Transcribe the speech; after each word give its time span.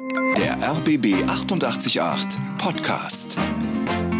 Der 0.00 0.58
RBB 0.60 1.24
888 1.26 2.38
Podcast. 2.58 3.38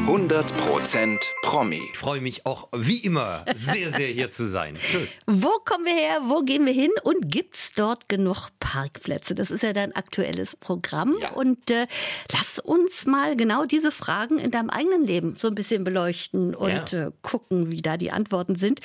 100% 0.07 1.19
Promi. 1.43 1.81
Ich 1.93 1.99
freue 1.99 2.21
mich 2.23 2.47
auch 2.47 2.69
wie 2.75 2.99
immer 3.05 3.45
sehr, 3.55 3.93
sehr 3.93 4.07
hier 4.09 4.31
zu 4.31 4.47
sein. 4.47 4.77
Schön. 4.81 5.07
Wo 5.27 5.51
kommen 5.67 5.85
wir 5.85 5.93
her? 5.95 6.21
Wo 6.29 6.43
gehen 6.45 6.65
wir 6.65 6.73
hin? 6.73 6.93
Und 7.03 7.31
gibt's 7.31 7.73
dort 7.75 8.09
genug 8.09 8.49
Parkplätze? 8.59 9.35
Das 9.35 9.51
ist 9.51 9.63
ja 9.63 9.75
dein 9.75 9.95
aktuelles 9.95 10.57
Programm. 10.57 11.17
Ja. 11.21 11.33
Und 11.33 11.71
äh, 11.71 11.87
lass 12.33 12.59
uns 12.59 13.05
mal 13.05 13.37
genau 13.37 13.67
diese 13.67 13.91
Fragen 13.93 14.39
in 14.39 14.51
deinem 14.53 14.71
eigenen 14.71 15.05
Leben 15.07 15.35
so 15.37 15.49
ein 15.49 15.55
bisschen 15.55 15.85
beleuchten 15.85 16.55
und 16.55 16.93
Ja. 16.93 17.09
äh, 17.09 17.13
gucken, 17.21 17.71
wie 17.71 17.83
da 17.83 17.97
die 17.99 18.13
Antworten 18.13 18.57
sind. 18.57 18.81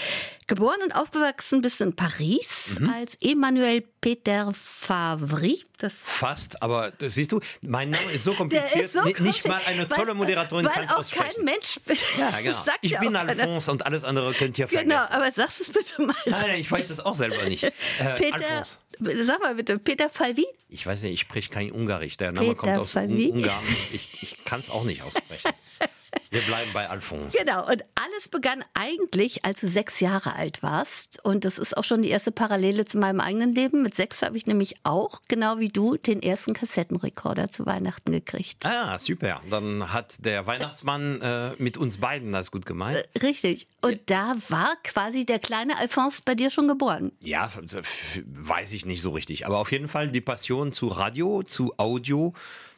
Geboren 0.47 0.79
und 0.83 0.93
aufgewachsen 0.93 1.61
bist 1.61 1.79
du 1.79 1.85
in 1.85 1.95
Paris 1.95 2.75
Mhm. 2.79 2.89
als 2.89 3.15
Emmanuel 3.21 3.83
Peter 4.01 4.51
Favry. 4.53 5.63
Das 5.77 5.93
Fast, 5.95 6.61
aber 6.61 6.91
das 6.91 7.15
siehst 7.15 7.31
du, 7.31 7.39
mein 7.61 7.91
Name 7.91 8.11
ist 8.11 8.23
so 8.23 8.33
kompliziert. 8.37 8.85
ist 8.85 8.93
so 8.93 9.01
Ni- 9.03 9.15
nicht 9.19 9.47
mal 9.47 9.61
eine 9.67 9.89
weil- 9.89 9.97
tolle 9.97 10.13
Moderatorin 10.15 10.65
weil 10.65 10.73
kann 10.73 10.83
es 10.85 10.91
auch 10.91 10.97
aussprechen. 10.97 11.35
kein 11.35 11.45
Mensch. 11.45 11.79
ja, 12.17 12.41
genau. 12.41 12.63
Ich 12.81 12.97
bin 12.99 13.15
auch. 13.15 13.21
Alphonse 13.21 13.71
und 13.71 13.85
alles 13.85 14.03
andere 14.03 14.33
könnt 14.33 14.57
ihr 14.59 14.67
vergessen. 14.67 14.89
Genau, 14.89 15.01
aber 15.09 15.31
sag 15.31 15.49
es 15.59 15.71
bitte 15.71 16.01
mal. 16.01 16.15
Nein, 16.25 16.41
nein, 16.47 16.59
ich 16.59 16.71
weiß 16.71 16.87
das 16.89 16.99
auch 16.99 17.15
selber 17.15 17.43
nicht. 17.45 17.63
Äh, 17.63 17.71
Peter, 18.17 18.35
Alphonse. 18.35 19.23
sag 19.23 19.39
mal 19.41 19.55
bitte, 19.55 19.79
Peter 19.79 20.09
Falvi? 20.09 20.45
Ich 20.69 20.85
weiß 20.85 21.03
nicht, 21.03 21.13
ich 21.13 21.19
spreche 21.21 21.49
kein 21.49 21.71
Ungarisch. 21.71 22.17
Der 22.17 22.31
Name 22.31 22.47
Peter 22.47 22.57
kommt 22.59 22.77
aus 22.79 22.95
Un. 22.95 23.31
Ungarn. 23.31 23.63
Ich, 23.93 24.09
ich 24.21 24.43
kann 24.45 24.59
es 24.59 24.69
auch 24.69 24.83
nicht 24.83 25.03
aussprechen. 25.03 25.51
Wir 26.31 26.39
bleiben 26.43 26.71
bei 26.73 26.89
Alphonse. 26.89 27.37
Genau, 27.37 27.67
und 27.67 27.83
alles 27.95 28.29
begann 28.29 28.63
eigentlich, 28.73 29.43
als 29.43 29.59
du 29.59 29.67
sechs 29.67 29.99
Jahre 29.99 30.33
alt 30.33 30.63
warst. 30.63 31.19
Und 31.25 31.43
das 31.43 31.57
ist 31.57 31.75
auch 31.75 31.83
schon 31.83 32.03
die 32.03 32.07
erste 32.07 32.31
Parallele 32.31 32.85
zu 32.85 32.97
meinem 32.99 33.19
eigenen 33.19 33.53
Leben. 33.53 33.81
Mit 33.83 33.95
sechs 33.95 34.21
habe 34.21 34.37
ich 34.37 34.47
nämlich 34.47 34.75
auch, 34.83 35.19
genau 35.27 35.59
wie 35.59 35.67
du, 35.67 35.97
den 35.97 36.23
ersten 36.23 36.53
Kassettenrekorder 36.53 37.51
zu 37.51 37.65
Weihnachten 37.65 38.13
gekriegt. 38.13 38.65
Ah, 38.65 38.97
super. 38.97 39.41
Dann 39.49 39.91
hat 39.91 40.25
der 40.25 40.47
Weihnachtsmann 40.47 41.21
äh, 41.21 41.51
mit 41.57 41.77
uns 41.77 41.97
beiden 41.97 42.31
das 42.31 42.49
gut 42.49 42.65
gemeint. 42.65 43.03
Richtig. 43.21 43.67
Und 43.81 43.99
da 44.05 44.37
war 44.47 44.77
quasi 44.85 45.25
der 45.25 45.39
kleine 45.39 45.77
Alphonse 45.77 46.21
bei 46.23 46.33
dir 46.33 46.49
schon 46.49 46.69
geboren. 46.69 47.11
Ja, 47.19 47.51
weiß 48.25 48.71
ich 48.71 48.85
nicht 48.85 49.01
so 49.01 49.09
richtig. 49.09 49.45
Aber 49.45 49.57
auf 49.57 49.73
jeden 49.73 49.89
Fall 49.89 50.09
die 50.09 50.21
Passion 50.21 50.71
zu 50.71 50.87
Radio, 50.87 51.43
zu 51.43 51.73
Audio 51.75 52.33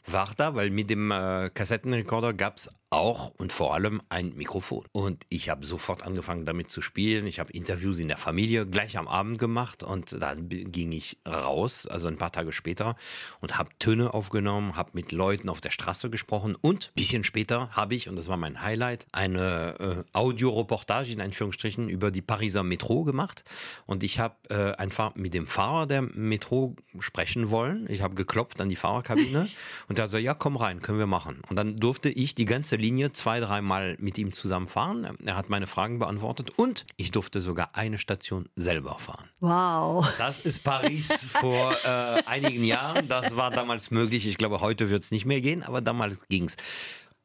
war 0.06 0.31
da, 0.36 0.56
weil 0.56 0.70
mit 0.70 0.90
dem 0.90 1.12
äh, 1.12 1.50
Kassettenrekorder 1.54 2.34
gab's 2.34 2.70
auch 2.94 3.34
und 3.38 3.52
vor 3.52 3.74
allem 3.74 4.02
ein 4.10 4.34
Mikrofon. 4.36 4.86
Und 4.92 5.26
ich 5.30 5.50
habe 5.50 5.66
sofort 5.66 6.04
angefangen 6.04 6.46
damit 6.46 6.70
zu 6.70 6.82
spielen. 6.82 7.28
Ich 7.28 7.40
habe 7.40 7.52
Interviews 7.52 8.00
in 8.00 8.08
der 8.08 8.18
Familie 8.18 8.66
gleich 8.66 8.98
am 8.98 9.08
Abend 9.08 9.40
gemacht 9.40 9.84
und 9.84 10.22
dann 10.22 10.48
ging 10.48 10.92
ich 10.92 11.18
raus, 11.28 11.88
also 11.88 12.08
ein 12.08 12.18
paar 12.18 12.32
Tage 12.32 12.52
später 12.52 12.96
und 13.42 13.58
habe 13.58 13.72
Töne 13.80 14.14
aufgenommen, 14.14 14.76
habe 14.76 14.92
mit 14.94 15.12
Leuten 15.12 15.50
auf 15.50 15.62
der 15.62 15.72
Straße 15.72 16.10
gesprochen 16.10 16.56
und 16.60 16.90
ein 16.90 16.94
bisschen 16.96 17.24
später 17.24 17.70
habe 17.72 17.96
ich, 17.96 18.10
und 18.10 18.16
das 18.16 18.28
war 18.28 18.38
mein 18.38 18.62
Highlight, 18.62 19.08
eine 19.12 19.76
äh, 19.80 20.04
Audioreportage 20.14 21.12
in 21.12 21.22
Anführungsstrichen 21.22 21.90
über 21.90 22.12
die 22.12 22.22
Pariser 22.22 22.64
Metro 22.64 23.04
gemacht 23.04 23.44
und 23.86 24.04
ich 24.04 24.20
habe 24.20 24.36
äh, 24.50 24.76
einfach 24.76 25.16
mit 25.16 25.34
dem 25.34 25.48
Fahrer 25.48 25.88
der 25.88 26.02
Metro 26.02 26.76
sprechen 27.00 27.50
wollen. 27.50 27.88
Ich 27.90 28.02
habe 28.02 28.16
geklopft 28.16 28.62
an 28.62 28.70
die 28.70 28.76
Fahrerkabine 28.76 29.50
und 29.88 30.00
er 30.00 30.08
so, 30.08 30.18
ja, 30.18 30.34
komm 30.34 30.58
rein, 30.58 30.82
können 30.82 31.00
wir 31.00 31.08
machen. 31.08 31.42
Und 31.50 31.56
dann 31.56 31.78
durfte 31.78 32.10
ich 32.10 32.36
die 32.36 32.46
ganze 32.46 32.76
Linie 32.84 33.14
zwei, 33.14 33.39
dreimal 33.39 33.95
mit 34.00 34.17
ihm 34.17 34.34
zusammenfahren. 34.34 35.17
Er 35.26 35.38
hat 35.38 35.50
meine 35.50 35.67
Fragen 35.67 36.00
beantwortet 36.00 36.52
und 36.58 36.86
ich 36.98 37.12
durfte 37.12 37.40
sogar 37.40 37.70
eine 37.75 37.98
Station 37.98 38.50
selber 38.58 39.00
fahren. 39.00 39.30
Wow. 39.40 40.06
Das 40.17 40.42
ist 40.42 40.66
Paris 40.66 41.28
vor 41.31 41.73
äh, 41.86 42.23
einigen 42.25 42.66
Jahren. 42.66 43.08
Das 43.08 43.38
war 43.38 43.52
damals 43.52 43.90
möglich. 43.90 44.28
Ich 44.28 44.38
glaube, 44.38 44.59
heute 44.59 44.90
wird 44.90 45.02
es 45.02 45.12
nicht 45.12 45.25
mehr 45.25 45.40
gehen, 45.40 45.64
aber 45.64 45.80
damals 45.80 46.17
ging's. 46.28 46.58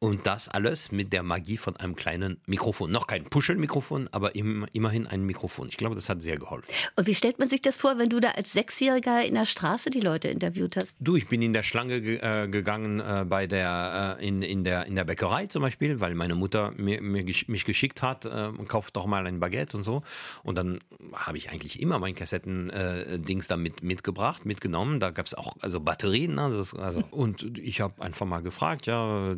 Und 0.01 0.25
das 0.25 0.47
alles 0.47 0.93
mit 0.93 1.11
der 1.11 1.23
Magie 1.23 1.57
von 1.57 1.75
einem 1.75 1.93
kleinen 1.93 2.39
Mikrofon. 2.45 2.89
Noch 2.89 3.05
kein 3.05 3.25
Puschelmikrofon, 3.25 4.07
aber 4.13 4.33
im, 4.33 4.65
immerhin 4.71 5.05
ein 5.07 5.23
Mikrofon. 5.23 5.67
Ich 5.67 5.75
glaube, 5.75 5.95
das 5.95 6.07
hat 6.07 6.21
sehr 6.21 6.37
geholfen. 6.37 6.73
Und 6.95 7.05
wie 7.05 7.15
stellt 7.15 7.37
man 7.37 7.49
sich 7.49 7.61
das 7.61 7.75
vor, 7.75 7.97
wenn 7.97 8.07
du 8.07 8.21
da 8.21 8.29
als 8.29 8.53
Sechsjähriger 8.53 9.25
in 9.25 9.33
der 9.33 9.45
Straße 9.45 9.89
die 9.89 9.99
Leute 9.99 10.29
interviewt 10.29 10.77
hast? 10.77 10.95
Du, 11.01 11.17
ich 11.17 11.27
bin 11.27 11.41
in 11.41 11.51
der 11.51 11.63
Schlange 11.63 11.99
ge 11.99 12.15
äh, 12.21 12.47
gegangen 12.47 13.01
äh, 13.01 13.25
bei 13.27 13.45
der 13.45 14.17
äh, 14.17 14.25
in, 14.25 14.41
in 14.41 14.63
der 14.63 14.85
in 14.85 14.95
der 14.95 15.03
Bäckerei 15.03 15.47
zum 15.47 15.63
Beispiel, 15.63 15.99
weil 15.99 16.15
meine 16.15 16.35
Mutter 16.35 16.71
mir, 16.77 17.01
mir 17.01 17.25
gesch 17.25 17.49
mich 17.49 17.65
geschickt 17.65 18.01
hat, 18.01 18.23
äh, 18.23 18.51
kauft 18.69 18.95
doch 18.95 19.05
mal 19.05 19.27
ein 19.27 19.41
Baguette 19.41 19.75
und 19.75 19.83
so. 19.83 20.03
Und 20.43 20.57
dann 20.57 20.79
habe 21.11 21.37
ich 21.37 21.49
eigentlich 21.51 21.81
immer 21.81 21.99
mein 21.99 22.15
Kassetten 22.15 22.69
äh, 22.69 23.19
damit 23.49 23.83
mitgebracht, 23.83 24.45
mitgenommen. 24.45 25.01
Da 25.01 25.09
gab's 25.09 25.33
auch 25.33 25.57
also 25.59 25.81
Batterien, 25.81 26.37
das, 26.37 26.73
also 26.73 27.03
und 27.11 27.57
ich 27.57 27.81
habe 27.81 28.01
einfach 28.01 28.25
mal 28.25 28.41
gefragt, 28.41 28.85
ja, 28.85 29.35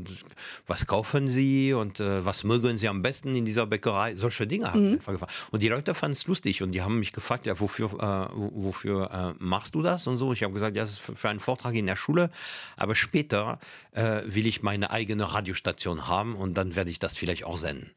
was 0.68 0.88
kaufen 0.88 1.28
Sie 1.30 1.74
und 1.74 2.00
äh, 2.00 2.26
was 2.26 2.44
mögen 2.44 2.78
Sie 2.78 2.88
am 2.88 3.02
besten 3.02 3.36
in 3.36 3.46
dieser 3.46 3.66
Bäckerei? 3.66 4.16
Solche 4.16 4.48
Dinge 4.48 4.68
habe 4.68 4.80
ich 4.80 4.92
einfach 4.94 5.14
gefragt. 5.14 5.34
Und 5.52 5.62
die 5.62 5.68
Leute 5.70 5.94
fanden 5.94 6.14
es 6.14 6.28
lustig 6.28 6.62
und 6.64 6.72
die 6.72 6.82
haben 6.82 7.00
mich 7.00 7.14
gefragt, 7.14 7.46
ja, 7.46 7.60
wofür, 7.60 7.88
äh, 7.94 8.36
wo- 8.36 8.64
wofür 8.66 9.36
äh, 9.40 9.44
machst 9.44 9.76
du 9.76 9.82
das 9.82 10.08
und 10.08 10.18
so. 10.18 10.34
Ich 10.34 10.44
habe 10.44 10.54
gesagt, 10.54 10.76
ja, 10.76 10.82
das 10.84 10.92
ist 10.92 11.00
für, 11.00 11.16
für 11.16 11.30
einen 11.30 11.40
Vortrag 11.40 11.74
in 11.76 11.86
der 11.86 11.96
Schule, 11.96 12.30
aber 12.78 12.96
später 12.96 13.60
äh, 13.92 14.22
will 14.26 14.48
ich 14.48 14.62
meine 14.64 14.92
eigene 14.92 15.34
Radiostation 15.34 16.08
haben 16.08 16.36
und 16.36 16.56
dann 16.56 16.76
werde 16.76 16.90
ich 16.90 17.00
das 17.00 17.18
vielleicht 17.18 17.44
auch 17.46 17.58
senden. 17.58 17.92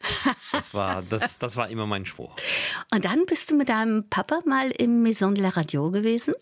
Das 0.52 0.74
war, 0.74 1.02
das, 1.02 1.38
das 1.38 1.56
war 1.56 1.68
immer 1.68 1.86
mein 1.86 2.06
Spruch. 2.06 2.36
Und 2.94 3.04
dann 3.04 3.26
bist 3.26 3.50
du 3.50 3.56
mit 3.56 3.68
deinem 3.68 4.08
Papa 4.08 4.40
mal 4.46 4.70
im 4.70 5.02
Maison 5.02 5.34
de 5.34 5.42
la 5.42 5.50
Radio 5.50 5.90
gewesen. 5.90 6.34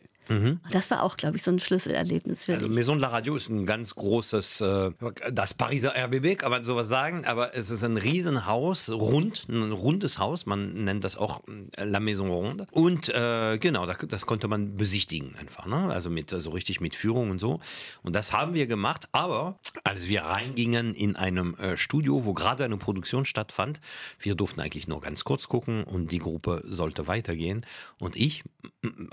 Das 0.70 0.90
war 0.90 1.02
auch, 1.02 1.16
glaube 1.16 1.36
ich, 1.36 1.42
so 1.42 1.50
ein 1.50 1.58
Schlüsselerlebnis 1.58 2.44
für 2.44 2.52
Mhm. 2.52 2.56
Also 2.56 2.68
dich. 2.68 2.76
Maison 2.76 2.96
de 2.98 3.02
la 3.02 3.08
Radio 3.08 3.36
ist 3.36 3.48
ein 3.50 3.66
ganz 3.66 3.94
großes, 3.94 4.60
äh, 4.60 4.90
das 5.30 5.54
Pariser 5.54 5.94
RBB, 5.96 6.38
kann 6.38 6.50
man 6.50 6.64
sowas 6.64 6.88
sagen, 6.88 7.24
aber 7.26 7.54
es 7.54 7.70
ist 7.70 7.84
ein 7.84 7.96
Riesenhaus, 7.96 8.88
rund, 8.88 9.46
ein 9.48 9.72
rundes 9.72 10.18
Haus, 10.18 10.46
man 10.46 10.84
nennt 10.84 11.04
das 11.04 11.16
auch 11.16 11.42
äh, 11.76 11.84
La 11.84 12.00
Maison 12.00 12.30
Ronde. 12.30 12.66
Und 12.70 13.08
äh, 13.08 13.58
genau, 13.58 13.86
das, 13.86 13.98
das 14.08 14.26
konnte 14.26 14.48
man 14.48 14.76
besichtigen 14.76 15.34
einfach, 15.36 15.66
ne? 15.66 15.92
also 15.92 16.08
mit 16.08 16.30
so 16.30 16.50
richtig 16.50 16.80
mit 16.80 16.94
Führung 16.94 17.30
und 17.30 17.38
so. 17.38 17.60
Und 18.02 18.14
das 18.14 18.32
haben 18.32 18.54
wir 18.54 18.66
gemacht, 18.66 19.08
aber 19.12 19.58
als 19.84 20.08
wir 20.08 20.22
reingingen 20.22 20.94
in 20.94 21.16
einem 21.16 21.54
äh, 21.56 21.76
Studio, 21.76 22.24
wo 22.24 22.32
gerade 22.32 22.64
eine 22.64 22.76
Produktion 22.76 23.24
stattfand, 23.24 23.80
wir 24.18 24.34
durften 24.34 24.60
eigentlich 24.60 24.88
nur 24.88 25.00
ganz 25.00 25.24
kurz 25.24 25.48
gucken 25.48 25.84
und 25.84 26.10
die 26.10 26.18
Gruppe 26.18 26.62
sollte 26.64 27.06
weitergehen. 27.06 27.66
Und 27.98 28.16
ich 28.16 28.44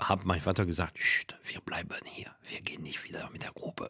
habe 0.00 0.26
meinem 0.26 0.40
Vater 0.40 0.64
gesagt, 0.66 0.94
"Psst, 0.94 0.99
wir 1.44 1.60
bleiben 1.60 1.96
hier, 2.04 2.30
wir 2.48 2.60
gehen 2.60 2.82
nicht 2.82 3.04
wieder 3.04 3.28
mit 3.32 3.42
der 3.42 3.52
Gruppe. 3.52 3.88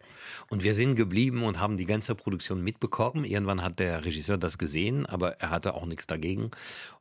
Und 0.48 0.62
wir 0.62 0.75
sind 0.75 0.97
geblieben 0.97 1.43
und 1.43 1.59
haben 1.59 1.76
die 1.76 1.84
ganze 1.84 2.15
Produktion 2.15 2.62
mitbekommen. 2.62 3.25
Irgendwann 3.25 3.62
hat 3.62 3.78
der 3.78 4.04
Regisseur 4.04 4.38
das 4.38 4.59
gesehen, 4.59 5.06
aber 5.06 5.41
er 5.41 5.50
hatte 5.50 5.75
auch 5.75 5.87
nichts 5.87 6.06
dagegen. 6.06 6.50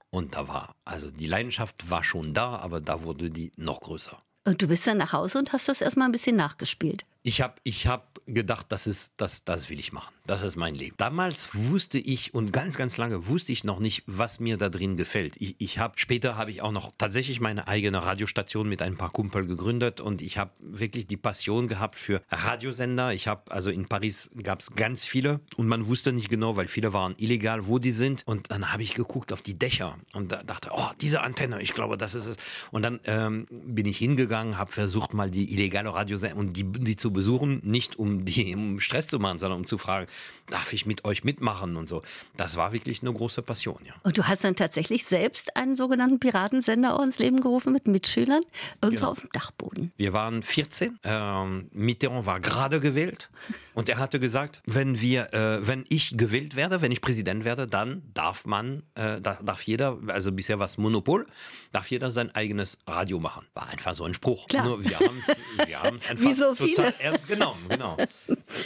Und 0.09 0.35
da 0.35 0.47
war, 0.47 0.75
also 0.85 1.11
die 1.11 1.27
Leidenschaft 1.27 1.89
war 1.89 2.03
schon 2.03 2.33
da, 2.33 2.55
aber 2.57 2.81
da 2.81 3.03
wurde 3.03 3.29
die 3.29 3.51
noch 3.55 3.81
größer. 3.81 4.17
Und 4.45 4.61
du 4.61 4.67
bist 4.67 4.87
dann 4.87 4.97
nach 4.97 5.13
Hause 5.13 5.37
und 5.37 5.53
hast 5.53 5.67
das 5.67 5.81
erstmal 5.81 6.07
ein 6.07 6.11
bisschen 6.11 6.35
nachgespielt. 6.35 7.05
Ich 7.21 7.41
habe 7.41 7.55
ich 7.63 7.85
hab 7.85 8.21
gedacht, 8.25 8.67
das 8.69 8.87
ist 8.87 9.13
das 9.17 9.43
das 9.43 9.69
will 9.69 9.79
ich 9.79 9.91
machen. 9.91 10.13
Das 10.25 10.43
ist 10.43 10.55
mein 10.55 10.75
Leben. 10.75 10.95
Damals 10.97 11.49
wusste 11.53 11.97
ich 11.97 12.33
und 12.33 12.53
ganz 12.53 12.77
ganz 12.77 12.95
lange 12.95 13.27
wusste 13.27 13.51
ich 13.51 13.63
noch 13.63 13.79
nicht, 13.79 14.03
was 14.05 14.39
mir 14.39 14.57
da 14.57 14.69
drin 14.69 14.95
gefällt. 14.95 15.35
Ich, 15.37 15.55
ich 15.57 15.79
habe 15.79 15.95
später 15.97 16.37
habe 16.37 16.51
ich 16.51 16.61
auch 16.61 16.71
noch 16.71 16.93
tatsächlich 16.97 17.41
meine 17.41 17.67
eigene 17.67 18.05
Radiostation 18.05 18.69
mit 18.69 18.81
ein 18.81 18.95
paar 18.95 19.09
Kumpel 19.09 19.47
gegründet 19.47 19.99
und 19.99 20.21
ich 20.21 20.37
habe 20.37 20.51
wirklich 20.61 21.07
die 21.07 21.17
Passion 21.17 21.67
gehabt 21.67 21.95
für 21.95 22.21
Radiosender. 22.29 23.13
Ich 23.13 23.27
habe 23.27 23.51
also 23.51 23.69
in 23.69 23.87
Paris 23.87 24.29
gab 24.41 24.61
es 24.61 24.71
ganz 24.71 25.03
viele 25.03 25.41
und 25.57 25.67
man 25.67 25.87
wusste 25.87 26.13
nicht 26.13 26.29
genau, 26.29 26.55
weil 26.55 26.69
viele 26.69 26.93
waren 26.93 27.15
illegal, 27.17 27.67
wo 27.67 27.79
die 27.79 27.91
sind 27.91 28.23
und 28.27 28.49
dann 28.51 28.71
habe 28.71 28.83
ich 28.83 28.93
geguckt 28.93 29.33
auf 29.33 29.41
die 29.41 29.59
Dächer 29.59 29.97
und 30.13 30.31
da 30.31 30.41
dachte, 30.43 30.69
oh, 30.71 30.89
diese 31.01 31.21
Antenne, 31.21 31.61
ich 31.61 31.73
glaube, 31.73 31.97
das 31.97 32.15
ist 32.15 32.27
es. 32.27 32.37
Und 32.71 32.83
dann 32.83 33.01
ähm, 33.03 33.45
bin 33.49 33.87
ich 33.87 33.97
hingegangen, 33.97 34.57
habe 34.57 34.71
versucht 34.71 35.13
mal 35.13 35.29
die 35.29 35.53
illegale 35.53 35.93
Radiosender 35.93 36.37
und 36.37 36.53
die 36.53 36.63
die 36.63 36.95
zu 36.95 37.08
besuchen, 37.11 37.61
nicht 37.63 37.97
um 37.97 38.25
die 38.25 38.55
um 38.59 38.79
Stress 38.79 39.07
zu 39.07 39.19
machen, 39.19 39.39
sondern 39.39 39.59
um 39.59 39.65
zu 39.65 39.77
fragen, 39.77 40.07
darf 40.49 40.73
ich 40.73 40.85
mit 40.85 41.05
euch 41.05 41.23
mitmachen 41.23 41.75
und 41.75 41.87
so. 41.87 42.01
Das 42.37 42.55
war 42.57 42.73
wirklich 42.73 43.01
eine 43.01 43.13
große 43.13 43.41
Passion, 43.41 43.79
ja. 43.85 43.93
Und 44.03 44.17
du 44.17 44.23
hast 44.27 44.43
dann 44.43 44.55
tatsächlich 44.55 45.05
selbst 45.05 45.55
einen 45.55 45.75
sogenannten 45.75 46.19
Piratensender 46.19 46.95
auch 46.97 47.03
ins 47.03 47.19
Leben 47.19 47.39
gerufen 47.41 47.71
mit 47.73 47.87
Mitschülern, 47.87 48.41
irgendwo 48.81 48.99
Genau. 48.99 49.11
auf 49.11 49.19
dem 49.21 49.29
Dachboden. 49.31 49.91
Wir 49.97 50.13
waren 50.13 50.43
14. 50.43 50.99
Ähm, 51.03 51.69
Mitterrand 51.71 52.25
war 52.25 52.39
gerade 52.39 52.79
gewählt 52.79 53.29
und 53.75 53.89
er 53.89 53.97
hatte 53.97 54.19
gesagt, 54.19 54.61
wenn 54.65 54.99
wir, 54.99 55.33
äh, 55.33 55.65
wenn 55.67 55.85
ich 55.89 56.17
gewählt 56.17 56.55
werde, 56.55 56.81
wenn 56.81 56.91
ich 56.91 57.01
Präsident 57.01 57.45
werde, 57.45 57.67
dann 57.67 58.01
darf 58.13 58.45
man, 58.45 58.83
äh, 58.95 59.21
da, 59.21 59.37
darf 59.43 59.61
jeder, 59.63 59.97
also 60.07 60.31
bisher 60.31 60.59
war 60.59 60.65
es 60.65 60.77
Monopol, 60.77 61.27
darf 61.71 61.89
jeder 61.91 62.11
sein 62.11 62.33
eigenes 62.33 62.77
Radio 62.87 63.19
machen. 63.19 63.45
War 63.53 63.69
einfach 63.69 63.93
so 63.95 64.03
ein 64.03 64.13
Spruch. 64.13 64.47
Klar. 64.47 64.65
Nur 64.65 64.83
wir 64.83 64.99
haben 64.99 65.17
es, 65.19 65.67
wir 65.67 65.81
einfach 65.83 66.15
Wie 66.17 66.33
so 66.33 66.53
total 66.53 66.55
viele. 66.55 66.98
Ernst 66.99 67.27
genommen, 67.27 67.65
genau. 67.69 67.97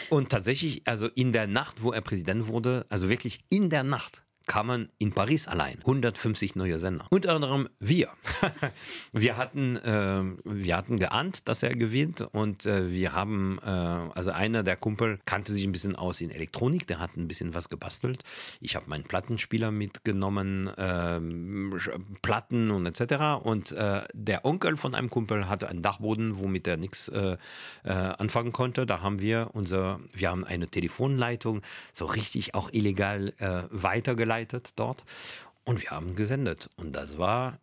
Und 0.10 0.30
tatsächlich, 0.30 0.82
also 0.86 1.08
in 1.08 1.34
der 1.34 1.48
Nacht, 1.48 1.82
wo 1.82 1.92
er 1.92 2.02
Präsident 2.02 2.48
wurde, 2.48 2.86
also 2.90 3.10
wirklich 3.10 3.40
in 3.50 3.70
der 3.70 3.84
Nacht 3.84 4.24
kamen 4.46 4.90
in 4.98 5.14
Paris 5.14 5.48
allein 5.48 5.78
150 5.80 6.56
neue 6.56 6.80
Sender. 6.80 7.06
Unter 7.10 7.36
anderem 7.36 7.70
wir. 7.80 8.10
wir 9.14 9.38
hatten, 9.38 9.78
äh, 9.78 10.22
wir 10.44 10.78
hatten 10.78 11.00
geahnt, 11.00 11.48
dass 11.48 11.64
er 11.64 11.76
gewinnt 11.76 12.22
und 12.22 12.66
äh, 12.66 12.92
wir 12.92 13.14
haben, 13.14 13.60
äh, 13.64 13.70
also 13.70 14.32
einer 14.32 14.64
der 14.64 14.76
Kumpel 14.76 15.20
kannte 15.26 15.54
sich 15.54 15.64
ein 15.64 15.72
bisschen 15.72 15.96
aus 15.96 16.20
in 16.22 16.30
Elektronik, 16.30 16.88
der 16.88 17.00
hat 17.00 17.16
ein 17.16 17.28
bisschen 17.28 17.54
was 17.54 17.70
gebastelt. 17.70 18.24
Ich 18.60 18.76
habe 18.76 18.90
meinen 18.90 19.06
Plattenspieler 19.06 19.72
mitgenommen, 19.72 20.70
ähm, 20.78 21.80
Platten 22.22 22.72
und 22.72 22.86
etc. 22.86 23.44
Und 23.44 23.72
äh, 23.72 24.02
der 24.14 24.46
Onkel 24.46 24.76
von 24.76 24.94
einem 24.94 25.10
Kumpel 25.10 25.48
hatte 25.48 25.70
einen 25.70 25.82
Dachboden, 25.82 26.40
womit 26.40 26.68
er 26.68 26.78
nichts 26.78 27.08
äh, 27.08 27.38
äh, 27.84 27.90
anfangen 27.92 28.52
konnte. 28.52 28.86
Da 28.86 29.02
haben 29.02 29.22
wir 29.22 29.52
unser, 29.54 30.00
wir 30.14 30.30
haben 30.30 30.44
eine 30.44 30.68
Telefonleitung 30.68 31.62
so 31.94 32.06
richtig 32.06 32.56
auch 32.56 32.72
illegal 32.72 33.34
weitergeleitet 33.70 34.33
dort. 34.76 35.04
Und 35.64 35.82
wir 35.82 35.92
haben 35.92 36.16
gesendet. 36.16 36.70
Und 36.76 36.94
das 36.94 37.18
war 37.18 37.60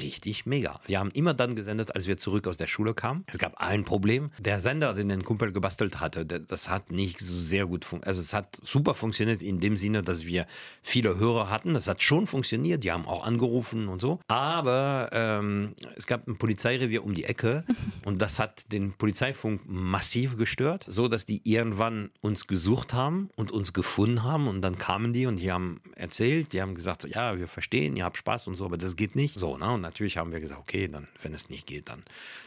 richtig 0.00 0.46
mega. 0.46 0.80
Wir 0.86 0.98
haben 0.98 1.10
immer 1.12 1.34
dann 1.34 1.56
gesendet, 1.56 1.94
als 1.94 2.06
wir 2.06 2.16
zurück 2.16 2.46
aus 2.46 2.56
der 2.56 2.66
Schule 2.66 2.94
kamen. 2.94 3.24
Es 3.26 3.38
gab 3.38 3.60
ein 3.60 3.84
Problem. 3.84 4.30
Der 4.38 4.60
Sender, 4.60 4.94
den 4.94 5.08
den 5.08 5.24
Kumpel 5.24 5.52
gebastelt 5.52 6.00
hatte, 6.00 6.26
das 6.26 6.68
hat 6.68 6.90
nicht 6.90 7.20
so 7.20 7.34
sehr 7.36 7.66
gut 7.66 7.84
funktioniert. 7.84 8.08
Also 8.08 8.20
es 8.20 8.34
hat 8.34 8.58
super 8.62 8.94
funktioniert 8.94 9.42
in 9.42 9.60
dem 9.60 9.76
Sinne, 9.76 10.02
dass 10.02 10.26
wir 10.26 10.46
viele 10.82 11.18
Hörer 11.18 11.50
hatten. 11.50 11.74
Das 11.74 11.86
hat 11.86 12.02
schon 12.02 12.26
funktioniert. 12.26 12.84
Die 12.84 12.92
haben 12.92 13.06
auch 13.06 13.24
angerufen 13.24 13.88
und 13.88 14.00
so. 14.00 14.20
Aber 14.28 15.10
ähm, 15.12 15.74
es 15.96 16.06
gab 16.06 16.26
ein 16.26 16.36
Polizeirevier 16.36 17.04
um 17.04 17.14
die 17.14 17.24
Ecke 17.24 17.64
und 18.04 18.20
das 18.20 18.38
hat 18.38 18.72
den 18.72 18.92
Polizeifunk 18.94 19.62
massiv 19.66 20.36
gestört, 20.36 20.84
so 20.88 21.08
dass 21.08 21.26
die 21.26 21.40
irgendwann 21.44 22.10
uns 22.20 22.46
gesucht 22.46 22.94
haben 22.94 23.30
und 23.36 23.50
uns 23.50 23.72
gefunden 23.72 24.22
haben 24.24 24.48
und 24.48 24.62
dann 24.62 24.78
kamen 24.78 25.12
die 25.12 25.26
und 25.26 25.36
die 25.36 25.52
haben 25.52 25.80
erzählt, 25.96 26.52
die 26.52 26.62
haben 26.62 26.74
gesagt, 26.74 27.04
ja, 27.08 27.38
wir 27.38 27.48
verstehen, 27.48 27.96
ihr 27.96 28.04
habt 28.04 28.16
Spaß 28.16 28.46
und 28.46 28.54
so, 28.54 28.64
aber 28.64 28.78
das 28.78 28.96
geht 28.96 29.16
nicht. 29.16 29.38
So, 29.38 29.56
ne? 29.56 29.69
Und 29.74 29.80
natürlich 29.80 30.16
haben 30.16 30.32
wir 30.32 30.40
gesagt, 30.40 30.60
okay, 30.60 30.88
dann, 30.88 31.08
wenn 31.22 31.34
es 31.34 31.48
nicht 31.48 31.66
geht, 31.66 31.88
dann, 31.88 32.02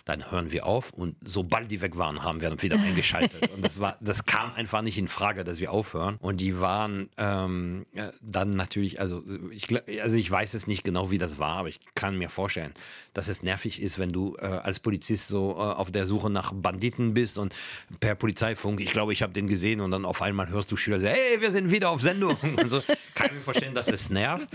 dann 0.05 0.31
hören 0.31 0.51
wir 0.51 0.65
auf. 0.65 0.91
Und 0.91 1.15
sobald 1.23 1.71
die 1.71 1.81
weg 1.81 1.97
waren, 1.97 2.23
haben 2.23 2.41
wir 2.41 2.49
dann 2.49 2.61
wieder 2.61 2.79
eingeschaltet. 2.79 3.49
Und 3.51 3.63
das 3.63 3.79
war, 3.79 3.97
das 4.01 4.25
kam 4.25 4.53
einfach 4.53 4.81
nicht 4.81 4.97
in 4.97 5.07
Frage, 5.07 5.43
dass 5.43 5.59
wir 5.59 5.71
aufhören. 5.71 6.17
Und 6.19 6.41
die 6.41 6.59
waren 6.59 7.09
ähm, 7.17 7.85
dann 8.21 8.55
natürlich, 8.55 8.99
also 8.99 9.23
ich, 9.51 9.67
also 10.01 10.17
ich 10.17 10.29
weiß 10.29 10.53
es 10.53 10.67
nicht 10.67 10.83
genau, 10.83 11.11
wie 11.11 11.17
das 11.17 11.39
war, 11.39 11.57
aber 11.57 11.69
ich 11.69 11.79
kann 11.95 12.17
mir 12.17 12.29
vorstellen, 12.29 12.73
dass 13.13 13.27
es 13.27 13.43
nervig 13.43 13.81
ist, 13.81 13.99
wenn 13.99 14.09
du 14.09 14.35
äh, 14.39 14.45
als 14.45 14.79
Polizist 14.79 15.27
so 15.27 15.51
äh, 15.51 15.61
auf 15.61 15.91
der 15.91 16.05
Suche 16.05 16.29
nach 16.29 16.51
Banditen 16.53 17.13
bist 17.13 17.37
und 17.37 17.53
per 17.99 18.15
Polizeifunk, 18.15 18.81
ich 18.81 18.91
glaube, 18.91 19.13
ich 19.13 19.21
habe 19.21 19.33
den 19.33 19.47
gesehen 19.47 19.81
und 19.81 19.91
dann 19.91 20.05
auf 20.05 20.21
einmal 20.21 20.49
hörst 20.49 20.71
du 20.71 20.77
Schüler 20.77 20.99
sagen, 20.99 21.15
hey, 21.15 21.41
wir 21.41 21.51
sind 21.51 21.71
wieder 21.71 21.89
auf 21.89 22.01
Sendung. 22.01 22.37
Und 22.43 22.69
so. 22.69 22.81
Kann 23.15 23.27
ich 23.27 23.33
mir 23.33 23.41
vorstellen, 23.41 23.73
dass 23.73 23.87
es 23.87 24.09
nervt. 24.09 24.47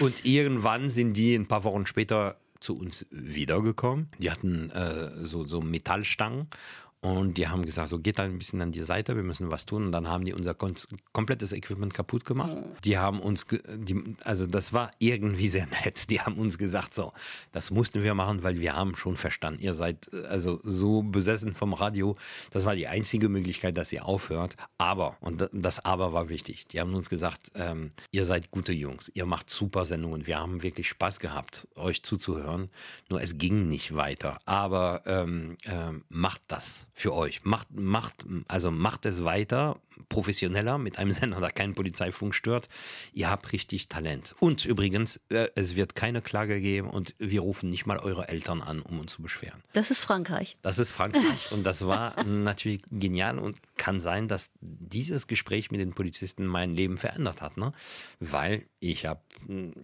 Und 0.00 0.24
irgendwann 0.24 0.88
sind 0.88 1.14
die 1.14 1.34
ein 1.34 1.46
paar 1.46 1.64
Wochen 1.64 1.86
später 1.86 2.36
zu 2.60 2.78
uns 2.78 3.06
wiedergekommen. 3.10 4.08
Die 4.18 4.30
hatten 4.30 4.70
äh, 4.70 5.26
so, 5.26 5.44
so 5.44 5.60
Metallstangen 5.60 6.48
und 7.04 7.36
die 7.36 7.48
haben 7.48 7.66
gesagt, 7.66 7.88
so 7.88 7.98
geht 7.98 8.20
da 8.20 8.22
ein 8.22 8.38
bisschen 8.38 8.62
an 8.62 8.70
die 8.70 8.84
Seite, 8.84 9.16
wir 9.16 9.24
müssen 9.24 9.50
was 9.50 9.66
tun. 9.66 9.86
Und 9.86 9.92
dann 9.92 10.06
haben 10.06 10.24
die 10.24 10.32
unser 10.32 10.54
komplettes 11.12 11.50
Equipment 11.50 11.92
kaputt 11.92 12.24
gemacht. 12.24 12.54
Mhm. 12.54 12.76
Die 12.84 12.96
haben 12.96 13.20
uns, 13.20 13.44
die, 13.50 14.14
also 14.22 14.46
das 14.46 14.72
war 14.72 14.92
irgendwie 15.00 15.48
sehr 15.48 15.66
nett. 15.84 16.10
Die 16.10 16.20
haben 16.20 16.36
uns 16.38 16.58
gesagt, 16.58 16.94
so, 16.94 17.12
das 17.50 17.72
mussten 17.72 18.04
wir 18.04 18.14
machen, 18.14 18.44
weil 18.44 18.60
wir 18.60 18.76
haben 18.76 18.94
schon 18.94 19.16
verstanden, 19.16 19.60
ihr 19.60 19.74
seid 19.74 20.14
also 20.28 20.60
so 20.62 21.02
besessen 21.02 21.56
vom 21.56 21.74
Radio. 21.74 22.16
Das 22.52 22.66
war 22.66 22.76
die 22.76 22.86
einzige 22.86 23.28
Möglichkeit, 23.28 23.76
dass 23.76 23.92
ihr 23.92 24.06
aufhört. 24.06 24.54
Aber, 24.78 25.16
und 25.18 25.48
das 25.52 25.84
Aber 25.84 26.12
war 26.12 26.28
wichtig, 26.28 26.68
die 26.68 26.80
haben 26.80 26.94
uns 26.94 27.10
gesagt, 27.10 27.50
ähm, 27.56 27.90
ihr 28.12 28.26
seid 28.26 28.52
gute 28.52 28.72
Jungs, 28.72 29.10
ihr 29.12 29.26
macht 29.26 29.50
super 29.50 29.86
Sendungen. 29.86 30.28
Wir 30.28 30.38
haben 30.38 30.62
wirklich 30.62 30.88
Spaß 30.88 31.18
gehabt, 31.18 31.66
euch 31.74 32.04
zuzuhören. 32.04 32.70
Nur 33.08 33.20
es 33.20 33.38
ging 33.38 33.66
nicht 33.66 33.96
weiter. 33.96 34.38
Aber 34.44 35.02
ähm, 35.06 35.56
ähm, 35.64 36.04
macht 36.08 36.42
das 36.46 36.86
für 37.02 37.12
euch. 37.14 37.44
Macht, 37.44 37.66
macht, 37.74 38.24
also 38.46 38.70
macht 38.70 39.06
es 39.06 39.24
weiter, 39.24 39.80
professioneller, 40.08 40.78
mit 40.78 40.98
einem 40.98 41.10
Sender, 41.12 41.40
der 41.40 41.50
keinen 41.50 41.74
Polizeifunk 41.74 42.32
stört. 42.34 42.68
Ihr 43.12 43.28
habt 43.28 43.52
richtig 43.52 43.88
Talent. 43.88 44.36
Und 44.38 44.64
übrigens, 44.64 45.20
äh, 45.28 45.48
es 45.56 45.74
wird 45.74 45.96
keine 45.96 46.22
Klage 46.22 46.60
geben 46.60 46.88
und 46.88 47.14
wir 47.18 47.40
rufen 47.40 47.70
nicht 47.70 47.86
mal 47.86 47.98
eure 47.98 48.28
Eltern 48.28 48.62
an, 48.62 48.80
um 48.80 49.00
uns 49.00 49.12
zu 49.12 49.22
beschweren. 49.22 49.62
Das 49.72 49.90
ist 49.90 50.04
Frankreich. 50.04 50.56
Das 50.62 50.78
ist 50.78 50.92
Frankreich 50.92 51.50
und 51.50 51.64
das 51.64 51.86
war 51.86 52.22
natürlich 52.24 52.82
genial 52.90 53.38
und 53.38 53.58
kann 53.76 54.00
sein, 54.00 54.28
dass 54.28 54.50
dieses 54.60 55.26
Gespräch 55.26 55.70
mit 55.70 55.80
den 55.80 55.92
Polizisten 55.92 56.46
mein 56.46 56.74
Leben 56.74 56.98
verändert 56.98 57.42
hat, 57.42 57.56
ne? 57.56 57.72
Weil 58.20 58.66
ich 58.80 59.06
habe 59.06 59.20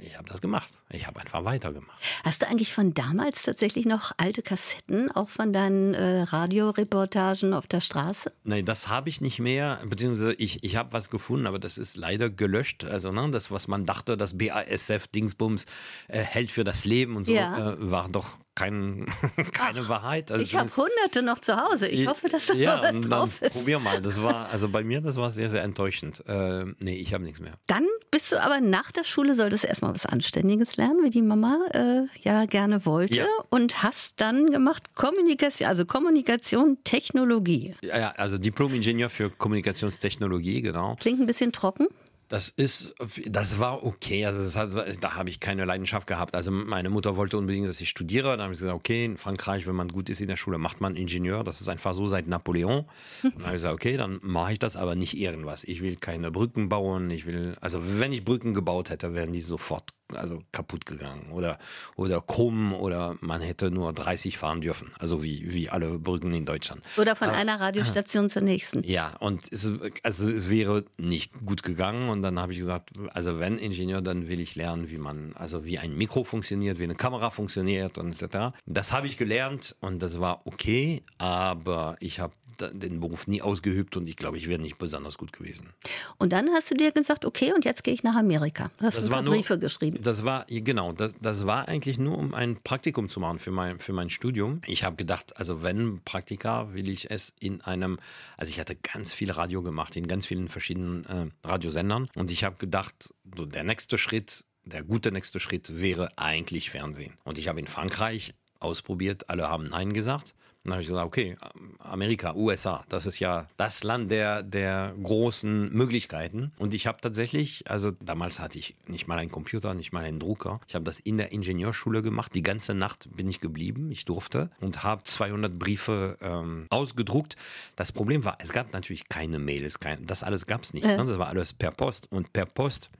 ich 0.01 0.17
hab 0.19 0.27
das 0.29 0.41
gemacht. 0.41 0.69
Ich 0.91 1.07
habe 1.07 1.21
einfach 1.21 1.45
weitergemacht. 1.45 1.99
Hast 2.25 2.43
du 2.43 2.49
eigentlich 2.49 2.73
von 2.73 2.95
damals 2.95 3.43
tatsächlich 3.43 3.87
noch 3.87 4.13
alte 4.17 4.43
Kassetten, 4.43 5.11
auch 5.11 5.29
von 5.29 5.53
deinen 5.53 5.95
äh, 5.95 6.23
Radioreportagen 6.23 7.53
auf 7.53 7.67
der 7.67 7.81
Straße? 7.81 8.33
Nein, 8.45 8.65
das 8.65 8.89
habe 8.89 9.09
ich 9.09 9.21
nicht 9.21 9.39
mehr 9.39 9.79
beziehungsweise 9.85 10.35
ich, 10.35 10.65
ich 10.65 10.77
habe 10.77 10.93
was 10.93 11.11
gefunden, 11.11 11.47
aber 11.47 11.59
das 11.59 11.79
ist 11.79 11.97
leider 11.97 12.31
gelöscht. 12.31 12.85
Also 12.85 13.13
ne, 13.13 13.31
das, 13.31 13.51
was 13.51 13.69
man 13.69 13.87
dachte, 13.87 14.17
das 14.17 14.37
BASF-Dingsbums 14.37 15.65
äh, 16.09 16.19
hält 16.21 16.51
für 16.51 16.65
das 16.65 16.85
Leben 16.85 17.17
und 17.17 17.25
so, 17.25 17.33
ja. 17.33 17.73
äh, 17.73 17.91
war 17.91 18.09
doch 18.09 18.39
kein, 18.59 19.07
keine 19.53 19.81
Ach, 19.85 19.89
Wahrheit. 19.89 20.33
Also 20.33 20.45
ich 20.45 20.57
habe 20.57 20.69
hunderte 20.77 21.23
noch 21.23 21.39
zu 21.39 21.57
Hause. 21.57 21.87
Ich, 21.89 22.07
hoffe, 22.09 22.29
dass 22.29 22.47
da 22.47 22.55
ja, 22.55 22.83
was 22.83 23.01
drauf 23.03 23.43
ist. 23.43 23.53
Probier 23.53 23.79
mal. 23.79 23.88
Das 24.03 24.23
war, 24.23 24.49
also 24.51 24.69
bei 24.69 24.85
mir, 24.85 25.01
das 25.01 25.17
war 25.17 25.31
sehr, 25.31 25.51
sehr 25.51 25.63
enttäuschend. 25.63 26.23
Äh, 26.27 26.65
nee, 26.81 26.97
ich 26.97 27.15
habe 27.15 27.25
nichts 27.25 27.41
mehr. 27.41 27.53
Dann 27.67 27.87
bist 28.11 28.33
du 28.33 28.43
aber 28.43 28.61
nach 28.61 28.93
der 28.93 29.05
Schule, 29.05 29.35
solltest 29.35 29.65
du 29.65 29.69
erstmal 29.69 29.95
was 29.95 30.07
Anständiges 30.07 30.77
lernen, 30.77 31.03
wie 31.03 31.11
die 31.11 31.23
Mama 31.23 31.59
äh, 31.73 32.03
ja 32.21 32.47
gerne 32.47 32.87
wollte. 32.87 33.21
Ja. 33.21 33.27
Und 33.51 33.83
hast 33.83 34.21
dann 34.21 34.51
gemacht 34.51 34.95
Kommunikation, 34.95 35.69
also 35.69 35.85
Kommunikation, 35.85 36.79
Technologie. 36.85 37.75
Ja, 37.83 38.11
also 38.17 38.39
Diplom-Ingenieur 38.39 39.11
für 39.11 39.31
Kommunikationstechnologie, 39.31 40.63
genau. 40.63 40.97
Klingt 40.99 41.21
ein 41.21 41.27
bisschen 41.27 41.53
trocken. 41.53 41.89
Das 42.29 42.51
ist, 42.51 42.95
das 43.27 43.59
war 43.59 43.83
okay. 43.85 44.27
Also 44.27 44.59
hat, 44.59 44.71
da 45.01 45.15
habe 45.15 45.31
ich 45.31 45.41
keine 45.41 45.65
Leidenschaft 45.65 46.07
gehabt. 46.07 46.35
Also 46.35 46.51
meine 46.51 46.91
Mutter 46.91 47.17
wollte 47.17 47.39
unbedingt, 47.39 47.67
dass 47.67 47.81
ich 47.81 47.89
studiere. 47.89 48.29
Dann 48.33 48.43
habe 48.43 48.53
ich 48.53 48.61
gesagt, 48.61 48.75
okay, 48.75 49.07
in 49.07 49.17
Frankreich, 49.17 49.67
wenn 49.67 49.75
man 49.75 49.89
gut 49.89 50.11
ist 50.11 50.21
in 50.21 50.29
der 50.29 50.37
Schule, 50.37 50.59
macht 50.59 50.83
man 50.83 50.95
Ingenieur. 50.95 51.43
Das 51.43 51.63
ist 51.63 51.69
einfach 51.69 51.95
so 51.95 52.07
seit 52.07 52.27
Napoleon. 52.27 52.85
Und 53.23 53.35
dann 53.35 53.45
habe 53.45 53.57
ich 53.57 53.63
gesagt, 53.63 53.75
okay, 53.75 53.97
dann 53.97 54.21
mache 54.23 54.53
ich 54.53 54.59
das, 54.59 54.77
aber 54.77 54.95
nicht 54.95 55.17
irgendwas. 55.17 55.65
Ich 55.65 55.81
will 55.81 55.97
keine 55.97 56.31
Brücken 56.31 56.69
bauen. 56.69 57.11
Ich 57.11 57.25
will, 57.25 57.57
also 57.63 57.81
wenn 57.99 58.13
ich 58.13 58.25
Brücken 58.25 58.53
gebaut 58.53 58.91
hätte, 58.91 59.15
wären 59.15 59.33
die 59.33 59.41
sofort 59.41 59.95
also 60.15 60.43
kaputt 60.53 60.87
gegangen 60.87 61.31
oder 61.31 61.59
oder 61.97 62.21
krumm 62.21 62.73
oder 62.73 63.17
man 63.21 63.41
hätte 63.41 63.71
nur 63.71 63.93
30 63.93 64.39
fahren 64.39 64.61
dürfen, 64.61 64.93
also 64.99 65.23
wie 65.23 65.53
wie 65.53 65.69
alle 65.71 65.99
Brücken 65.99 66.33
in 66.33 66.45
Deutschland. 66.45 66.83
Oder 66.97 67.17
von 67.17 67.29
Aber, 67.29 67.37
einer 67.37 67.61
Radiostation 67.61 68.31
zur 68.31 68.43
nächsten. 68.43 68.83
Ja, 68.85 69.17
und 69.21 69.53
es, 69.53 69.71
also 70.03 70.29
es 70.29 70.49
wäre 70.49 70.85
nicht 70.97 71.33
gut 71.45 71.63
gegangen 71.63 72.09
und 72.09 72.23
dann 72.23 72.39
habe 72.39 72.53
ich 72.53 72.59
gesagt, 72.59 72.91
also 73.13 73.39
wenn 73.39 73.59
Ingenieur, 73.59 74.01
dann 74.01 74.29
will 74.29 74.41
ich 74.41 74.55
lernen, 74.55 74.91
wie 74.91 74.99
man 74.99 75.33
also 75.35 75.65
wie 75.65 75.79
ein 75.79 75.97
Mikro 75.97 76.25
funktioniert, 76.25 76.79
wie 76.79 76.85
eine 76.85 76.95
Kamera 76.95 77.31
funktioniert 77.31 77.99
und 77.99 78.21
etc. 78.21 78.57
Das 78.67 78.93
habe 78.93 79.07
ich 79.07 79.17
gelernt 79.17 79.77
und 79.81 80.03
das 80.03 80.21
war 80.21 80.47
okay, 80.47 81.03
aber 81.19 81.97
ich 82.01 82.21
habe 82.21 82.35
den 82.61 83.01
Beruf 83.01 83.27
nie 83.27 83.43
ausgeübt 83.43 83.97
und 83.97 84.09
ich 84.09 84.17
glaube, 84.17 84.39
ich 84.39 84.49
wäre 84.49 84.61
nicht 84.61 84.79
besonders 84.79 85.19
gut 85.19 85.33
gewesen. 85.33 85.71
Und 86.19 86.33
dann 86.33 86.51
hast 86.51 86.71
du 86.71 86.75
dir 86.75 86.93
gesagt, 86.93 87.25
okay, 87.25 87.53
und 87.53 87.65
jetzt 87.65 87.85
gehe 87.85 87.95
ich 87.95 88.03
nach 88.03 88.17
Amerika. 88.17 88.71
Du 88.79 88.87
hast 88.87 88.99
das 88.99 89.07
ein 89.07 89.11
paar 89.11 89.23
Briefe 89.23 89.55
nur, 89.55 89.61
geschrieben. 89.61 89.99
Das 90.03 90.25
war, 90.25 90.47
genau, 90.49 90.93
das, 90.93 91.15
das 91.21 91.47
war 91.47 91.69
eigentlich 91.69 91.99
nur, 91.99 92.19
um 92.19 92.35
ein 92.35 92.61
Praktikum 92.63 93.09
zu 93.09 93.21
machen 93.21 93.39
für 93.39 93.51
mein, 93.51 93.79
für 93.79 93.93
mein 93.93 94.11
Studium. 94.11 94.61
Ich 94.67 94.85
habe 94.85 94.97
gedacht, 94.97 95.37
also 95.37 95.63
wenn 95.63 96.01
Praktika, 96.05 96.75
will 96.75 96.89
ich 96.89 97.11
es 97.11 97.33
in 97.41 97.61
einem, 97.63 97.99
also 98.37 98.51
ich 98.51 98.61
hatte 98.61 98.77
ganz 98.77 99.13
viel 99.13 99.31
Radio 99.31 99.63
gemacht, 99.63 99.97
in 99.97 100.07
ganz 100.07 100.27
vielen 100.27 100.49
verschiedenen 100.49 101.05
äh, 101.07 101.47
Radiosendern 101.47 102.09
und 102.15 102.31
ich 102.31 102.45
habe 102.45 102.57
gedacht, 102.57 103.15
so 103.37 103.45
der 103.45 103.65
nächste 103.65 103.99
Schritt 103.99 104.45
der 104.69 104.83
gute 104.83 105.13
nächste 105.13 105.41
Schritt 105.41 105.81
wäre 105.81 106.11
eigentlich 106.17 106.71
Fernsehen. 106.71 107.15
Und 107.25 107.39
ich 107.39 107.49
habe 107.49 107.61
in 107.61 107.67
Frankreich 107.67 108.35
ausprobiert, 108.61 109.31
alle 109.31 109.49
haben 109.49 109.65
Nein 109.65 109.93
gesagt. 109.93 110.35
Dann 110.69 110.75
habe 110.75 110.83
ich 110.83 110.89
gesagt, 110.89 111.07
okay, 111.07 111.37
Amerika, 111.79 112.35
USA, 112.35 112.85
das 112.91 113.07
ist 113.07 113.19
ja 113.21 113.47
das 113.57 113.85
Land 113.85 114.11
der, 114.11 114.43
der 114.43 114.95
großen 115.03 115.73
Möglichkeiten. 115.73 116.53
Und 116.59 116.75
ich 116.75 116.87
habe 116.87 117.01
tatsächlich, 117.01 117.65
also 117.71 117.91
damals 117.91 118.39
hatte 118.39 118.59
ich 118.59 118.77
nicht 118.87 119.09
mal 119.09 119.19
einen 119.19 119.31
Computer, 119.31 119.73
nicht 119.73 119.93
mal 119.93 120.05
einen 120.05 120.21
Drucker. 120.21 120.61
Ich 120.69 120.75
habe 120.75 120.85
das 120.85 121.01
in 121.01 121.17
der 121.17 121.33
Ingenieurschule 121.33 122.03
gemacht. 122.03 122.35
Die 122.35 122.43
ganze 122.43 122.75
Nacht 122.75 123.09
bin 123.17 123.29
ich 123.31 123.41
geblieben, 123.41 123.91
ich 123.91 124.05
durfte 124.05 124.51
und 124.61 124.83
habe 124.83 125.05
200 125.05 125.59
Briefe 125.59 126.19
ähm, 126.21 126.67
ausgedruckt. 126.69 127.37
Das 127.75 127.91
Problem 127.91 128.25
war, 128.25 128.37
es 128.41 128.53
gab 128.53 128.75
natürlich 128.75 129.09
keine 129.09 129.39
Mails, 129.39 129.81
kein, 129.81 130.05
das 130.07 130.23
alles 130.23 130.47
gab 130.47 130.65
es 130.65 130.75
nicht. 130.75 130.85
Äh. 130.85 130.99
Das 130.99 131.19
war 131.19 131.29
alles 131.29 131.55
per 131.55 131.71
Post. 131.71 132.13
Und 132.13 132.35
per 132.35 132.45
Post, 132.45 132.91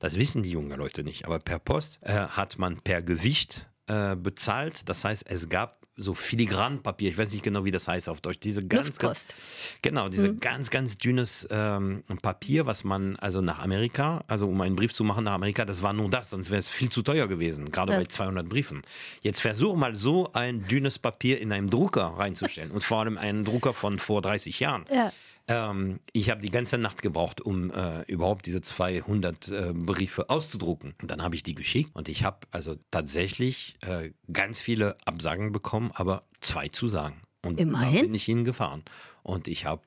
das 0.00 0.16
wissen 0.16 0.42
die 0.42 0.50
jungen 0.50 0.78
Leute 0.78 1.04
nicht, 1.04 1.26
aber 1.26 1.40
per 1.40 1.58
Post 1.58 1.98
äh, 2.00 2.14
hat 2.14 2.58
man 2.58 2.80
per 2.80 3.02
Gewicht 3.02 3.68
äh, 3.86 4.16
bezahlt. 4.16 4.88
Das 4.88 5.04
heißt, 5.04 5.26
es 5.28 5.48
gab 5.48 5.78
so 6.00 6.14
Filigranpapier, 6.14 7.10
ich 7.10 7.18
weiß 7.18 7.32
nicht 7.32 7.42
genau, 7.42 7.64
wie 7.64 7.70
das 7.70 7.88
heißt 7.88 8.08
auf 8.08 8.20
Deutsch, 8.20 8.38
diese 8.40 8.64
ganz, 8.64 8.86
Luftpost. 8.88 9.28
ganz 9.28 9.34
genau, 9.82 10.08
diese 10.08 10.34
ganz, 10.34 10.70
ganz 10.70 10.96
dünnes 10.96 11.46
ähm, 11.50 12.02
Papier, 12.22 12.66
was 12.66 12.84
man 12.84 13.16
also 13.16 13.40
nach 13.40 13.58
Amerika, 13.58 14.22
also 14.28 14.48
um 14.48 14.60
einen 14.60 14.76
Brief 14.76 14.94
zu 14.94 15.04
machen 15.04 15.24
nach 15.24 15.32
Amerika, 15.32 15.64
das 15.64 15.82
war 15.82 15.92
nur 15.92 16.08
das, 16.08 16.30
sonst 16.30 16.50
wäre 16.50 16.60
es 16.60 16.68
viel 16.68 16.88
zu 16.90 17.02
teuer 17.02 17.26
gewesen, 17.26 17.70
gerade 17.72 17.92
Ja. 17.92 17.98
bei 17.98 18.04
200 18.06 18.48
Briefen. 18.48 18.82
Jetzt 19.22 19.40
versuch 19.40 19.74
mal 19.76 19.94
so 19.94 20.32
ein 20.32 20.66
dünnes 20.68 20.98
Papier 20.98 21.40
in 21.40 21.52
einem 21.52 21.68
Drucker 21.68 22.14
reinzustellen 22.16 22.70
und 22.70 22.82
vor 22.84 23.00
allem 23.00 23.18
einen 23.18 23.44
Drucker 23.44 23.74
von 23.74 23.98
vor 23.98 24.22
30 24.22 24.60
Jahren. 24.60 24.86
Ja. 24.92 25.12
Ähm, 25.48 26.00
ich 26.12 26.30
habe 26.30 26.42
die 26.42 26.50
ganze 26.50 26.78
Nacht 26.78 27.02
gebraucht, 27.02 27.40
um 27.40 27.70
äh, 27.70 28.02
überhaupt 28.02 28.46
diese 28.46 28.60
200 28.60 29.48
äh, 29.48 29.72
Briefe 29.74 30.30
auszudrucken. 30.30 30.94
Und 31.00 31.10
dann 31.10 31.22
habe 31.22 31.34
ich 31.34 31.42
die 31.42 31.54
geschickt 31.54 31.90
und 31.94 32.08
ich 32.08 32.22
habe 32.22 32.46
also 32.50 32.76
tatsächlich 32.90 33.74
äh, 33.80 34.10
ganz 34.32 34.60
viele 34.60 34.94
Absagen 35.06 35.52
bekommen, 35.52 35.90
aber 35.94 36.24
zwei 36.40 36.68
Zusagen. 36.68 37.16
Und 37.44 37.60
Immerhin. 37.60 37.94
da 37.94 38.02
bin 38.02 38.14
ich 38.14 38.24
hingefahren. 38.24 38.82
Und 39.22 39.46
ich 39.46 39.64
habe 39.64 39.82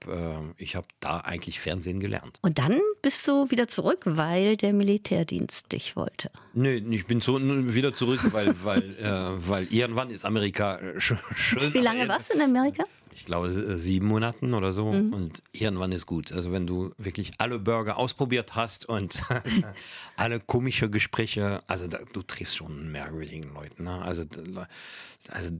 äh, 0.58 0.64
ich 0.64 0.76
hab 0.76 0.86
da 1.00 1.18
eigentlich 1.18 1.60
Fernsehen 1.60 2.00
gelernt. 2.00 2.38
Und 2.42 2.60
dann 2.60 2.80
bist 3.02 3.28
du 3.28 3.50
wieder 3.50 3.68
zurück, 3.68 4.04
weil 4.06 4.56
der 4.56 4.72
Militärdienst 4.72 5.72
dich 5.72 5.96
wollte. 5.96 6.30
Nö, 6.54 6.80
ich 6.92 7.08
bin 7.08 7.22
zu, 7.22 7.40
wieder 7.74 7.94
zurück, 7.94 8.20
weil, 8.32 8.54
weil, 8.64 8.96
äh, 8.98 9.50
weil 9.50 9.68
irgendwann 9.72 10.12
ist 10.12 10.26
Amerika 10.26 10.78
äh, 10.78 11.00
sch 11.02 11.16
schön. 11.36 11.74
Wie 11.74 11.80
lange 11.80 12.08
warst 12.08 12.32
du 12.32 12.36
in 12.36 12.42
Amerika? 12.42 12.84
Ich 13.22 13.26
glaube, 13.26 13.50
äh, 13.50 13.78
sieben 13.78 14.08
Monaten 14.08 14.56
oder 14.56 14.72
so. 14.72 14.88
Und 14.88 15.44
irgendwann 15.52 15.92
ist 15.92 16.08
gut. 16.08 16.32
Also 16.32 16.52
wenn 16.52 16.66
du 16.66 16.92
wirklich 16.98 17.34
alle 17.38 17.60
Burger 17.60 17.98
ausprobiert 17.98 18.56
hast 18.56 18.88
und 18.88 19.22
alle 20.18 20.40
komische 20.40 20.90
Gespräche, 20.90 21.62
also 21.68 21.86
da, 21.86 22.00
du 22.14 22.24
triffst 22.24 22.58
schon 22.58 22.92
merkwürdigen 22.92 23.54
Leuten. 23.54 23.84
Ne? 23.84 24.02
Also, 24.02 24.26
also 25.30 25.52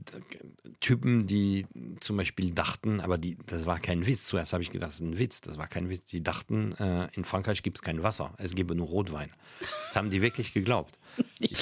Typen, 0.80 1.28
die 1.28 1.66
zum 2.00 2.16
Beispiel 2.16 2.50
dachten, 2.50 3.00
aber 3.00 3.16
die, 3.16 3.38
das 3.46 3.64
war 3.64 3.78
kein 3.78 4.04
Witz. 4.08 4.26
Zuerst 4.26 4.52
habe 4.54 4.64
ich 4.64 4.70
gedacht, 4.70 4.88
das 4.88 4.96
ist 4.96 5.02
ein 5.02 5.18
Witz. 5.18 5.40
Das 5.40 5.56
war 5.56 5.68
kein 5.68 5.88
Witz. 5.88 6.06
Die 6.06 6.20
dachten, 6.20 6.72
äh, 6.80 7.06
in 7.12 7.24
Frankreich 7.24 7.62
gibt 7.62 7.76
es 7.76 7.82
kein 7.82 8.02
Wasser. 8.02 8.34
Es 8.38 8.56
gäbe 8.56 8.74
nur 8.74 8.88
Rotwein. 8.88 9.30
Das 9.60 9.94
haben 9.94 10.10
die 10.10 10.20
wirklich 10.20 10.52
geglaubt. 10.52 10.98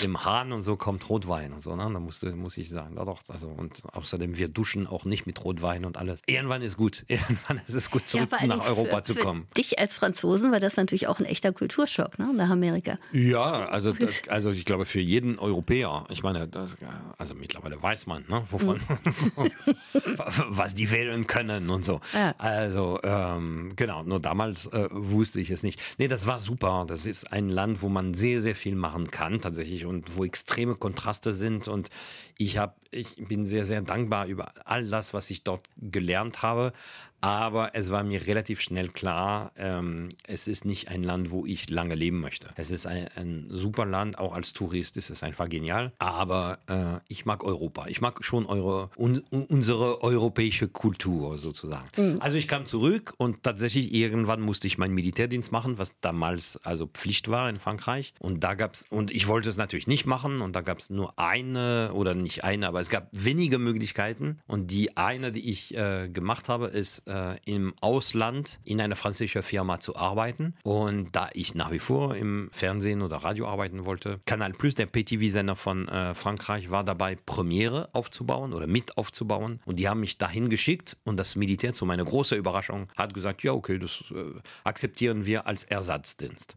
Im 0.02 0.24
Hahn 0.24 0.52
und 0.52 0.62
so 0.62 0.76
kommt 0.76 1.08
Rotwein 1.08 1.52
und 1.52 1.62
so, 1.62 1.74
ne? 1.74 1.88
Da 1.92 2.00
musste, 2.00 2.32
muss 2.32 2.56
ich 2.56 2.68
sagen, 2.68 2.96
da 2.96 3.04
doch, 3.04 3.20
also 3.28 3.48
und 3.48 3.82
außerdem 3.92 4.36
wir 4.36 4.48
duschen 4.48 4.86
auch 4.86 5.04
nicht 5.04 5.26
mit 5.26 5.42
Rotwein 5.42 5.84
und 5.84 5.96
alles. 5.96 6.20
Irgendwann 6.26 6.62
ist 6.62 6.76
gut, 6.76 7.04
irgendwann 7.08 7.60
ist 7.66 7.74
es 7.74 7.90
gut 7.90 8.08
zurück 8.08 8.32
allen 8.32 8.48
nach 8.48 8.68
Europa 8.68 8.96
für, 8.98 9.02
zu 9.02 9.14
für 9.14 9.20
kommen. 9.20 9.46
Dich 9.56 9.78
als 9.78 9.96
Franzosen 9.96 10.52
war 10.52 10.60
das 10.60 10.76
natürlich 10.76 11.06
auch 11.06 11.18
ein 11.18 11.24
echter 11.24 11.52
Kulturschock, 11.52 12.18
ne? 12.18 12.32
Nach 12.34 12.50
Amerika. 12.50 12.98
Ja, 13.12 13.66
also 13.66 13.92
das, 13.92 14.28
also 14.28 14.50
ich 14.50 14.64
glaube 14.64 14.84
für 14.84 15.00
jeden 15.00 15.38
Europäer, 15.38 16.04
ich 16.10 16.22
meine, 16.22 16.46
das, 16.46 16.76
also 17.16 17.34
mittlerweile 17.34 17.82
weiß 17.82 18.06
man, 18.06 18.24
ne, 18.28 18.42
wovon, 18.50 18.80
was 20.48 20.74
die 20.74 20.90
wählen 20.90 21.26
können 21.26 21.70
und 21.70 21.84
so. 21.84 22.00
Ja. 22.12 22.34
Also 22.38 23.00
ähm, 23.02 23.72
genau, 23.76 24.02
nur 24.02 24.20
damals 24.20 24.66
äh, 24.66 24.88
wusste 24.90 25.40
ich 25.40 25.50
es 25.50 25.62
nicht. 25.62 25.80
Nee, 25.98 26.08
das 26.08 26.26
war 26.26 26.38
super. 26.38 26.84
Das 26.86 27.06
ist 27.06 27.32
ein 27.32 27.48
Land, 27.48 27.82
wo 27.82 27.88
man 27.88 28.14
sehr, 28.14 28.40
sehr 28.40 28.54
viel 28.54 28.74
machen 28.74 29.10
kann 29.10 29.39
tatsächlich 29.40 29.84
und 29.84 30.16
wo 30.16 30.24
extreme 30.24 30.74
Kontraste 30.74 31.34
sind 31.34 31.68
und 31.68 31.90
ich 32.38 32.58
habe, 32.58 32.74
ich 32.90 33.16
bin 33.16 33.46
sehr, 33.46 33.64
sehr 33.64 33.82
dankbar 33.82 34.26
über 34.26 34.52
all 34.64 34.88
das, 34.88 35.12
was 35.14 35.30
ich 35.30 35.44
dort 35.44 35.68
gelernt 35.76 36.42
habe. 36.42 36.72
Aber 37.20 37.74
es 37.74 37.90
war 37.90 38.02
mir 38.02 38.26
relativ 38.26 38.60
schnell 38.60 38.88
klar, 38.88 39.52
ähm, 39.56 40.08
es 40.26 40.48
ist 40.48 40.64
nicht 40.64 40.88
ein 40.88 41.02
Land, 41.02 41.30
wo 41.30 41.44
ich 41.46 41.68
lange 41.68 41.94
leben 41.94 42.20
möchte. 42.20 42.48
Es 42.56 42.70
ist 42.70 42.86
ein, 42.86 43.08
ein 43.16 43.46
super 43.50 43.84
Land, 43.86 44.18
auch 44.18 44.34
als 44.34 44.52
Tourist 44.52 44.96
ist 44.96 45.10
es 45.10 45.22
einfach 45.22 45.48
genial. 45.48 45.92
Aber 45.98 46.58
äh, 46.66 47.00
ich 47.08 47.26
mag 47.26 47.44
Europa. 47.44 47.86
Ich 47.88 48.00
mag 48.00 48.24
schon 48.24 48.46
eure, 48.46 48.90
un, 48.96 49.22
unsere 49.30 50.02
europäische 50.02 50.68
Kultur 50.68 51.38
sozusagen. 51.38 51.88
Also 52.20 52.36
ich 52.36 52.48
kam 52.48 52.66
zurück 52.66 53.14
und 53.18 53.42
tatsächlich 53.42 53.92
irgendwann 53.92 54.40
musste 54.40 54.66
ich 54.66 54.78
meinen 54.78 54.94
Militärdienst 54.94 55.52
machen, 55.52 55.78
was 55.78 55.94
damals 56.00 56.58
also 56.64 56.86
Pflicht 56.86 57.28
war 57.28 57.48
in 57.48 57.58
Frankreich. 57.58 58.14
Und 58.18 58.42
da 58.44 58.54
gab's 58.54 58.84
und 58.90 59.10
ich 59.10 59.26
wollte 59.26 59.50
es 59.50 59.56
natürlich 59.56 59.86
nicht 59.86 60.06
machen 60.06 60.40
und 60.40 60.56
da 60.56 60.60
gab 60.62 60.78
es 60.78 60.90
nur 60.90 61.18
eine 61.18 61.92
oder 61.92 62.14
nicht 62.14 62.44
eine, 62.44 62.68
aber 62.68 62.80
es 62.80 62.88
gab 62.88 63.08
wenige 63.12 63.58
Möglichkeiten. 63.58 64.38
Und 64.46 64.70
die 64.70 64.96
eine, 64.96 65.32
die 65.32 65.50
ich 65.50 65.76
äh, 65.76 66.08
gemacht 66.08 66.48
habe, 66.48 66.66
ist 66.66 67.02
äh, 67.10 67.36
im 67.44 67.74
Ausland 67.80 68.60
in 68.64 68.80
einer 68.80 68.96
französischen 68.96 69.42
Firma 69.42 69.80
zu 69.80 69.96
arbeiten. 69.96 70.54
Und 70.62 71.14
da 71.16 71.28
ich 71.32 71.54
nach 71.54 71.70
wie 71.70 71.78
vor 71.78 72.16
im 72.16 72.48
Fernsehen 72.52 73.02
oder 73.02 73.18
Radio 73.18 73.48
arbeiten 73.48 73.84
wollte, 73.84 74.20
Canal 74.24 74.52
Plus, 74.52 74.74
der 74.74 74.86
PTV-Sender 74.86 75.56
von 75.56 75.88
äh, 75.88 76.14
Frankreich, 76.14 76.70
war 76.70 76.84
dabei, 76.84 77.16
Premiere 77.16 77.88
aufzubauen 77.92 78.52
oder 78.52 78.66
mit 78.66 78.96
aufzubauen. 78.96 79.60
Und 79.64 79.78
die 79.78 79.88
haben 79.88 80.00
mich 80.00 80.18
dahin 80.18 80.48
geschickt 80.48 80.96
und 81.04 81.16
das 81.16 81.36
Militär 81.36 81.74
zu 81.74 81.84
meiner 81.84 82.04
großen 82.04 82.38
Überraschung 82.38 82.88
hat 82.96 83.14
gesagt, 83.14 83.42
ja 83.42 83.52
okay, 83.52 83.78
das 83.78 84.04
äh, 84.14 84.38
akzeptieren 84.64 85.26
wir 85.26 85.46
als 85.46 85.64
Ersatzdienst. 85.64 86.56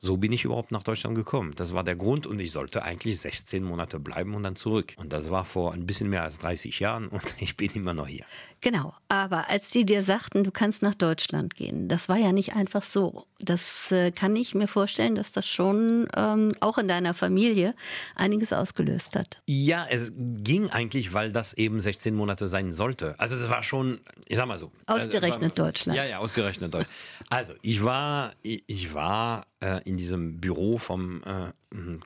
So 0.00 0.16
bin 0.16 0.32
ich 0.32 0.44
überhaupt 0.44 0.70
nach 0.70 0.82
Deutschland 0.82 1.16
gekommen. 1.16 1.52
Das 1.56 1.74
war 1.74 1.84
der 1.84 1.96
Grund 1.96 2.26
und 2.26 2.38
ich 2.40 2.52
sollte 2.52 2.82
eigentlich 2.82 3.20
16 3.20 3.64
Monate 3.64 3.98
bleiben 3.98 4.34
und 4.34 4.42
dann 4.42 4.56
zurück. 4.56 4.94
Und 4.96 5.12
das 5.12 5.30
war 5.30 5.44
vor 5.44 5.72
ein 5.72 5.86
bisschen 5.86 6.10
mehr 6.10 6.22
als 6.22 6.38
30 6.38 6.80
Jahren 6.80 7.08
und 7.08 7.34
ich 7.40 7.56
bin 7.56 7.70
immer 7.72 7.94
noch 7.94 8.06
hier. 8.06 8.24
Genau, 8.64 8.94
aber 9.08 9.50
als 9.50 9.68
die 9.68 9.84
dir 9.84 10.02
sagten, 10.02 10.42
du 10.42 10.50
kannst 10.50 10.80
nach 10.80 10.94
Deutschland 10.94 11.54
gehen, 11.54 11.86
das 11.86 12.08
war 12.08 12.16
ja 12.16 12.32
nicht 12.32 12.56
einfach 12.56 12.82
so. 12.82 13.26
Das 13.38 13.92
äh, 13.92 14.10
kann 14.10 14.34
ich 14.36 14.54
mir 14.54 14.68
vorstellen, 14.68 15.16
dass 15.16 15.32
das 15.32 15.46
schon 15.46 16.08
ähm, 16.16 16.54
auch 16.60 16.78
in 16.78 16.88
deiner 16.88 17.12
Familie 17.12 17.74
einiges 18.14 18.54
ausgelöst 18.54 19.16
hat. 19.16 19.42
Ja, 19.44 19.86
es 19.90 20.12
ging 20.16 20.70
eigentlich, 20.70 21.12
weil 21.12 21.30
das 21.30 21.52
eben 21.52 21.78
16 21.78 22.14
Monate 22.14 22.48
sein 22.48 22.72
sollte. 22.72 23.14
Also 23.18 23.34
es 23.34 23.50
war 23.50 23.62
schon, 23.62 24.00
ich 24.28 24.38
sag 24.38 24.46
mal 24.46 24.58
so. 24.58 24.72
Ausgerechnet 24.86 25.24
also, 25.24 25.42
war, 25.42 25.66
Deutschland. 25.66 25.98
Ja, 25.98 26.04
ja, 26.06 26.18
ausgerechnet 26.20 26.72
Deutschland. 26.72 26.96
Also 27.28 27.52
ich 27.60 27.84
war, 27.84 28.32
ich, 28.40 28.64
ich 28.66 28.94
war 28.94 29.44
äh, 29.64 29.80
in 29.84 29.96
diesem 29.96 30.40
Büro 30.40 30.78
vom 30.78 31.22
äh, 31.24 31.52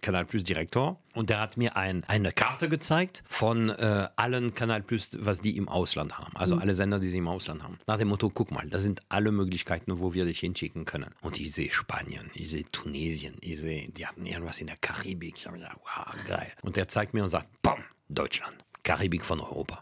Kanal 0.00 0.24
Plus 0.24 0.44
Direktor 0.44 1.02
und 1.14 1.28
der 1.28 1.40
hat 1.40 1.56
mir 1.56 1.76
ein, 1.76 2.04
eine 2.04 2.30
Karte 2.32 2.68
gezeigt 2.68 3.24
von 3.26 3.68
äh, 3.70 4.08
allen 4.16 4.54
Kanal 4.54 4.82
Plus, 4.82 5.10
was 5.20 5.40
die 5.40 5.56
im 5.56 5.68
Ausland 5.68 6.18
haben. 6.18 6.36
Also 6.36 6.56
alle 6.56 6.74
Sender, 6.74 7.00
die 7.00 7.08
sie 7.08 7.18
im 7.18 7.28
Ausland 7.28 7.62
haben. 7.62 7.78
Nach 7.86 7.98
dem 7.98 8.08
Motto, 8.08 8.30
guck 8.30 8.52
mal, 8.52 8.68
das 8.68 8.82
sind 8.82 9.02
alle 9.08 9.32
Möglichkeiten, 9.32 9.98
wo 9.98 10.14
wir 10.14 10.24
dich 10.24 10.38
hinschicken 10.40 10.84
können. 10.84 11.10
Und 11.20 11.40
ich 11.40 11.52
sehe 11.52 11.70
Spanien, 11.70 12.30
ich 12.34 12.50
sehe 12.50 12.64
Tunesien, 12.70 13.34
ich 13.40 13.58
sehe, 13.60 13.90
die 13.90 14.06
hatten 14.06 14.24
irgendwas 14.24 14.60
in 14.60 14.68
der 14.68 14.76
Karibik. 14.76 15.34
Ich 15.36 15.46
habe 15.46 15.58
gedacht, 15.58 15.78
wow, 15.82 16.14
geil. 16.26 16.52
Und 16.62 16.76
der 16.76 16.88
zeigt 16.88 17.12
mir 17.12 17.24
und 17.24 17.28
sagt, 17.28 17.48
bam, 17.62 17.82
Deutschland. 18.08 18.64
Karibik 18.82 19.25
von 19.25 19.40
Europa. 19.40 19.80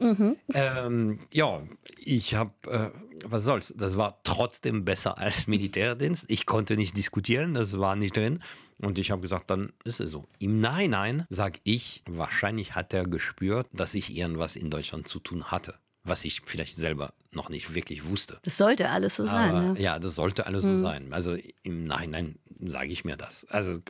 Ähm, 0.54 1.20
ja, 1.32 1.62
ich 1.98 2.34
habe, 2.34 2.52
äh, 2.68 2.90
was 3.24 3.44
soll's, 3.44 3.72
das 3.76 3.96
war 3.96 4.20
trotzdem 4.24 4.84
besser 4.84 5.18
als 5.18 5.46
Militärdienst. 5.46 6.24
Ich 6.28 6.46
konnte 6.46 6.76
nicht 6.76 6.96
diskutieren, 6.96 7.54
das 7.54 7.78
war 7.78 7.96
nicht 7.96 8.16
drin. 8.16 8.42
Und 8.78 8.98
ich 8.98 9.10
habe 9.10 9.22
gesagt, 9.22 9.50
dann 9.50 9.72
ist 9.84 10.00
es 10.00 10.10
so. 10.10 10.26
Im 10.38 10.56
Nein-Nein 10.60 11.26
sag 11.30 11.60
ich, 11.64 12.02
wahrscheinlich 12.08 12.74
hat 12.74 12.92
er 12.92 13.04
gespürt, 13.04 13.68
dass 13.72 13.94
ich 13.94 14.14
irgendwas 14.14 14.54
in 14.56 14.70
Deutschland 14.70 15.08
zu 15.08 15.18
tun 15.18 15.44
hatte. 15.46 15.74
Was 16.04 16.24
ich 16.24 16.42
vielleicht 16.44 16.76
selber 16.76 17.14
noch 17.32 17.48
nicht 17.48 17.74
wirklich 17.74 18.06
wusste. 18.08 18.38
Das 18.42 18.56
sollte 18.58 18.90
alles 18.90 19.16
so 19.16 19.24
sein. 19.26 19.50
Aber, 19.50 19.60
Ne? 19.72 19.80
ja, 19.80 19.98
das 19.98 20.14
sollte 20.14 20.46
alles 20.46 20.62
so 20.62 20.76
sein. 20.78 21.12
Also 21.12 21.36
im 21.64 21.82
Nachhinein 21.84 22.38
sage 22.60 22.92
ich 22.92 23.04
mir 23.04 23.16
das. 23.16 23.44
Also 23.50 23.80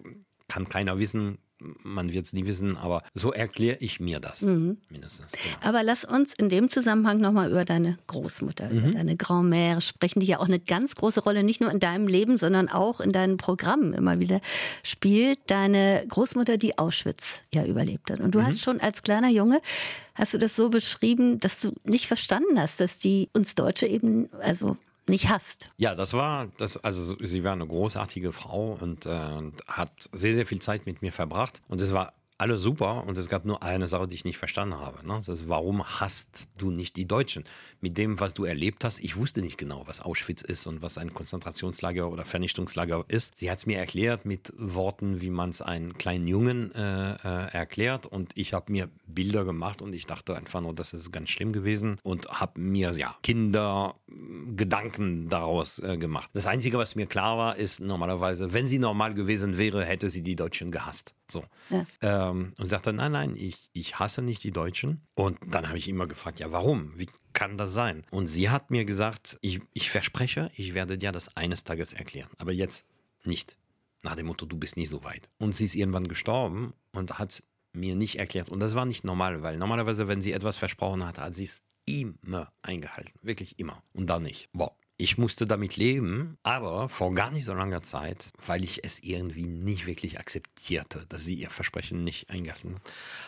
kann 0.48 0.68
keiner 0.68 0.98
wissen, 0.98 1.38
man 1.82 2.12
wird 2.12 2.26
es 2.26 2.32
nie 2.32 2.44
wissen, 2.46 2.76
aber 2.76 3.02
so 3.14 3.32
erkläre 3.32 3.78
ich 3.80 3.98
mir 3.98 4.20
das 4.20 4.42
mindestens. 4.42 5.32
Genau. 5.32 5.56
Aber 5.62 5.82
lass 5.82 6.04
uns 6.04 6.34
in 6.34 6.48
dem 6.48 6.68
Zusammenhang 6.70 7.18
nochmal 7.18 7.50
über 7.50 7.64
deine 7.64 7.98
Großmutter, 8.08 8.68
Mhm. 8.68 8.78
über 8.78 8.92
deine 8.92 9.16
Grand-Mère 9.16 9.80
sprechen, 9.80 10.20
die 10.20 10.26
ja 10.26 10.38
auch 10.38 10.46
eine 10.46 10.58
ganz 10.60 10.94
große 10.94 11.20
Rolle 11.22 11.42
nicht 11.42 11.60
nur 11.60 11.70
in 11.70 11.80
deinem 11.80 12.08
Leben, 12.08 12.36
sondern 12.36 12.68
auch 12.68 13.00
in 13.00 13.10
deinen 13.12 13.36
Programmen 13.38 13.94
immer 13.94 14.20
wieder 14.20 14.40
spielt. 14.82 15.38
Deine 15.46 16.04
Großmutter, 16.08 16.58
die 16.58 16.76
Auschwitz 16.78 17.40
ja 17.54 17.64
überlebt 17.64 18.10
hat. 18.10 18.20
Und 18.20 18.26
Mhm. 18.26 18.30
du 18.32 18.42
hast 18.44 18.60
schon 18.60 18.80
als 18.80 19.02
kleiner 19.02 19.30
Junge, 19.30 19.60
hast 20.14 20.34
du 20.34 20.38
das 20.38 20.56
so 20.56 20.68
beschrieben, 20.70 21.40
dass 21.40 21.60
du 21.60 21.72
nicht 21.84 22.06
verstanden 22.06 22.60
hast, 22.60 22.80
dass 22.80 22.98
die 22.98 23.28
uns 23.32 23.54
Deutsche 23.54 23.86
eben, 23.86 24.28
also 24.40 24.76
nicht 25.08 25.28
hasst. 25.28 25.70
Ja, 25.76 25.94
das 25.94 26.12
war, 26.12 26.48
das, 26.58 26.76
also 26.78 27.16
sie 27.20 27.44
war 27.44 27.52
eine 27.52 27.66
großartige 27.66 28.32
Frau 28.32 28.76
und, 28.80 29.06
äh, 29.06 29.10
und 29.36 29.54
hat 29.66 30.08
sehr, 30.12 30.34
sehr 30.34 30.46
viel 30.46 30.60
Zeit 30.60 30.86
mit 30.86 31.02
mir 31.02 31.12
verbracht. 31.12 31.62
Und 31.68 31.80
es 31.80 31.92
war 31.92 32.12
alles 32.38 32.60
super 32.60 33.04
und 33.06 33.16
es 33.18 33.28
gab 33.28 33.44
nur 33.44 33.62
eine 33.62 33.86
Sache, 33.88 34.06
die 34.06 34.14
ich 34.14 34.24
nicht 34.24 34.36
verstanden 34.36 34.78
habe. 34.78 35.06
Ne? 35.06 35.14
Das 35.14 35.28
ist, 35.28 35.48
warum 35.48 35.84
hasst 35.84 36.48
du 36.58 36.70
nicht 36.70 36.96
die 36.96 37.06
Deutschen? 37.06 37.44
Mit 37.80 37.96
dem, 37.96 38.20
was 38.20 38.34
du 38.34 38.44
erlebt 38.44 38.84
hast, 38.84 38.98
ich 39.00 39.16
wusste 39.16 39.40
nicht 39.40 39.56
genau, 39.58 39.84
was 39.86 40.00
Auschwitz 40.00 40.42
ist 40.42 40.66
und 40.66 40.82
was 40.82 40.98
ein 40.98 41.14
Konzentrationslager 41.14 42.10
oder 42.10 42.24
Vernichtungslager 42.24 43.04
ist. 43.08 43.38
Sie 43.38 43.50
hat 43.50 43.58
es 43.58 43.66
mir 43.66 43.78
erklärt 43.78 44.26
mit 44.26 44.52
Worten, 44.56 45.20
wie 45.20 45.30
man 45.30 45.50
es 45.50 45.62
einen 45.62 45.96
kleinen 45.96 46.28
Jungen 46.28 46.74
äh, 46.74 47.12
äh, 47.14 47.52
erklärt 47.52 48.06
und 48.06 48.32
ich 48.34 48.52
habe 48.52 48.70
mir 48.70 48.90
Bilder 49.06 49.44
gemacht 49.44 49.80
und 49.80 49.94
ich 49.94 50.06
dachte 50.06 50.36
einfach 50.36 50.60
nur, 50.60 50.74
das 50.74 50.92
ist 50.92 51.12
ganz 51.12 51.30
schlimm 51.30 51.52
gewesen 51.52 51.98
und 52.02 52.28
habe 52.28 52.60
mir 52.60 52.92
ja 52.92 53.16
Kinder 53.22 53.94
Gedanken 54.54 55.28
daraus 55.28 55.78
äh, 55.78 55.96
gemacht. 55.96 56.30
Das 56.32 56.46
Einzige, 56.46 56.78
was 56.78 56.94
mir 56.94 57.06
klar 57.06 57.36
war, 57.38 57.56
ist 57.56 57.80
normalerweise, 57.80 58.52
wenn 58.52 58.66
sie 58.66 58.78
normal 58.78 59.14
gewesen 59.14 59.58
wäre, 59.58 59.84
hätte 59.84 60.10
sie 60.10 60.22
die 60.22 60.36
Deutschen 60.36 60.70
gehasst. 60.70 61.14
So. 61.30 61.44
Ja. 61.70 61.86
ähm, 62.02 62.54
und 62.56 62.66
sagte, 62.66 62.92
nein, 62.92 63.12
nein, 63.12 63.36
ich, 63.36 63.70
ich 63.72 63.98
hasse 63.98 64.22
nicht 64.22 64.44
die 64.44 64.50
Deutschen. 64.50 65.02
Und 65.14 65.38
dann 65.46 65.68
habe 65.68 65.78
ich 65.78 65.88
immer 65.88 66.06
gefragt, 66.06 66.38
ja, 66.38 66.52
warum? 66.52 66.92
Wie 66.98 67.08
kann 67.32 67.58
das 67.58 67.72
sein? 67.72 68.04
Und 68.10 68.28
sie 68.28 68.50
hat 68.50 68.70
mir 68.70 68.84
gesagt, 68.84 69.38
ich, 69.40 69.60
ich 69.72 69.90
verspreche, 69.90 70.50
ich 70.54 70.74
werde 70.74 70.98
dir 70.98 71.12
das 71.12 71.36
eines 71.36 71.64
Tages 71.64 71.92
erklären. 71.92 72.30
Aber 72.38 72.52
jetzt 72.52 72.84
nicht. 73.24 73.58
Nach 74.02 74.14
dem 74.14 74.26
Motto, 74.26 74.46
du 74.46 74.56
bist 74.56 74.76
nie 74.76 74.86
so 74.86 75.02
weit. 75.04 75.28
Und 75.38 75.54
sie 75.54 75.64
ist 75.64 75.74
irgendwann 75.74 76.06
gestorben 76.06 76.74
und 76.92 77.18
hat 77.18 77.42
mir 77.72 77.96
nicht 77.96 78.18
erklärt. 78.18 78.48
Und 78.48 78.60
das 78.60 78.74
war 78.74 78.84
nicht 78.84 79.04
normal, 79.04 79.42
weil 79.42 79.58
normalerweise, 79.58 80.08
wenn 80.08 80.22
sie 80.22 80.32
etwas 80.32 80.56
versprochen 80.56 81.04
hat, 81.04 81.18
hat 81.18 81.34
sie 81.34 81.44
es 81.44 81.62
immer 81.86 82.52
eingehalten. 82.62 83.12
Wirklich 83.22 83.58
immer. 83.58 83.82
Und 83.92 84.06
dann 84.08 84.22
nicht. 84.22 84.48
Boah. 84.52 84.76
Ich 84.98 85.18
musste 85.18 85.44
damit 85.44 85.76
leben, 85.76 86.38
aber 86.42 86.88
vor 86.88 87.14
gar 87.14 87.30
nicht 87.30 87.44
so 87.44 87.52
langer 87.52 87.82
Zeit, 87.82 88.32
weil 88.46 88.64
ich 88.64 88.82
es 88.82 89.02
irgendwie 89.02 89.46
nicht 89.46 89.86
wirklich 89.86 90.18
akzeptierte, 90.18 91.04
dass 91.10 91.22
sie 91.22 91.34
ihr 91.34 91.50
Versprechen 91.50 92.02
nicht 92.02 92.30
eingehalten 92.30 92.76
hat, 92.76 92.82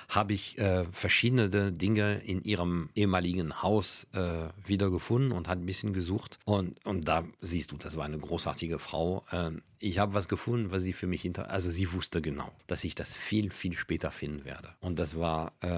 habe 0.08 0.32
ich 0.32 0.56
äh, 0.58 0.84
verschiedene 0.92 1.50
Dinge 1.70 2.20
in 2.20 2.42
ihrem 2.42 2.88
ehemaligen 2.94 3.62
Haus 3.62 4.06
äh, 4.14 4.48
wiedergefunden 4.64 5.32
und 5.32 5.46
hat 5.46 5.58
ein 5.58 5.66
bisschen 5.66 5.92
gesucht. 5.92 6.38
Und, 6.46 6.82
und 6.86 7.06
da 7.06 7.24
siehst 7.42 7.72
du, 7.72 7.76
das 7.76 7.98
war 7.98 8.06
eine 8.06 8.18
großartige 8.18 8.78
Frau. 8.78 9.26
Äh, 9.30 9.50
ich 9.78 9.98
habe 9.98 10.14
was 10.14 10.28
gefunden, 10.28 10.70
was 10.70 10.82
sie 10.82 10.94
für 10.94 11.06
mich 11.06 11.22
hinter, 11.22 11.50
also 11.50 11.68
sie 11.68 11.92
wusste 11.92 12.22
genau, 12.22 12.50
dass 12.66 12.82
ich 12.82 12.94
das 12.94 13.14
viel, 13.14 13.50
viel 13.50 13.76
später 13.76 14.10
finden 14.10 14.46
werde. 14.46 14.70
Und 14.80 14.98
das 14.98 15.18
war, 15.18 15.52
äh, 15.60 15.68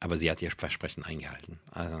aber 0.00 0.16
sie 0.16 0.30
hat 0.30 0.40
ihr 0.40 0.50
Versprechen 0.50 1.04
eingehalten. 1.04 1.60
Also, 1.70 2.00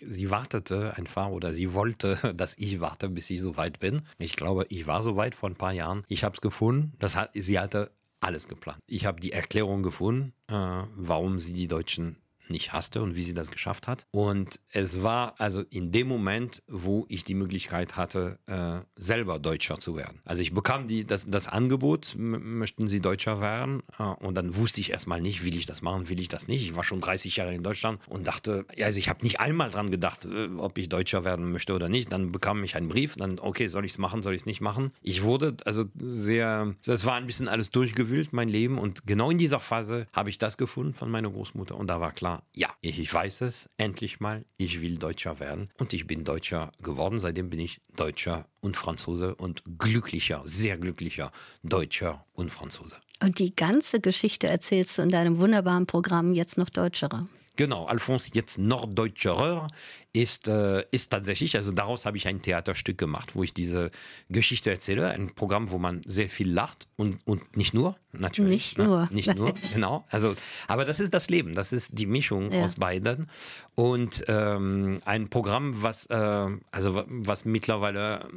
sie 0.00 0.30
wartete 0.30 0.96
einfach 0.96 1.28
oder 1.28 1.52
sie 1.52 1.72
wollte, 1.72 2.32
dass 2.36 2.56
ich 2.58 2.80
warte, 2.84 3.08
bis 3.08 3.30
ich 3.30 3.40
so 3.40 3.56
weit 3.56 3.80
bin. 3.80 4.02
Ich 4.18 4.36
glaube, 4.36 4.66
ich 4.68 4.86
war 4.86 5.02
so 5.02 5.16
weit 5.16 5.34
vor 5.34 5.48
ein 5.48 5.56
paar 5.56 5.72
Jahren. 5.72 6.04
Ich 6.08 6.22
habe 6.22 6.34
es 6.34 6.42
gefunden. 6.42 6.92
Das 7.00 7.16
hat, 7.16 7.30
sie 7.34 7.58
hatte 7.58 7.90
alles 8.20 8.46
geplant. 8.46 8.78
Ich 8.86 9.06
habe 9.06 9.20
die 9.20 9.32
Erklärung 9.32 9.82
gefunden, 9.82 10.34
äh, 10.48 10.82
warum 10.96 11.38
sie 11.38 11.54
die 11.54 11.66
Deutschen 11.66 12.16
nicht 12.48 12.72
hasste 12.72 13.02
und 13.02 13.16
wie 13.16 13.22
sie 13.22 13.34
das 13.34 13.50
geschafft 13.50 13.88
hat. 13.88 14.06
Und 14.10 14.60
es 14.72 15.02
war 15.02 15.34
also 15.38 15.62
in 15.70 15.92
dem 15.92 16.08
Moment, 16.08 16.62
wo 16.68 17.06
ich 17.08 17.24
die 17.24 17.34
Möglichkeit 17.34 17.96
hatte, 17.96 18.38
äh, 18.46 18.80
selber 18.96 19.38
Deutscher 19.38 19.78
zu 19.78 19.96
werden. 19.96 20.20
Also 20.24 20.42
ich 20.42 20.52
bekam 20.52 20.88
die, 20.88 21.04
das, 21.04 21.26
das 21.28 21.48
Angebot, 21.48 22.14
möchten 22.16 22.88
Sie 22.88 23.00
Deutscher 23.00 23.40
werden? 23.40 23.82
Äh, 23.98 24.02
und 24.02 24.34
dann 24.34 24.56
wusste 24.56 24.80
ich 24.80 24.90
erstmal 24.90 25.20
nicht, 25.20 25.44
will 25.44 25.56
ich 25.56 25.66
das 25.66 25.82
machen, 25.82 26.08
will 26.08 26.20
ich 26.20 26.28
das 26.28 26.48
nicht. 26.48 26.62
Ich 26.62 26.76
war 26.76 26.84
schon 26.84 27.00
30 27.00 27.36
Jahre 27.36 27.54
in 27.54 27.62
Deutschland 27.62 28.00
und 28.08 28.26
dachte, 28.26 28.66
also 28.80 28.98
ich 28.98 29.08
habe 29.08 29.22
nicht 29.22 29.40
einmal 29.40 29.70
dran 29.70 29.90
gedacht, 29.90 30.24
äh, 30.24 30.48
ob 30.56 30.78
ich 30.78 30.88
Deutscher 30.88 31.24
werden 31.24 31.52
möchte 31.52 31.74
oder 31.74 31.88
nicht. 31.88 32.12
Dann 32.12 32.32
bekam 32.32 32.62
ich 32.64 32.76
einen 32.76 32.88
Brief, 32.88 33.16
dann, 33.16 33.38
okay, 33.38 33.68
soll 33.68 33.84
ich 33.84 33.92
es 33.92 33.98
machen, 33.98 34.22
soll 34.22 34.34
ich 34.34 34.42
es 34.42 34.46
nicht 34.46 34.60
machen? 34.60 34.92
Ich 35.02 35.22
wurde 35.22 35.56
also 35.64 35.84
sehr, 35.96 36.74
das 36.84 37.04
war 37.04 37.14
ein 37.14 37.26
bisschen 37.26 37.48
alles 37.48 37.70
durchgewühlt, 37.70 38.32
mein 38.32 38.48
Leben. 38.48 38.78
Und 38.78 39.06
genau 39.06 39.30
in 39.30 39.38
dieser 39.38 39.60
Phase 39.60 40.06
habe 40.12 40.30
ich 40.30 40.38
das 40.38 40.56
gefunden 40.56 40.94
von 40.94 41.10
meiner 41.10 41.30
Großmutter 41.30 41.76
und 41.76 41.88
da 41.88 42.00
war 42.00 42.12
klar, 42.12 42.33
ja, 42.54 42.70
ich 42.80 43.12
weiß 43.12 43.42
es, 43.42 43.68
endlich 43.76 44.20
mal, 44.20 44.44
ich 44.56 44.80
will 44.80 44.98
Deutscher 44.98 45.40
werden. 45.40 45.70
Und 45.78 45.92
ich 45.92 46.06
bin 46.06 46.24
Deutscher 46.24 46.72
geworden, 46.82 47.18
seitdem 47.18 47.50
bin 47.50 47.60
ich 47.60 47.80
Deutscher 47.96 48.46
und 48.60 48.76
Franzose 48.76 49.34
und 49.34 49.62
glücklicher, 49.78 50.42
sehr 50.44 50.78
glücklicher 50.78 51.32
Deutscher 51.62 52.22
und 52.32 52.50
Franzose. 52.50 52.96
Und 53.22 53.38
die 53.38 53.54
ganze 53.54 54.00
Geschichte 54.00 54.48
erzählst 54.48 54.98
du 54.98 55.02
in 55.02 55.08
deinem 55.08 55.38
wunderbaren 55.38 55.86
Programm 55.86 56.34
jetzt 56.34 56.58
noch 56.58 56.70
Deutscherer. 56.70 57.28
Genau, 57.56 57.86
Alphonse 57.86 58.30
jetzt 58.34 58.58
Norddeutscher 58.58 59.68
ist, 60.14 60.46
äh, 60.46 60.84
ist 60.92 61.10
tatsächlich, 61.10 61.56
also 61.56 61.72
daraus 61.72 62.06
habe 62.06 62.16
ich 62.16 62.28
ein 62.28 62.40
Theaterstück 62.40 62.96
gemacht, 62.96 63.34
wo 63.34 63.42
ich 63.42 63.52
diese 63.52 63.90
Geschichte 64.30 64.70
erzähle. 64.70 65.08
Ein 65.08 65.34
Programm, 65.34 65.72
wo 65.72 65.78
man 65.78 66.02
sehr 66.06 66.30
viel 66.30 66.50
lacht 66.50 66.86
und, 66.94 67.18
und 67.26 67.56
nicht 67.56 67.74
nur, 67.74 67.96
natürlich. 68.12 68.78
Nicht 68.78 68.78
ne? 68.78 68.84
nur. 68.84 69.08
Nicht 69.10 69.34
nur, 69.34 69.54
genau. 69.74 70.06
Also, 70.10 70.36
aber 70.68 70.84
das 70.84 71.00
ist 71.00 71.12
das 71.12 71.28
Leben, 71.30 71.54
das 71.54 71.72
ist 71.72 71.90
die 71.98 72.06
Mischung 72.06 72.52
ja. 72.52 72.62
aus 72.62 72.76
beiden. 72.76 73.28
Und 73.74 74.24
ähm, 74.28 75.00
ein 75.04 75.28
Programm, 75.30 75.82
was, 75.82 76.06
äh, 76.06 76.48
also, 76.70 77.04
was 77.08 77.44
mittlerweile 77.44 78.28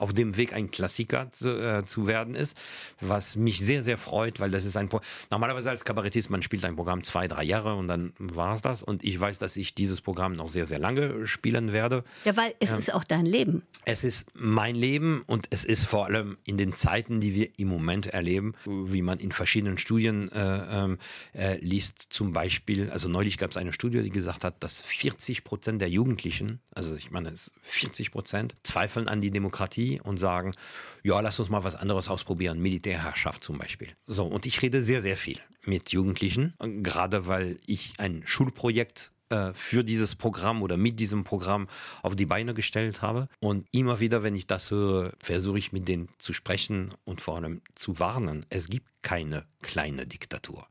auf 0.00 0.12
dem 0.12 0.36
Weg 0.36 0.52
ein 0.52 0.72
Klassiker 0.72 1.30
zu, 1.30 1.48
äh, 1.48 1.84
zu 1.84 2.08
werden 2.08 2.34
ist, 2.34 2.56
was 3.00 3.36
mich 3.36 3.60
sehr, 3.60 3.84
sehr 3.84 3.98
freut, 3.98 4.40
weil 4.40 4.50
das 4.50 4.64
ist 4.64 4.76
ein 4.76 4.88
Pro 4.88 5.00
Normalerweise 5.30 5.70
als 5.70 5.84
Kabarettist, 5.84 6.28
man 6.30 6.42
spielt 6.42 6.64
ein 6.64 6.74
Programm 6.74 7.04
zwei, 7.04 7.28
drei 7.28 7.44
Jahre 7.44 7.76
und 7.76 7.86
dann 7.86 8.12
war 8.18 8.54
es 8.54 8.62
das. 8.62 8.82
Und 8.82 9.04
ich 9.04 9.20
weiß, 9.20 9.38
dass 9.38 9.56
ich 9.56 9.76
dieses 9.76 10.00
Programm 10.00 10.34
noch 10.34 10.48
sehr, 10.48 10.66
sehr 10.66 10.80
lange 10.80 11.19
spielen 11.26 11.72
werde. 11.72 12.04
Ja, 12.24 12.36
weil 12.36 12.54
es 12.60 12.70
ähm, 12.70 12.78
ist 12.78 12.94
auch 12.94 13.04
dein 13.04 13.26
Leben. 13.26 13.62
Es 13.84 14.04
ist 14.04 14.26
mein 14.34 14.74
Leben 14.74 15.22
und 15.26 15.46
es 15.50 15.64
ist 15.64 15.84
vor 15.84 16.06
allem 16.06 16.36
in 16.44 16.58
den 16.58 16.74
Zeiten, 16.74 17.20
die 17.20 17.34
wir 17.34 17.48
im 17.58 17.68
Moment 17.68 18.06
erleben, 18.06 18.54
wie 18.66 19.02
man 19.02 19.18
in 19.18 19.32
verschiedenen 19.32 19.78
Studien 19.78 20.30
äh, 20.32 20.84
ähm, 20.84 20.98
äh, 21.32 21.56
liest, 21.58 22.06
zum 22.10 22.32
Beispiel, 22.32 22.90
also 22.90 23.08
neulich 23.08 23.38
gab 23.38 23.50
es 23.50 23.56
eine 23.56 23.72
Studie, 23.72 24.02
die 24.02 24.10
gesagt 24.10 24.44
hat, 24.44 24.62
dass 24.62 24.82
40 24.82 25.44
Prozent 25.44 25.80
der 25.80 25.88
Jugendlichen, 25.88 26.60
also 26.72 26.94
ich 26.94 27.10
meine, 27.10 27.32
40 27.62 28.10
Prozent, 28.10 28.56
zweifeln 28.62 29.08
an 29.08 29.20
die 29.20 29.30
Demokratie 29.30 30.00
und 30.02 30.18
sagen, 30.18 30.52
ja, 31.02 31.20
lass 31.20 31.40
uns 31.40 31.48
mal 31.48 31.64
was 31.64 31.76
anderes 31.76 32.08
ausprobieren, 32.08 32.60
Militärherrschaft 32.60 33.42
zum 33.42 33.58
Beispiel. 33.58 33.88
So, 34.06 34.26
und 34.26 34.46
ich 34.46 34.60
rede 34.62 34.82
sehr, 34.82 35.02
sehr 35.02 35.16
viel 35.16 35.38
mit 35.64 35.92
Jugendlichen, 35.92 36.54
gerade 36.82 37.26
weil 37.26 37.58
ich 37.66 37.94
ein 37.98 38.22
Schulprojekt 38.26 39.10
äh, 39.30 39.52
für 39.54 39.84
dieses 39.84 40.14
Programm 40.16 40.62
oder 40.62 40.76
mit 40.76 41.00
diesem 41.00 41.24
Programm 41.24 41.68
auf 42.02 42.16
die 42.16 42.26
Beine 42.26 42.54
gestellt 42.54 43.02
habe. 43.02 43.28
Und 43.40 43.66
immer 43.72 44.00
wieder, 44.00 44.22
wenn 44.22 44.34
ich 44.34 44.46
das 44.46 44.70
höre, 44.70 45.12
versuche 45.20 45.58
ich 45.58 45.72
mit 45.72 45.88
denen 45.88 46.08
zu 46.18 46.32
sprechen 46.32 46.90
und 47.04 47.20
vor 47.20 47.36
allem 47.36 47.62
zu 47.74 47.98
warnen. 47.98 48.44
Es 48.50 48.68
gibt 48.68 48.88
keine 49.02 49.46
kleine 49.62 50.06
Diktatur. 50.06 50.66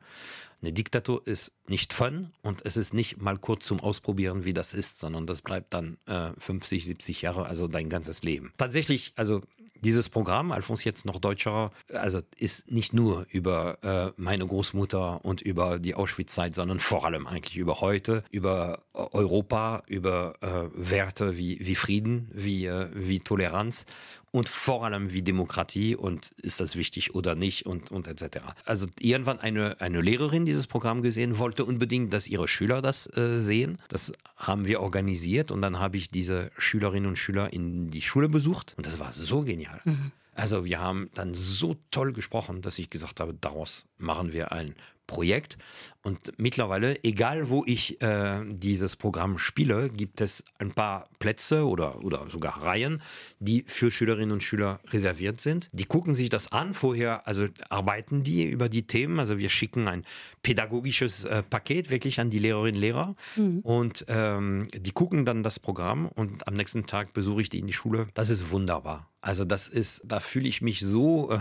Eine 0.61 0.73
Diktatur 0.73 1.25
ist 1.25 1.53
nicht 1.67 1.93
fun 1.93 2.33
und 2.41 2.65
es 2.65 2.75
ist 2.75 2.93
nicht 2.93 3.21
mal 3.21 3.37
kurz 3.37 3.65
zum 3.65 3.79
Ausprobieren, 3.79 4.43
wie 4.43 4.53
das 4.53 4.73
ist, 4.73 4.99
sondern 4.99 5.25
das 5.25 5.41
bleibt 5.41 5.73
dann 5.73 5.97
äh, 6.05 6.31
50, 6.37 6.85
70 6.85 7.21
Jahre, 7.21 7.45
also 7.45 7.67
dein 7.69 7.87
ganzes 7.87 8.23
Leben. 8.23 8.51
Tatsächlich, 8.57 9.13
also 9.15 9.41
dieses 9.81 10.09
Programm, 10.09 10.51
Alphonse 10.51 10.85
jetzt 10.85 11.05
noch 11.05 11.19
Deutscherer, 11.19 11.71
also 11.93 12.19
ist 12.37 12.71
nicht 12.71 12.93
nur 12.93 13.25
über 13.29 13.77
äh, 13.83 14.11
meine 14.21 14.45
Großmutter 14.45 15.23
und 15.23 15.41
über 15.41 15.79
die 15.79 15.95
Auschwitz-Zeit, 15.95 16.55
sondern 16.55 16.79
vor 16.79 17.05
allem 17.05 17.27
eigentlich 17.27 17.57
über 17.57 17.81
heute, 17.81 18.23
über 18.31 18.79
Europa, 18.93 19.83
über 19.87 20.35
äh, 20.41 20.69
Werte 20.73 21.37
wie, 21.37 21.59
wie 21.61 21.75
Frieden, 21.75 22.29
wie, 22.33 22.65
äh, 22.65 22.89
wie 22.93 23.19
Toleranz 23.19 23.85
und 24.31 24.49
vor 24.49 24.85
allem 24.85 25.13
wie 25.13 25.21
Demokratie 25.21 25.95
und 25.95 26.31
ist 26.41 26.59
das 26.59 26.75
wichtig 26.75 27.15
oder 27.15 27.35
nicht 27.35 27.65
und, 27.65 27.91
und 27.91 28.07
etc. 28.07 28.39
Also 28.65 28.87
irgendwann 28.99 29.39
eine, 29.39 29.79
eine 29.81 30.01
Lehrerin 30.01 30.45
dieses 30.45 30.67
Programm 30.67 31.01
gesehen, 31.01 31.37
wollte 31.39 31.65
unbedingt, 31.65 32.13
dass 32.13 32.27
ihre 32.27 32.47
Schüler 32.47 32.81
das 32.81 33.07
äh, 33.17 33.39
sehen. 33.39 33.77
Das 33.89 34.11
haben 34.35 34.65
wir 34.65 34.81
organisiert 34.81 35.51
und 35.51 35.61
dann 35.61 35.79
habe 35.79 35.97
ich 35.97 36.09
diese 36.09 36.51
Schülerinnen 36.57 37.09
und 37.09 37.17
Schüler 37.17 37.51
in 37.53 37.89
die 37.89 38.01
Schule 38.01 38.29
besucht 38.29 38.73
und 38.77 38.85
das 38.85 38.99
war 38.99 39.13
so 39.13 39.41
genial. 39.41 39.81
Mhm. 39.85 40.11
Also 40.35 40.63
wir 40.63 40.79
haben 40.79 41.09
dann 41.15 41.33
so 41.33 41.75
toll 41.91 42.13
gesprochen, 42.13 42.61
dass 42.61 42.79
ich 42.79 42.89
gesagt 42.89 43.19
habe, 43.19 43.33
daraus 43.33 43.87
machen 43.97 44.31
wir 44.31 44.53
ein 44.53 44.73
Projekt. 45.09 45.57
Und 46.03 46.31
mittlerweile, 46.37 47.03
egal 47.03 47.49
wo 47.49 47.63
ich 47.65 47.99
äh, 48.01 48.41
dieses 48.45 48.95
Programm 48.95 49.39
spiele, 49.39 49.89
gibt 49.89 50.21
es 50.21 50.43
ein 50.59 50.71
paar 50.71 51.09
Plätze 51.17 51.67
oder, 51.67 52.03
oder 52.03 52.29
sogar 52.29 52.61
Reihen, 52.61 53.01
die 53.39 53.63
für 53.65 53.91
Schülerinnen 53.91 54.31
und 54.31 54.43
Schüler 54.43 54.79
reserviert 54.89 55.41
sind. 55.41 55.69
Die 55.71 55.85
gucken 55.85 56.13
sich 56.13 56.29
das 56.29 56.51
an. 56.51 56.73
Vorher, 56.73 57.27
also 57.27 57.47
arbeiten 57.69 58.23
die 58.23 58.43
über 58.43 58.69
die 58.69 58.83
Themen. 58.83 59.19
Also 59.19 59.37
wir 59.37 59.49
schicken 59.49 59.87
ein 59.87 60.05
pädagogisches 60.43 61.25
äh, 61.25 61.43
Paket 61.43 61.89
wirklich 61.89 62.19
an 62.19 62.29
die 62.29 62.39
Lehrerinnen 62.39 62.75
und 62.75 62.81
Lehrer. 62.81 63.15
Mhm. 63.35 63.59
Und 63.59 64.05
ähm, 64.07 64.67
die 64.73 64.91
gucken 64.91 65.25
dann 65.25 65.43
das 65.43 65.59
Programm 65.59 66.07
und 66.07 66.47
am 66.47 66.53
nächsten 66.53 66.85
Tag 66.85 67.13
besuche 67.13 67.41
ich 67.41 67.49
die 67.49 67.59
in 67.59 67.67
die 67.67 67.73
Schule. 67.73 68.07
Das 68.13 68.29
ist 68.29 68.51
wunderbar. 68.51 69.09
Also 69.21 69.43
das 69.43 69.67
ist, 69.67 70.01
da 70.05 70.21
fühle 70.21 70.47
ich 70.47 70.61
mich 70.61 70.79
so, 70.79 71.31
äh, 71.31 71.39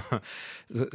so, 0.69 0.87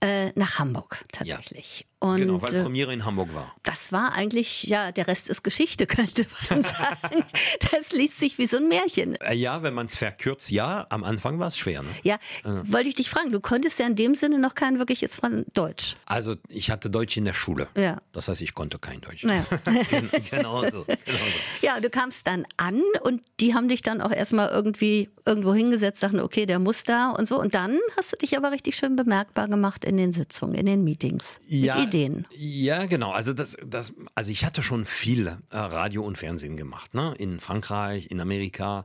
äh, 0.00 0.32
nach 0.34 0.58
Hamburg 0.58 1.04
tatsächlich. 1.12 1.86
Und 2.00 2.16
Genau, 2.16 2.40
weil 2.40 2.54
äh, 2.54 2.62
Premiere 2.62 2.92
in 2.94 3.04
Hamburg 3.04 3.34
war. 3.34 3.54
das 3.62 3.92
war 3.92 4.14
eigentlich, 4.14 4.64
ja, 4.64 4.90
der 4.90 5.06
Rest 5.06 5.28
ist 5.28 5.44
Geschichte, 5.44 5.86
könnte 5.86 6.24
man 6.48 6.62
sagen. 6.64 7.24
Das 7.70 7.92
liest 7.92 8.18
sich 8.18 8.38
wie 8.38 8.46
so 8.46 8.56
ein 8.56 8.68
Märchen. 8.68 9.16
Äh, 9.16 9.34
ja, 9.34 9.62
wenn 9.62 9.74
man 9.74 9.84
es 9.86 9.96
verkürzt, 9.96 10.50
ja, 10.50 10.86
am 10.88 11.04
Anfang 11.04 11.38
war 11.38 11.48
es 11.48 11.58
schwer. 11.58 11.82
Ne? 11.82 11.90
Ja, 12.02 12.18
wollte 12.44 12.88
ich 12.88 12.94
dich 12.94 13.10
fragen, 13.10 13.30
du 13.32 13.40
konntest 13.40 13.78
ja 13.78 13.86
in 13.86 13.96
dem 13.96 14.14
Sinne 14.14 14.38
noch 14.38 14.54
kein 14.54 14.78
wirkliches 14.78 15.16
von 15.16 15.44
Deutsch. 15.52 15.94
Also 16.06 16.36
ich 16.48 16.70
hatte 16.70 16.88
Deutsch 16.88 17.16
in 17.18 17.26
der 17.26 17.34
Schule. 17.34 17.68
Ja. 17.76 18.00
Das 18.12 18.28
heißt, 18.28 18.40
ich 18.40 18.54
konnte 18.54 18.78
kein 18.78 19.00
Deutsch. 19.02 19.24
Naja. 19.24 19.44
genau 20.30 20.62
so. 20.64 20.84
Genau 20.84 20.86
so. 20.86 21.66
Ja, 21.66 21.80
du 21.80 21.90
kamst 21.90 22.26
dann 22.26 22.46
an 22.56 22.82
und 23.02 23.20
die 23.40 23.54
haben 23.54 23.68
dich 23.68 23.82
dann 23.82 24.00
auch 24.00 24.10
erstmal 24.10 24.48
irgendwie 24.48 25.10
irgendwo 25.26 25.52
hingesetzt, 25.54 26.02
dachten, 26.02 26.20
okay, 26.20 26.46
der 26.46 26.58
muss 26.58 26.84
da 26.84 27.10
und 27.10 27.28
so. 27.28 27.38
Und 27.38 27.54
dann 27.54 27.78
hast 27.96 28.12
du 28.12 28.16
dich 28.16 28.36
aber 28.38 28.52
richtig 28.52 28.76
schön 28.76 28.96
bemerkbar 28.96 29.48
gemacht 29.48 29.84
in 29.84 29.96
den 29.98 30.12
Sitzungen, 30.14 30.54
in 30.54 30.64
den 30.66 30.82
Meetings. 30.82 31.38
Ja, 31.46 31.74
Ideen. 31.94 32.26
Ja, 32.36 32.86
genau. 32.86 33.12
Also 33.12 33.32
das, 33.32 33.56
das, 33.64 33.92
also 34.14 34.30
ich 34.30 34.44
hatte 34.44 34.62
schon 34.62 34.84
viel 34.86 35.26
äh, 35.26 35.56
Radio 35.56 36.02
und 36.04 36.18
Fernsehen 36.18 36.56
gemacht, 36.56 36.94
ne? 36.94 37.14
In 37.18 37.40
Frankreich, 37.40 38.10
in 38.10 38.20
Amerika. 38.20 38.84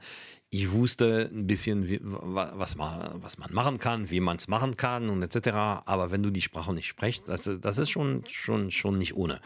Ich 0.51 0.71
wusste 0.71 1.29
ein 1.33 1.47
bisschen, 1.47 1.89
wie, 1.89 1.99
wa- 2.01 2.53
was 2.55 2.75
man, 2.75 3.21
was 3.21 3.37
man 3.37 3.51
machen 3.53 3.77
kann, 3.77 4.09
wie 4.09 4.19
man 4.21 4.37
es 4.37 4.47
machen 4.47 4.77
kann 4.77 5.09
und 5.09 5.21
etc. 5.21 5.49
Aber 5.85 6.11
wenn 6.11 6.23
du 6.23 6.29
die 6.29 6.41
Sprache 6.41 6.73
nicht 6.73 6.87
sprichst, 6.87 7.27
das, 7.27 7.49
das 7.59 7.77
ist 7.77 7.89
schon, 7.89 8.23
schon, 8.27 8.71
schon 8.71 8.97
nicht 8.97 9.15
ohne. 9.15 9.41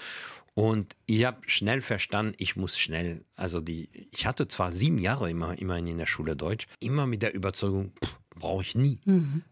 Und 0.55 0.95
ich 1.05 1.23
habe 1.23 1.37
schnell 1.47 1.81
verstanden, 1.81 2.33
ich 2.37 2.55
muss 2.57 2.77
schnell, 2.77 3.23
also 3.35 3.61
die, 3.61 3.89
ich 4.11 4.25
hatte 4.27 4.47
zwar 4.49 4.71
sieben 4.73 4.97
Jahre 4.97 5.31
immer, 5.31 5.57
immerhin 5.57 5.87
in 5.87 5.97
der 5.97 6.05
Schule 6.05 6.35
Deutsch, 6.35 6.67
immer 6.79 7.07
mit 7.07 7.21
der 7.21 7.33
Überzeugung, 7.33 7.93
pff, 8.03 8.19
brauche 8.39 8.63
ich 8.63 8.75
nie. 8.75 8.99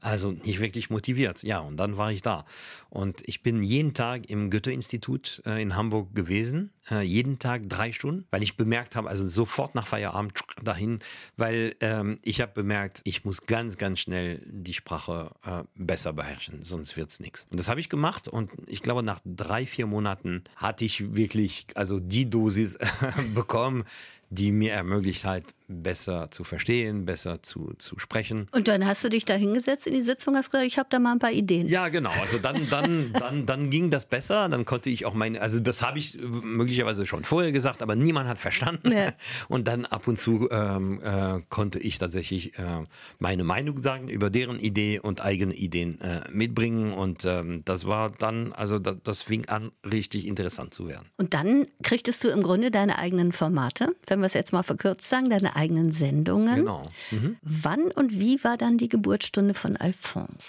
Also 0.02 0.32
nicht 0.32 0.60
wirklich 0.60 0.89
motiviert. 0.89 1.43
Ja, 1.43 1.60
und 1.60 1.78
dann 1.78 1.97
war 1.97 2.12
ich 2.12 2.21
da. 2.21 2.45
Und 2.89 3.21
ich 3.26 3.43
bin 3.43 3.63
jeden 3.63 3.93
Tag 3.93 4.30
im 4.30 4.50
Goethe-Institut 4.50 5.41
äh, 5.45 5.62
in 5.62 5.76
Hamburg 5.76 6.15
gewesen, 6.15 6.71
äh, 6.89 7.02
jeden 7.02 7.39
Tag 7.39 7.69
drei 7.69 7.91
Stunden, 7.91 8.26
weil 8.32 8.43
ich 8.43 8.58
bemerkt 8.58 8.95
habe, 8.95 9.10
also 9.10 9.28
sofort 9.28 9.76
nach 9.76 9.88
Feierabend 9.88 10.34
dahin, 10.63 11.00
weil 11.36 11.76
ähm, 11.82 12.19
ich 12.23 12.41
habe 12.41 12.54
bemerkt, 12.54 13.02
ich 13.04 13.26
muss 13.26 13.45
ganz, 13.45 13.78
ganz 13.78 14.00
schnell 14.00 14.41
die 14.45 14.73
Sprache 14.73 15.32
äh, 15.45 15.63
besser 15.76 16.13
beherrschen, 16.13 16.63
sonst 16.63 16.95
wird's 16.97 17.19
nichts. 17.19 17.45
Und 17.52 17.60
das 17.60 17.69
habe 17.69 17.80
ich 17.80 17.89
gemacht 17.89 18.28
und 18.28 18.52
ich 18.67 18.82
glaube, 18.82 19.04
nach 19.04 19.19
drei, 19.26 19.65
vier 19.65 19.88
Monaten 19.88 20.43
hatte 20.56 20.86
ich 20.86 21.15
wirklich 21.15 21.67
also 21.76 22.00
die 22.00 22.30
Dosis 22.30 22.78
bekommen, 23.36 23.84
die 24.30 24.52
mir 24.52 24.73
ermöglicht 24.73 25.26
hat, 25.26 25.43
besser 25.67 26.32
zu 26.32 26.43
verstehen, 26.43 27.06
besser 27.06 27.43
zu, 27.43 27.73
zu 27.77 27.99
sprechen. 27.99 28.47
Und 28.51 28.67
dann 28.67 28.86
hast 28.86 29.03
du 29.03 29.10
dich 29.10 29.25
da 29.25 29.34
hingesetzt 29.34 29.86
in 29.86 29.93
die 29.93 30.01
Sitzung, 30.01 30.36
hast 30.36 30.51
gesagt, 30.51 30.65
ich 30.65 30.77
habe 30.77 30.88
da 30.89 30.99
mal 30.99 31.13
ein 31.13 31.19
paar 31.19 31.32
Ideen. 31.32 31.67
Ja, 31.67 31.89
genau. 31.89 32.12
Also 32.21 32.39
dann, 32.39 32.69
dann, 32.69 33.12
dann, 33.13 33.45
dann 33.45 33.69
ging 33.69 33.89
das 33.89 34.06
besser. 34.06 34.47
Dann 34.47 34.65
konnte 34.65 34.89
ich 34.89 35.06
auch 35.06 35.13
meine, 35.13 35.41
also 35.41 35.60
das 35.60 35.82
habe 35.82 35.99
ich 35.99 36.17
möglicherweise 36.21 37.06
schon 37.06 37.25
vorher 37.25 37.51
gesagt, 37.51 37.82
aber 37.82 37.95
niemand 37.95 38.30
hat 38.30 38.39
verstanden. 38.39 38.91
Ja. 38.91 39.13
Und 39.49 39.67
dann 39.67 39.86
ab 39.86 40.08
und 40.08 40.17
zu 40.17 40.49
ähm, 40.51 41.01
äh, 41.03 41.41
konnte 41.49 41.80
ich 41.80 41.97
tatsächlich 41.97 42.58
äh, 42.58 42.86
meine 43.19 43.43
Meinung 43.43 43.77
sagen 43.77 44.08
über 44.08 44.30
deren 44.30 44.60
Idee 44.60 44.99
und 44.99 45.21
eigene 45.21 45.53
Ideen 45.53 45.99
äh, 46.01 46.21
mitbringen. 46.32 46.93
Und 46.93 47.25
ähm, 47.25 47.63
das 47.65 47.86
war 47.86 48.12
dann, 48.12 48.53
also 48.53 48.80
das, 48.80 48.97
das 49.03 49.21
fing 49.21 49.47
an, 49.47 49.71
richtig 49.89 50.25
interessant 50.25 50.73
zu 50.73 50.88
werden. 50.88 51.08
Und 51.17 51.34
dann 51.34 51.65
kriegtest 51.84 52.23
du 52.23 52.30
im 52.30 52.43
Grunde 52.43 52.71
deine 52.71 52.97
eigenen 52.97 53.32
Formate, 53.32 53.95
wenn 54.08 54.19
wir 54.19 54.27
es 54.27 54.34
jetzt 54.34 54.53
mal 54.53 54.63
verkürzt 54.63 55.08
sagen, 55.08 55.30
deine 55.30 55.57
eigenen 55.58 55.91
Sendungen. 55.91 56.56
Genau. 56.56 56.89
Mhm. 57.12 57.38
Wann 57.41 57.91
und 57.91 58.20
wie 58.20 58.43
war 58.43 58.58
dann 58.58 58.78
die 58.78 58.89
Geburtsstunde 58.89 59.54
von 59.54 59.76
Alphonse? 59.76 60.48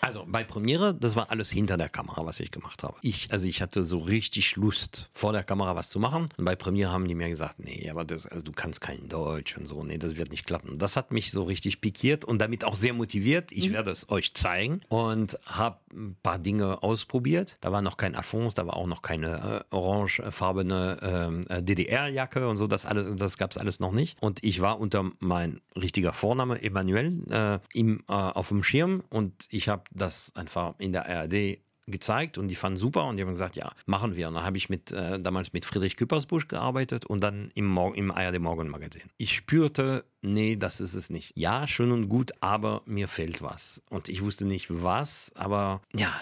Also 0.00 0.24
bei 0.26 0.44
Premiere, 0.44 0.94
das 0.94 1.16
war 1.16 1.30
alles 1.30 1.50
hinter 1.50 1.76
der 1.76 1.88
Kamera, 1.88 2.26
was 2.26 2.40
ich 2.40 2.50
gemacht 2.50 2.82
habe. 2.82 2.96
Ich, 3.02 3.32
also 3.32 3.46
ich 3.46 3.62
hatte 3.62 3.84
so 3.84 3.98
richtig 3.98 4.56
Lust, 4.56 5.08
vor 5.12 5.32
der 5.32 5.44
Kamera 5.44 5.76
was 5.76 5.90
zu 5.90 5.98
machen. 5.98 6.28
Und 6.36 6.44
bei 6.44 6.56
Premiere 6.56 6.92
haben 6.92 7.08
die 7.08 7.14
mir 7.14 7.28
gesagt, 7.28 7.58
nee, 7.58 7.88
aber 7.90 8.04
das, 8.04 8.26
also 8.26 8.44
du 8.44 8.52
kannst 8.52 8.80
kein 8.80 9.08
Deutsch 9.08 9.56
und 9.56 9.66
so, 9.66 9.82
nee, 9.82 9.98
das 9.98 10.16
wird 10.16 10.30
nicht 10.30 10.46
klappen. 10.46 10.78
Das 10.78 10.96
hat 10.96 11.10
mich 11.10 11.30
so 11.30 11.44
richtig 11.44 11.80
pikiert 11.80 12.24
und 12.24 12.38
damit 12.38 12.64
auch 12.64 12.76
sehr 12.76 12.92
motiviert. 12.92 13.52
Ich 13.52 13.72
werde 13.72 13.90
es 13.90 14.08
euch 14.10 14.34
zeigen 14.34 14.80
und 14.88 15.38
habe 15.46 15.78
ein 15.92 16.16
paar 16.22 16.38
Dinge 16.38 16.82
ausprobiert. 16.82 17.56
Da 17.60 17.72
war 17.72 17.82
noch 17.82 17.96
kein 17.96 18.14
Alphonse, 18.14 18.56
da 18.56 18.66
war 18.66 18.76
auch 18.76 18.86
noch 18.86 19.02
keine 19.02 19.64
äh, 19.70 19.74
orangefarbene 19.74 20.98
ähm, 21.02 21.46
äh, 21.48 21.62
DDR-Jacke 21.62 22.48
und 22.48 22.56
so, 22.56 22.66
das 22.66 22.84
alles, 22.84 23.16
das 23.16 23.38
gab 23.38 23.52
es 23.52 23.58
alles 23.58 23.80
noch 23.80 23.92
nicht. 23.92 24.20
Und 24.20 24.42
ich 24.42 24.60
war 24.60 24.80
unter 24.80 25.10
mein 25.20 25.60
richtiger 25.76 26.12
Vorname, 26.12 26.62
Emanuel, 26.62 27.22
äh, 27.30 27.58
im, 27.72 28.02
äh, 28.08 28.12
auf 28.12 28.48
dem 28.48 28.62
Schirm 28.62 29.02
und 29.10 29.46
ich 29.50 29.68
habe 29.68 29.83
das 29.92 30.32
einfach 30.34 30.74
in 30.78 30.92
der 30.92 31.08
ARD 31.08 31.58
gezeigt 31.86 32.38
und 32.38 32.48
die 32.48 32.54
fanden 32.54 32.78
super 32.78 33.04
und 33.04 33.16
die 33.16 33.22
haben 33.22 33.30
gesagt, 33.30 33.56
ja, 33.56 33.72
machen 33.86 34.16
wir. 34.16 34.28
Und 34.28 34.34
dann 34.34 34.44
habe 34.44 34.56
ich 34.56 34.68
mit, 34.68 34.90
äh, 34.90 35.20
damals 35.20 35.52
mit 35.52 35.64
Friedrich 35.64 35.96
Küppersbusch 35.96 36.48
gearbeitet 36.48 37.04
und 37.04 37.22
dann 37.22 37.50
im, 37.54 37.66
Mor 37.66 37.94
im 37.94 38.10
ARD 38.10 38.38
Morgenmagazin. 38.38 39.02
Ich 39.18 39.34
spürte, 39.34 40.04
nee, 40.22 40.56
das 40.56 40.80
ist 40.80 40.94
es 40.94 41.10
nicht. 41.10 41.32
Ja, 41.36 41.66
schön 41.66 41.92
und 41.92 42.08
gut, 42.08 42.32
aber 42.40 42.82
mir 42.86 43.08
fehlt 43.08 43.42
was. 43.42 43.82
Und 43.90 44.08
ich 44.08 44.22
wusste 44.22 44.44
nicht 44.44 44.66
was, 44.70 45.32
aber 45.34 45.82
ja, 45.94 46.12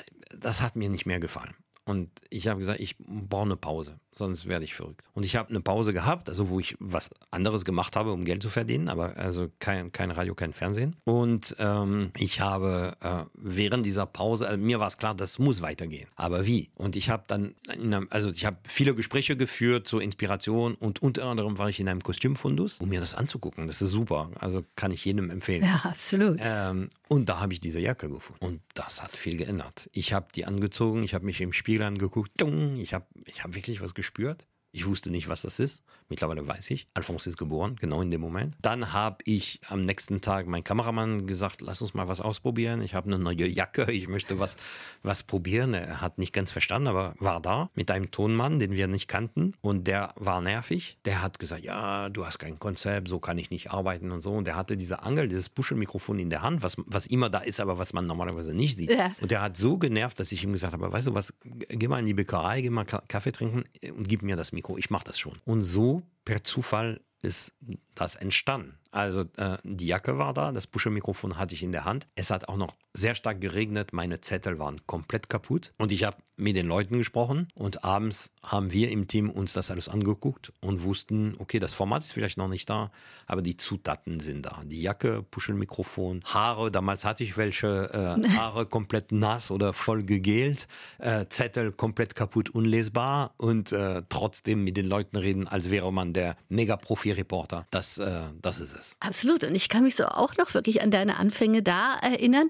das 0.41 0.63
hat 0.63 0.77
mir 0.77 0.89
nicht 0.89 1.07
mehr 1.07 1.21
gefallen. 1.21 1.55
Und 1.85 2.11
ich 2.31 2.47
habe 2.47 2.61
gesagt, 2.61 2.81
ich 2.81 2.97
brauche 2.99 3.43
eine 3.43 3.57
Pause, 3.57 3.99
sonst 4.13 4.47
werde 4.47 4.65
ich 4.65 4.75
verrückt. 4.75 5.03
Und 5.15 5.25
ich 5.25 5.35
habe 5.35 5.51
eine 5.51 5.61
Pause 5.61 5.93
gehabt, 5.93 6.29
also 6.29 6.49
wo 6.49 6.61
ich 6.61 6.77
was 6.79 7.11
anderes 7.33 7.65
gemacht 7.65 7.97
habe, 7.97 8.13
um 8.13 8.25
Geld 8.25 8.43
zu 8.43 8.51
verdienen, 8.51 8.89
aber 8.89 9.17
also 9.17 9.49
kein, 9.59 9.91
kein 9.91 10.13
Radio, 10.13 10.35
kein 10.37 10.53
Fernsehen. 10.53 10.95
Und 11.05 11.57
ähm, 11.59 12.13
ich 12.17 12.41
habe 12.41 12.97
äh, 13.01 13.25
während 13.35 13.85
dieser 13.85 14.07
Pause, 14.07 14.47
also 14.47 14.63
mir 14.63 14.79
war 14.79 14.87
es 14.87 14.97
klar, 14.97 15.17
das 15.17 15.41
muss 15.41 15.61
weitergehen. 15.61 16.09
Aber 16.15 16.47
wie? 16.47 16.71
Und 16.77 16.95
ich 16.95 17.11
habe 17.11 17.25
dann, 17.27 17.53
in 17.75 17.93
einem, 17.93 18.07
also 18.11 18.31
ich 18.31 18.47
habe 18.47 18.59
viele 18.65 18.95
Gespräche 18.95 19.37
geführt 19.37 19.89
zur 19.89 20.03
Inspiration 20.03 20.75
und 20.77 21.03
unter 21.03 21.25
anderem 21.25 21.59
war 21.59 21.69
ich 21.69 21.81
in 21.81 21.89
einem 21.89 22.03
Kostümfundus, 22.03 22.79
um 22.81 22.91
mir 22.91 23.01
das 23.01 23.17
anzugucken. 23.17 23.67
Das 23.67 23.83
ist 23.83 23.91
super, 23.91 24.31
also 24.39 24.63
kann 24.77 24.93
ich 24.93 25.05
jedem 25.05 25.31
empfehlen. 25.31 25.65
Ja, 25.65 25.83
absolut. 25.85 26.39
Ähm, 26.41 26.91
und 27.09 27.29
da 27.29 27.41
habe 27.41 27.53
ich 27.53 27.61
diese 27.61 27.81
Jacke 27.81 28.09
gefunden. 28.09 28.45
Und 28.45 28.61
das 28.75 29.03
hat 29.03 29.11
viel 29.11 29.37
geändert. 29.37 29.91
Ich 29.93 30.13
habe 30.13 30.29
die 30.35 30.45
angezogen, 30.45 31.03
ich 31.03 31.15
habe 31.15 31.27
mich 31.27 31.41
im 31.41 31.53
Spiegel 31.53 31.72
angeguckt. 31.81 32.41
Dung, 32.41 32.77
Ich 32.79 32.93
habe 32.93 33.07
ich 33.25 33.43
hab 33.43 33.55
wirklich 33.55 33.81
was 33.81 33.95
gespürt. 33.95 34.47
Ich 34.75 34.87
wusste 34.87 35.11
nicht, 35.11 35.29
was 35.29 35.43
das 35.43 35.61
ist. 35.61 35.83
Mittlerweile 36.09 36.47
weiß 36.47 36.71
ich. 36.71 36.89
Alphonse 36.95 37.29
ist 37.29 37.37
geboren, 37.37 37.77
genau 37.81 38.01
in 38.03 38.11
dem 38.11 38.21
Moment. 38.21 38.55
Dann 38.63 38.93
habe 38.93 39.19
ich 39.25 39.61
am 39.69 39.85
nächsten 39.85 40.21
Tag 40.21 40.47
meinem 40.47 40.65
Kameramann 40.65 41.27
gesagt, 41.27 41.61
lass 41.61 41.81
uns 41.83 41.93
mal 41.95 42.09
was 42.09 42.21
ausprobieren. 42.21 42.81
Ich 42.83 42.95
habe 42.95 43.07
eine 43.07 43.19
neue 43.19 43.47
Jacke, 43.47 43.91
ich 43.93 44.09
möchte 44.09 44.39
was, 44.39 44.57
was 45.03 45.23
probieren. 45.23 45.75
Er 45.75 46.01
hat 46.01 46.19
nicht 46.19 46.33
ganz 46.33 46.51
verstanden, 46.51 46.89
aber 46.89 47.15
war 47.19 47.41
da 47.41 47.71
mit 47.75 47.91
einem 47.91 48.11
Tonmann, 48.11 48.59
den 48.59 48.73
wir 48.73 48.89
nicht 48.89 49.09
kannten. 49.09 49.55
Und 49.61 49.87
der 49.87 50.13
war 50.17 50.41
nervig. 50.41 50.99
Der 51.05 51.23
hat 51.23 51.39
gesagt, 51.39 51.65
ja, 51.65 52.09
du 52.09 52.25
hast 52.27 52.39
kein 52.39 52.59
Konzept, 52.59 53.09
so 53.09 53.19
kann 53.21 53.37
ich 53.39 53.51
nicht 53.51 53.71
arbeiten 53.71 54.11
und 54.11 54.23
so. 54.23 54.33
Und 54.33 54.47
der 54.47 54.57
hatte 54.57 54.77
diese 54.79 55.03
Angel, 55.03 55.29
dieses 55.29 55.49
Puschelmikrofon 55.51 56.19
in 56.19 56.31
der 56.31 56.43
Hand, 56.43 56.63
was, 56.63 56.77
was 56.87 57.07
immer 57.07 57.29
da 57.31 57.39
ist, 57.41 57.61
aber 57.61 57.79
was 57.79 57.93
man 57.93 58.07
normalerweise 58.07 58.55
nicht 58.55 58.77
sieht. 58.79 58.91
Ja. 58.91 59.13
Und 59.21 59.31
der 59.31 59.43
hat 59.43 59.57
so 59.59 59.77
genervt, 59.79 60.19
dass 60.19 60.33
ich 60.33 60.43
ihm 60.45 60.53
gesagt 60.53 60.73
habe, 60.73 60.91
weißt 60.93 61.09
du 61.09 61.15
was, 61.15 61.35
geh 61.43 61.89
mal 61.89 61.99
in 62.01 62.07
die 62.07 62.15
Bäckerei, 62.15 62.63
geh 62.63 62.71
mal 62.71 62.85
Ka- 62.85 63.03
Kaffee 63.09 63.33
trinken 63.33 63.65
und 63.97 64.09
gib 64.09 64.23
mir 64.23 64.37
das 64.37 64.53
Mikro, 64.63 64.79
ich 64.79 64.91
mach 64.91 65.03
das 65.03 65.19
schon. 65.19 65.41
Und 65.45 65.65
so 65.65 66.03
per 66.25 66.45
Zufall 66.45 67.01
ist 67.21 67.53
das 67.97 68.15
entstanden. 68.15 68.79
Also 68.93 69.23
äh, 69.39 69.57
die 69.65 69.87
Jacke 69.87 70.19
war 70.19 70.35
da, 70.35 70.53
das 70.53 70.67
Puschelmikrofon 70.67 71.39
hatte 71.39 71.55
ich 71.55 71.63
in 71.63 71.73
der 71.73 71.87
Hand. 71.87 72.07
Es 72.15 72.31
hat 72.31 72.49
auch 72.49 72.59
noch 72.59 72.75
sehr 72.95 73.15
stark 73.15 73.41
geregnet, 73.41 73.93
meine 73.93 74.21
Zettel 74.21 74.59
waren 74.59 74.87
komplett 74.87 75.31
kaputt 75.31 75.73
und 75.79 75.93
ich 75.93 76.05
habe 76.05 76.19
mit 76.37 76.57
den 76.57 76.67
Leuten 76.67 76.99
gesprochen 76.99 77.49
und 77.55 77.85
abends 77.85 78.33
haben 78.45 78.73
wir 78.73 78.91
im 78.91 79.09
Team 79.09 79.31
uns 79.31 79.55
das 79.55 79.71
alles 79.71 79.89
angeguckt 79.89 80.53
und 80.61 80.83
wussten, 80.83 81.35
okay, 81.39 81.59
das 81.59 81.73
Format 81.73 82.05
ist 82.05 82.13
vielleicht 82.13 82.37
noch 82.37 82.49
nicht 82.49 82.69
da, 82.69 82.91
aber 83.27 83.41
die 83.41 83.57
Zutaten 83.57 84.21
sind 84.21 84.45
da. 84.45 84.63
Die 84.65 84.83
Jacke, 84.83 85.23
Puschelmikrofon, 85.23 86.23
Haare, 86.25 86.71
damals 86.71 87.05
hatte 87.05 87.25
ich 87.25 87.39
welche, 87.39 88.19
äh, 88.23 88.29
Haare 88.37 88.67
komplett 88.67 89.11
nass 89.11 89.51
oder 89.51 89.73
voll 89.73 90.03
gegelt, 90.03 90.69
äh, 90.99 91.27
Zettel 91.29 91.73
komplett 91.73 92.15
kaputt, 92.15 92.51
unlesbar 92.51 93.33
und 93.39 93.73
äh, 93.73 94.03
trotzdem 94.09 94.65
mit 94.65 94.77
den 94.77 94.87
Leuten 94.87 95.17
reden, 95.17 95.49
als 95.49 95.71
wäre 95.71 95.93
man 95.93 96.13
der 96.13 96.37
Mega-Profi-Reporter. 96.51 97.67
Das, 97.71 97.97
äh, 97.99 98.23
das 98.43 98.61
ist 98.61 98.77
es. 98.77 98.82
Absolut. 99.01 99.45
Und 99.45 99.55
ich 99.55 99.69
kann 99.69 99.83
mich 99.83 99.97
so 99.97 100.05
auch 100.07 100.37
noch 100.37 100.55
wirklich 100.55 100.83
an 100.83 100.91
deine 100.91 101.17
Anfänge 101.17 101.63
da 101.63 101.97
erinnern. 102.01 102.49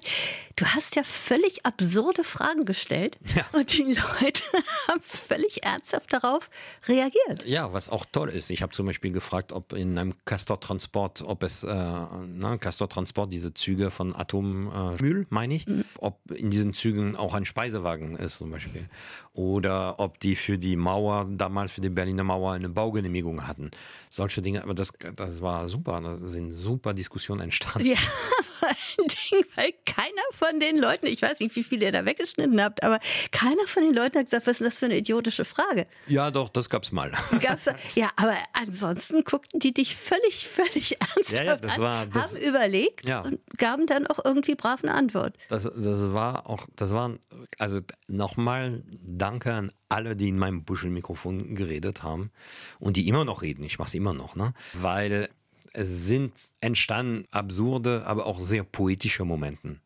Du 0.56 0.66
hast 0.66 0.96
ja 0.96 1.02
völlig 1.02 1.64
absurde 1.64 2.24
Fragen 2.24 2.64
gestellt 2.64 3.18
Ja. 3.34 3.44
und 3.52 3.72
die 3.76 3.82
Leute 3.84 4.42
haben 4.88 5.00
völlig 5.02 5.64
ernsthaft 5.64 6.12
darauf 6.12 6.50
reagiert. 6.86 7.46
Ja, 7.46 7.72
was 7.72 7.88
auch 7.88 8.04
toll 8.04 8.28
ist. 8.28 8.50
Ich 8.50 8.62
habe 8.62 8.72
zum 8.72 8.86
Beispiel 8.86 9.12
gefragt, 9.12 9.52
ob 9.52 9.72
in 9.72 9.98
einem 9.98 10.14
Castor-Transport, 10.24 11.22
ob 11.22 11.42
es, 11.42 11.62
äh, 11.64 11.68
na, 11.74 12.58
Castor-Transport, 12.58 13.32
diese 13.32 13.54
Züge 13.54 13.90
von 13.90 14.14
Atommühl, 14.14 15.26
meine 15.30 15.54
ich, 15.54 15.66
ob 15.98 16.18
in 16.30 16.50
diesen 16.50 16.74
Zügen 16.74 17.16
auch 17.16 17.34
ein 17.34 17.44
Speisewagen 17.46 18.16
ist 18.16 18.36
zum 18.38 18.50
Beispiel. 18.50 18.88
Oder 19.34 19.98
ob 19.98 20.20
die 20.20 20.36
für 20.36 20.58
die 20.58 20.76
Mauer, 20.76 21.26
damals 21.30 21.72
für 21.72 21.80
die 21.80 21.88
Berliner 21.88 22.24
Mauer, 22.24 22.52
eine 22.52 22.68
Baugenehmigung 22.68 23.46
hatten. 23.46 23.70
Solche 24.10 24.42
Dinge, 24.42 24.62
aber 24.62 24.74
das, 24.74 24.92
das 25.16 25.40
war 25.40 25.68
super. 25.70 26.00
Sind 26.24 26.52
super 26.52 26.94
Diskussionen 26.94 27.40
entstanden. 27.42 27.88
Ja, 27.88 27.96
vor 28.60 28.68
allen 28.68 29.08
Dingen, 29.08 29.44
weil 29.56 29.72
keiner 29.84 30.22
von 30.32 30.60
den 30.60 30.78
Leuten, 30.78 31.06
ich 31.06 31.20
weiß 31.22 31.40
nicht, 31.40 31.54
wie 31.56 31.64
viele 31.64 31.86
ihr 31.86 31.92
da 31.92 32.04
weggeschnitten 32.04 32.62
habt, 32.62 32.82
aber 32.82 33.00
keiner 33.32 33.66
von 33.66 33.82
den 33.82 33.94
Leuten 33.94 34.18
hat 34.18 34.26
gesagt, 34.26 34.46
was 34.46 34.60
ist 34.60 34.66
das 34.66 34.78
für 34.78 34.84
eine 34.86 34.98
idiotische 34.98 35.44
Frage? 35.44 35.86
Ja, 36.06 36.30
doch, 36.30 36.48
das 36.48 36.70
gab's 36.70 36.92
mal. 36.92 37.12
Gab's 37.40 37.64
ja, 37.94 38.10
aber 38.16 38.36
ansonsten 38.52 39.24
guckten 39.24 39.58
die 39.60 39.74
dich 39.74 39.96
völlig, 39.96 40.46
völlig 40.48 40.96
ernsthaft 41.00 41.32
Ja, 41.32 41.42
ja, 41.44 41.56
das 41.56 41.72
an, 41.72 41.80
war- 41.80 42.06
das- 42.06 42.34
haben 42.34 42.42
überlegt 42.42 43.08
Ja. 43.08 43.20
und 43.22 43.40
gaben 43.58 43.86
dann 43.86 44.06
auch 44.06 44.24
irgendwie 44.24 44.54
brav 44.54 44.82
eine 44.82 44.94
Antwort. 44.94 45.36
Das, 45.48 45.64
das 45.64 46.12
war 46.12 46.48
auch, 46.48 46.66
das 46.76 46.92
waren, 46.92 47.18
also 47.58 47.80
nochmal 48.06 48.82
Danke 49.04 49.52
an 49.52 49.72
alle, 49.88 50.16
die 50.16 50.28
in 50.28 50.38
meinem 50.38 50.64
Buschelmikrofon 50.64 51.54
geredet 51.54 52.02
haben 52.02 52.30
und 52.78 52.96
die 52.96 53.08
immer 53.08 53.24
noch 53.24 53.42
reden. 53.42 53.62
Ich 53.64 53.78
mache 53.78 53.88
es 53.88 53.94
immer 53.94 54.14
noch, 54.14 54.36
ne? 54.36 54.54
Weil 54.72 55.28
es 55.72 56.06
sind 56.06 56.32
entstanden 56.60 57.24
absurde, 57.30 58.06
aber 58.06 58.26
auch 58.26 58.40
sehr 58.40 58.64
poetische 58.64 59.24
Momenten. 59.24 59.80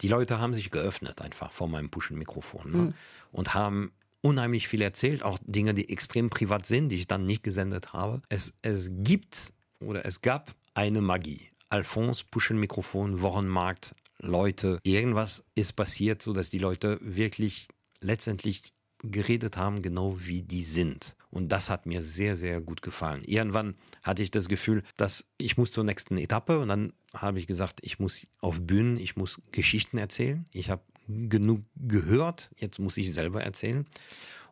Die 0.00 0.08
Leute 0.08 0.40
haben 0.40 0.54
sich 0.54 0.70
geöffnet 0.70 1.20
einfach 1.20 1.52
vor 1.52 1.68
meinem 1.68 1.90
Buschelmikrofon 1.90 2.72
ne? 2.72 2.94
und 3.32 3.54
haben 3.54 3.92
unheimlich 4.22 4.68
viel 4.68 4.82
erzählt, 4.82 5.22
auch 5.22 5.38
Dinge, 5.42 5.74
die 5.74 5.88
extrem 5.90 6.30
privat 6.30 6.66
sind, 6.66 6.88
die 6.88 6.96
ich 6.96 7.06
dann 7.06 7.26
nicht 7.26 7.42
gesendet 7.42 7.92
habe. 7.92 8.22
Es, 8.28 8.52
es 8.62 8.90
gibt 8.90 9.52
oder 9.80 10.04
es 10.04 10.22
gab 10.22 10.54
eine 10.74 11.00
Magie. 11.00 11.48
Alphonse, 11.68 12.24
Puschelmikrofon, 12.30 13.20
Wochenmarkt, 13.20 13.94
Leute, 14.18 14.80
irgendwas 14.82 15.42
ist 15.54 15.74
passiert, 15.74 16.20
so 16.20 16.32
dass 16.32 16.50
die 16.50 16.58
Leute 16.58 16.98
wirklich 17.00 17.68
letztendlich 18.00 18.62
geredet 19.02 19.56
haben, 19.56 19.82
genau 19.82 20.20
wie 20.20 20.42
die 20.42 20.64
sind. 20.64 21.16
Und 21.30 21.50
das 21.50 21.70
hat 21.70 21.86
mir 21.86 22.02
sehr, 22.02 22.36
sehr 22.36 22.60
gut 22.60 22.82
gefallen. 22.82 23.22
Irgendwann 23.24 23.76
hatte 24.02 24.22
ich 24.22 24.30
das 24.30 24.48
Gefühl, 24.48 24.82
dass 24.96 25.24
ich 25.38 25.56
muss 25.56 25.70
zur 25.70 25.84
nächsten 25.84 26.18
Etappe 26.18 26.58
und 26.58 26.68
dann 26.68 26.92
habe 27.14 27.38
ich 27.38 27.46
gesagt, 27.46 27.80
ich 27.82 27.98
muss 27.98 28.26
auf 28.40 28.60
Bühnen, 28.60 28.96
ich 28.98 29.16
muss 29.16 29.40
Geschichten 29.52 29.98
erzählen. 29.98 30.44
Ich 30.52 30.70
habe 30.70 30.82
genug 31.06 31.62
gehört, 31.76 32.50
jetzt 32.56 32.78
muss 32.78 32.96
ich 32.96 33.12
selber 33.12 33.42
erzählen. 33.42 33.86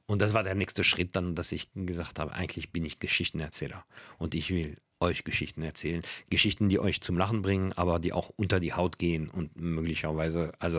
Und 0.07 0.23
das 0.23 0.33
war 0.33 0.43
der 0.43 0.55
nächste 0.55 0.85
Schritt 0.85 1.15
dann, 1.17 1.35
dass 1.35 1.53
ich 1.53 1.69
gesagt 1.75 2.19
habe, 2.19 2.33
eigentlich 2.33 2.73
bin 2.73 2.85
ich 2.85 2.99
Geschichtenerzähler 2.99 3.85
und 4.19 4.35
ich 4.35 4.51
will 4.51 4.79
euch 5.01 5.23
Geschichten 5.25 5.63
erzählen. 5.63 6.03
Geschichten, 6.31 6.69
die 6.69 6.79
euch 6.79 7.01
zum 7.01 7.19
Lachen 7.19 7.43
bringen, 7.43 7.73
aber 7.75 7.99
die 7.99 8.13
auch 8.13 8.31
unter 8.37 8.59
die 8.59 8.73
Haut 8.73 8.99
gehen 8.99 9.29
und 9.29 9.55
möglicherweise 9.57 10.53
also 10.59 10.79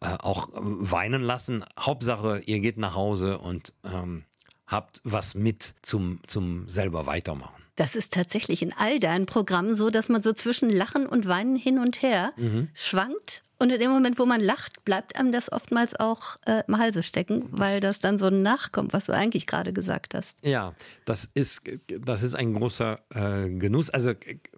äh, 0.00 0.16
auch 0.18 0.48
weinen 0.52 1.22
lassen. 1.22 1.64
Hauptsache, 1.78 2.42
ihr 2.46 2.60
geht 2.60 2.76
nach 2.76 2.94
Hause 2.94 3.38
und 3.38 3.72
ähm, 3.84 4.24
habt 4.66 5.00
was 5.04 5.34
mit 5.34 5.74
zum, 5.82 6.20
zum 6.26 6.68
selber 6.68 7.06
weitermachen. 7.06 7.62
Das 7.76 7.94
ist 7.94 8.14
tatsächlich 8.14 8.62
in 8.62 8.72
all 8.72 8.98
deinen 9.00 9.26
Programmen 9.26 9.74
so, 9.74 9.90
dass 9.90 10.08
man 10.08 10.22
so 10.22 10.32
zwischen 10.32 10.70
Lachen 10.70 11.06
und 11.06 11.26
Weinen 11.28 11.56
hin 11.56 11.78
und 11.78 12.00
her 12.02 12.32
Mhm. 12.36 12.68
schwankt. 12.74 13.42
Und 13.58 13.70
in 13.70 13.80
dem 13.80 13.90
Moment, 13.90 14.18
wo 14.18 14.26
man 14.26 14.40
lacht, 14.40 14.84
bleibt 14.84 15.16
einem 15.16 15.32
das 15.32 15.50
oftmals 15.50 15.98
auch 15.98 16.36
äh, 16.46 16.62
im 16.66 16.78
Halse 16.78 17.02
stecken, 17.02 17.46
weil 17.50 17.80
das 17.80 17.98
dann 17.98 18.18
so 18.18 18.28
nachkommt, 18.28 18.92
was 18.92 19.06
du 19.06 19.12
eigentlich 19.12 19.46
gerade 19.46 19.72
gesagt 19.72 20.14
hast. 20.14 20.44
Ja, 20.44 20.74
das 21.06 21.28
ist, 21.32 21.62
das 21.88 22.22
ist 22.22 22.34
ein 22.34 22.52
großer 22.52 22.98
äh, 23.14 23.48
Genuss. 23.48 23.88
Also 23.88 24.12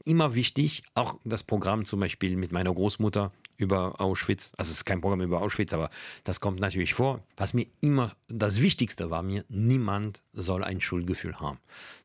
immer 0.05 0.35
wichtig, 0.35 0.83
auch 0.95 1.17
das 1.25 1.45
Programm 1.45 1.85
zum 1.85 2.01
Beispiel 2.01 2.37
mit 2.37 2.51
meiner 2.51 2.75
Großmutter 2.75 3.31
über 3.57 4.01
Auschwitz. 4.01 4.53
Also 4.57 4.71
es 4.71 4.79
ist 4.79 4.85
kein 4.85 5.01
Programm 5.01 5.21
über 5.21 5.43
Auschwitz, 5.43 5.73
aber 5.73 5.91
das 6.25 6.41
kommt 6.41 6.61
natürlich 6.61 6.95
vor. 6.95 7.21
Was 7.37 7.55
mir 7.55 7.67
immer 7.81 8.17
das 8.29 8.61
Wichtigste 8.61 9.11
war 9.11 9.23
mir, 9.23 9.45
niemand 9.49 10.23
soll 10.33 10.65
ein 10.65 10.81
Schuldgefühl 10.81 11.39
haben, 11.41 11.59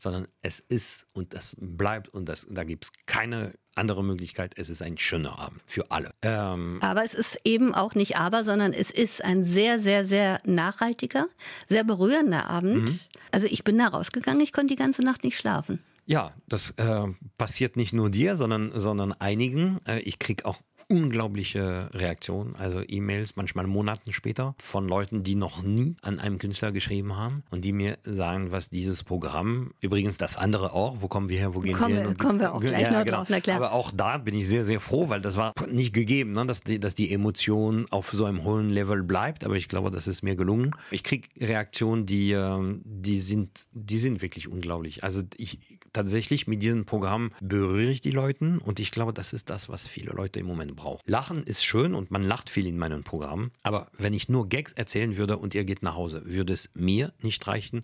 sondern 0.03 0.27
es 0.41 0.59
ist 0.59 1.07
und 1.13 1.33
das 1.33 1.55
bleibt 1.59 2.09
und 2.09 2.29
das, 2.29 2.45
da 2.49 2.63
gibt 2.63 2.85
es 2.85 2.91
keine 3.05 3.53
andere 3.75 4.03
Möglichkeit. 4.03 4.53
Es 4.57 4.69
ist 4.69 4.81
ein 4.81 4.97
schöner 4.97 5.39
Abend 5.39 5.61
für 5.65 5.89
alle. 5.89 6.11
Ähm, 6.21 6.77
Aber 6.81 7.03
es 7.03 7.13
ist 7.13 7.39
eben 7.43 7.73
auch 7.73 7.95
nicht 7.95 8.17
aber, 8.17 8.43
sondern 8.43 8.73
es 8.73 8.91
ist 8.91 9.23
ein 9.23 9.43
sehr, 9.43 9.79
sehr, 9.79 10.05
sehr 10.05 10.39
nachhaltiger, 10.45 11.27
sehr 11.69 11.83
berührender 11.83 12.45
Abend. 12.45 12.83
Mhm. 12.83 12.99
Also 13.31 13.47
ich 13.47 13.63
bin 13.63 13.79
da 13.79 13.87
rausgegangen, 13.87 14.41
ich 14.41 14.53
konnte 14.53 14.75
die 14.75 14.79
ganze 14.79 15.01
Nacht 15.01 15.23
nicht 15.23 15.37
schlafen. 15.37 15.79
Ja, 16.05 16.33
das 16.47 16.71
äh, 16.71 17.07
passiert 17.37 17.77
nicht 17.77 17.93
nur 17.93 18.09
dir, 18.09 18.35
sondern, 18.35 18.77
sondern 18.77 19.13
einigen. 19.13 19.79
Äh, 19.87 19.99
ich 19.99 20.19
krieg 20.19 20.45
auch 20.45 20.59
unglaubliche 20.93 21.89
Reaktionen, 21.93 22.55
also 22.55 22.83
E-Mails, 22.87 23.35
manchmal 23.35 23.65
Monaten 23.65 24.13
später, 24.13 24.53
von 24.59 24.87
Leuten, 24.87 25.23
die 25.23 25.33
noch 25.33 25.63
nie 25.63 25.95
an 26.03 26.19
einem 26.19 26.37
Künstler 26.37 26.71
geschrieben 26.71 27.17
haben 27.17 27.41
und 27.49 27.65
die 27.65 27.73
mir 27.73 27.97
sagen, 28.03 28.51
was 28.51 28.69
dieses 28.69 29.03
Programm, 29.03 29.71
übrigens 29.81 30.19
das 30.19 30.37
andere 30.37 30.71
auch, 30.73 31.01
wo 31.01 31.07
kommen 31.07 31.29
wir 31.29 31.39
her, 31.39 31.55
wo 31.55 31.61
gehen 31.61 31.75
Kommen 31.75 31.95
wir 31.95 32.07
hin? 32.07 32.17
kommen 32.17 32.39
wir 32.39 32.53
auch 32.53 32.61
gleich 32.61 32.91
noch 32.91 33.05
drauf, 33.05 33.27
na 33.27 33.41
klar. 33.41 33.55
Aber 33.55 33.71
auch 33.73 33.91
da 33.91 34.19
bin 34.19 34.35
ich 34.35 34.47
sehr, 34.47 34.65
sehr 34.65 34.79
froh, 34.79 35.09
weil 35.09 35.19
das 35.19 35.35
war 35.35 35.53
nicht 35.67 35.93
gegeben, 35.93 36.33
ne, 36.33 36.45
dass, 36.45 36.61
die, 36.61 36.79
dass 36.79 36.93
die 36.93 37.11
Emotion 37.11 37.87
auf 37.89 38.11
so 38.11 38.25
einem 38.25 38.43
hohen 38.43 38.69
Level 38.69 39.01
bleibt, 39.01 39.45
aber 39.45 39.55
ich 39.55 39.69
glaube, 39.69 39.89
das 39.89 40.07
ist 40.07 40.21
mir 40.21 40.35
gelungen. 40.35 40.75
Ich 40.91 41.03
krieg 41.03 41.31
Reaktionen, 41.39 42.05
die, 42.05 42.33
ähm, 42.33 42.83
die, 42.85 43.19
sind, 43.19 43.65
die 43.71 43.97
sind 43.97 44.21
wirklich 44.21 44.47
unglaublich. 44.47 45.03
Also 45.03 45.23
ich 45.37 45.79
tatsächlich 45.91 46.45
mit 46.45 46.61
diesem 46.61 46.85
Programm 46.85 47.31
berühre 47.41 47.89
ich 47.89 48.01
die 48.01 48.11
Leute 48.11 48.59
und 48.63 48.79
ich 48.79 48.91
glaube, 48.91 49.11
das 49.11 49.33
ist 49.33 49.49
das, 49.49 49.69
was 49.69 49.87
viele 49.87 50.11
Leute 50.11 50.39
im 50.39 50.45
Moment 50.45 50.75
brauchen. 50.75 50.82
Lachen 51.05 51.43
ist 51.43 51.65
schön 51.65 51.93
und 51.93 52.11
man 52.11 52.23
lacht 52.23 52.49
viel 52.49 52.67
in 52.67 52.77
meinen 52.77 53.03
Programmen, 53.03 53.51
aber 53.63 53.89
wenn 53.97 54.13
ich 54.13 54.29
nur 54.29 54.49
Gags 54.49 54.73
erzählen 54.73 55.17
würde 55.17 55.37
und 55.37 55.55
ihr 55.55 55.65
geht 55.65 55.83
nach 55.83 55.95
Hause, 55.95 56.23
würde 56.25 56.53
es 56.53 56.69
mir 56.73 57.13
nicht 57.21 57.45
reichen, 57.47 57.83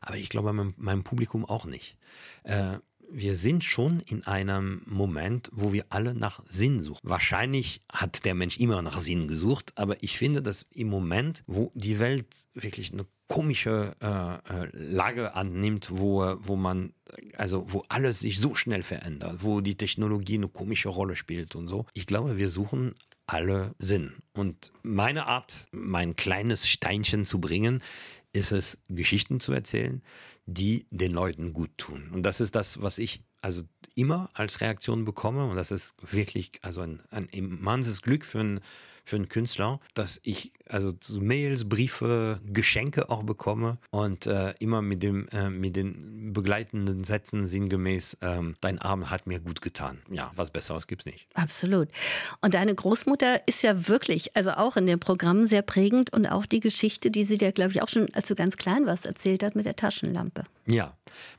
aber 0.00 0.16
ich 0.16 0.28
glaube 0.28 0.52
meinem, 0.52 0.74
meinem 0.76 1.04
Publikum 1.04 1.44
auch 1.44 1.64
nicht. 1.64 1.96
Äh, 2.44 2.78
wir 3.10 3.36
sind 3.36 3.64
schon 3.64 4.00
in 4.00 4.26
einem 4.26 4.82
Moment, 4.86 5.48
wo 5.52 5.72
wir 5.72 5.86
alle 5.88 6.14
nach 6.14 6.42
Sinn 6.44 6.82
suchen. 6.82 7.08
Wahrscheinlich 7.08 7.80
hat 7.90 8.24
der 8.24 8.34
Mensch 8.34 8.58
immer 8.58 8.82
nach 8.82 9.00
Sinn 9.00 9.28
gesucht, 9.28 9.72
aber 9.76 10.02
ich 10.02 10.18
finde, 10.18 10.42
dass 10.42 10.66
im 10.70 10.88
Moment, 10.88 11.42
wo 11.46 11.72
die 11.74 11.98
Welt 11.98 12.26
wirklich 12.54 12.92
eine 12.92 13.06
komische 13.28 13.94
äh, 14.00 14.06
äh, 14.06 14.68
Lage 14.72 15.34
annimmt, 15.34 15.90
wo, 15.92 16.34
wo 16.40 16.56
man, 16.56 16.92
also 17.36 17.72
wo 17.72 17.84
alles 17.88 18.20
sich 18.20 18.40
so 18.40 18.54
schnell 18.54 18.82
verändert, 18.82 19.44
wo 19.44 19.60
die 19.60 19.76
Technologie 19.76 20.36
eine 20.36 20.48
komische 20.48 20.88
Rolle 20.88 21.14
spielt 21.14 21.54
und 21.54 21.68
so. 21.68 21.86
Ich 21.92 22.06
glaube, 22.06 22.38
wir 22.38 22.48
suchen 22.48 22.94
alle 23.26 23.74
Sinn. 23.78 24.14
Und 24.32 24.72
meine 24.82 25.26
Art, 25.26 25.68
mein 25.70 26.16
kleines 26.16 26.66
Steinchen 26.68 27.26
zu 27.26 27.38
bringen, 27.40 27.82
ist 28.32 28.52
es, 28.52 28.78
Geschichten 28.88 29.40
zu 29.40 29.52
erzählen, 29.52 30.02
die 30.46 30.86
den 30.90 31.12
Leuten 31.12 31.52
gut 31.52 31.70
tun. 31.76 32.10
Und 32.12 32.22
das 32.22 32.40
ist 32.40 32.54
das, 32.54 32.80
was 32.80 32.98
ich 32.98 33.22
also 33.42 33.62
immer 33.94 34.30
als 34.32 34.60
Reaktion 34.60 35.04
bekomme. 35.04 35.44
Und 35.44 35.56
das 35.56 35.70
ist 35.70 35.94
wirklich 36.12 36.52
also 36.62 36.80
ein, 36.80 37.02
ein 37.10 37.26
immenses 37.26 38.02
Glück 38.02 38.24
für 38.24 38.40
einen, 38.40 38.60
für 39.08 39.16
einen 39.16 39.28
Künstler, 39.28 39.80
dass 39.94 40.20
ich 40.22 40.52
also 40.68 40.92
so 41.00 41.20
Mails, 41.20 41.68
Briefe, 41.68 42.40
Geschenke 42.44 43.10
auch 43.10 43.22
bekomme 43.22 43.78
und 43.90 44.26
äh, 44.26 44.52
immer 44.58 44.82
mit 44.82 45.02
dem 45.02 45.26
äh, 45.28 45.48
mit 45.48 45.76
den 45.76 46.32
begleitenden 46.32 47.04
Sätzen 47.04 47.46
sinngemäß 47.46 48.18
ähm, 48.20 48.56
dein 48.60 48.78
Abend 48.78 49.10
hat 49.10 49.26
mir 49.26 49.40
gut 49.40 49.62
getan. 49.62 49.98
Ja, 50.10 50.30
was 50.36 50.50
besseres 50.50 50.86
gibt's 50.86 51.06
nicht. 51.06 51.26
Absolut. 51.34 51.88
Und 52.42 52.54
deine 52.54 52.74
Großmutter 52.74 53.46
ist 53.48 53.62
ja 53.62 53.88
wirklich, 53.88 54.36
also 54.36 54.50
auch 54.50 54.76
in 54.76 54.86
dem 54.86 55.00
Programm 55.00 55.46
sehr 55.46 55.62
prägend 55.62 56.12
und 56.12 56.26
auch 56.26 56.46
die 56.46 56.60
Geschichte, 56.60 57.10
die 57.10 57.24
sie 57.24 57.38
dir, 57.38 57.52
glaube 57.52 57.72
ich, 57.72 57.82
auch 57.82 57.88
schon, 57.88 58.12
als 58.14 58.28
du 58.28 58.34
ganz 58.34 58.56
klein 58.56 58.86
warst, 58.86 59.06
erzählt 59.06 59.42
hat 59.42 59.54
mit 59.54 59.66
der 59.66 59.76
Taschenlampe. 59.76 60.44
Ja, 60.66 60.94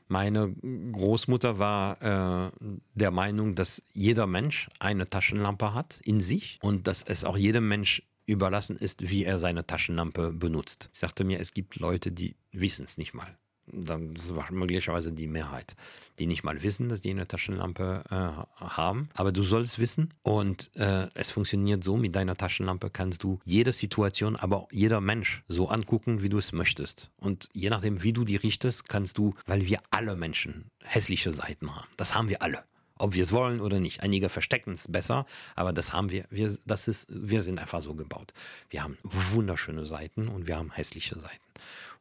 meine 0.08 0.54
Großmutter 0.92 1.58
war 1.58 2.02
äh, 2.02 2.50
der 2.94 3.10
Meinung, 3.10 3.54
dass 3.54 3.82
jeder 3.92 4.26
Mensch 4.26 4.68
eine 4.78 5.08
Taschenlampe 5.08 5.74
hat 5.74 6.00
in 6.04 6.20
sich 6.20 6.58
und 6.62 6.86
dass 6.86 7.02
es 7.02 7.24
auch 7.24 7.36
jedem 7.36 7.68
Mensch 7.68 8.02
überlassen 8.26 8.76
ist, 8.76 9.10
wie 9.10 9.24
er 9.24 9.38
seine 9.38 9.66
Taschenlampe 9.66 10.32
benutzt. 10.32 10.90
Ich 10.92 11.00
sagte 11.00 11.24
mir, 11.24 11.40
es 11.40 11.52
gibt 11.52 11.76
Leute, 11.76 12.12
die 12.12 12.36
wissen 12.52 12.84
es 12.84 12.96
nicht 12.96 13.14
mal 13.14 13.36
das 13.72 14.34
war 14.34 14.50
möglicherweise 14.52 15.12
die 15.12 15.26
Mehrheit, 15.26 15.74
die 16.18 16.26
nicht 16.26 16.44
mal 16.44 16.62
wissen, 16.62 16.88
dass 16.88 17.00
die 17.00 17.10
eine 17.10 17.26
Taschenlampe 17.26 18.04
äh, 18.10 18.64
haben. 18.64 19.08
Aber 19.14 19.32
du 19.32 19.42
sollst 19.42 19.78
wissen 19.78 20.14
und 20.22 20.70
äh, 20.76 21.08
es 21.14 21.30
funktioniert 21.30 21.84
so, 21.84 21.96
mit 21.96 22.14
deiner 22.14 22.36
Taschenlampe 22.36 22.90
kannst 22.90 23.22
du 23.22 23.38
jede 23.44 23.72
Situation, 23.72 24.36
aber 24.36 24.66
jeder 24.70 25.00
Mensch 25.00 25.42
so 25.48 25.68
angucken, 25.68 26.22
wie 26.22 26.28
du 26.28 26.38
es 26.38 26.52
möchtest. 26.52 27.10
Und 27.16 27.48
je 27.52 27.70
nachdem, 27.70 28.02
wie 28.02 28.12
du 28.12 28.24
die 28.24 28.36
richtest, 28.36 28.88
kannst 28.88 29.18
du, 29.18 29.34
weil 29.46 29.66
wir 29.66 29.80
alle 29.90 30.16
Menschen 30.16 30.70
hässliche 30.82 31.32
Seiten 31.32 31.74
haben. 31.74 31.88
Das 31.96 32.14
haben 32.14 32.28
wir 32.28 32.42
alle 32.42 32.64
ob 33.00 33.14
wir 33.14 33.22
es 33.22 33.32
wollen 33.32 33.60
oder 33.60 33.80
nicht. 33.80 34.02
Einige 34.02 34.28
verstecken 34.28 34.72
es 34.72 34.88
besser, 34.88 35.26
aber 35.56 35.72
das 35.72 35.92
haben 35.92 36.10
wir, 36.10 36.24
wir, 36.30 36.56
das 36.66 36.88
ist, 36.88 37.08
wir 37.10 37.42
sind 37.42 37.58
einfach 37.58 37.82
so 37.82 37.94
gebaut. 37.94 38.32
Wir 38.68 38.82
haben 38.82 38.98
wunderschöne 39.02 39.86
Seiten 39.86 40.28
und 40.28 40.46
wir 40.46 40.56
haben 40.56 40.70
hässliche 40.72 41.18
Seiten. 41.18 41.44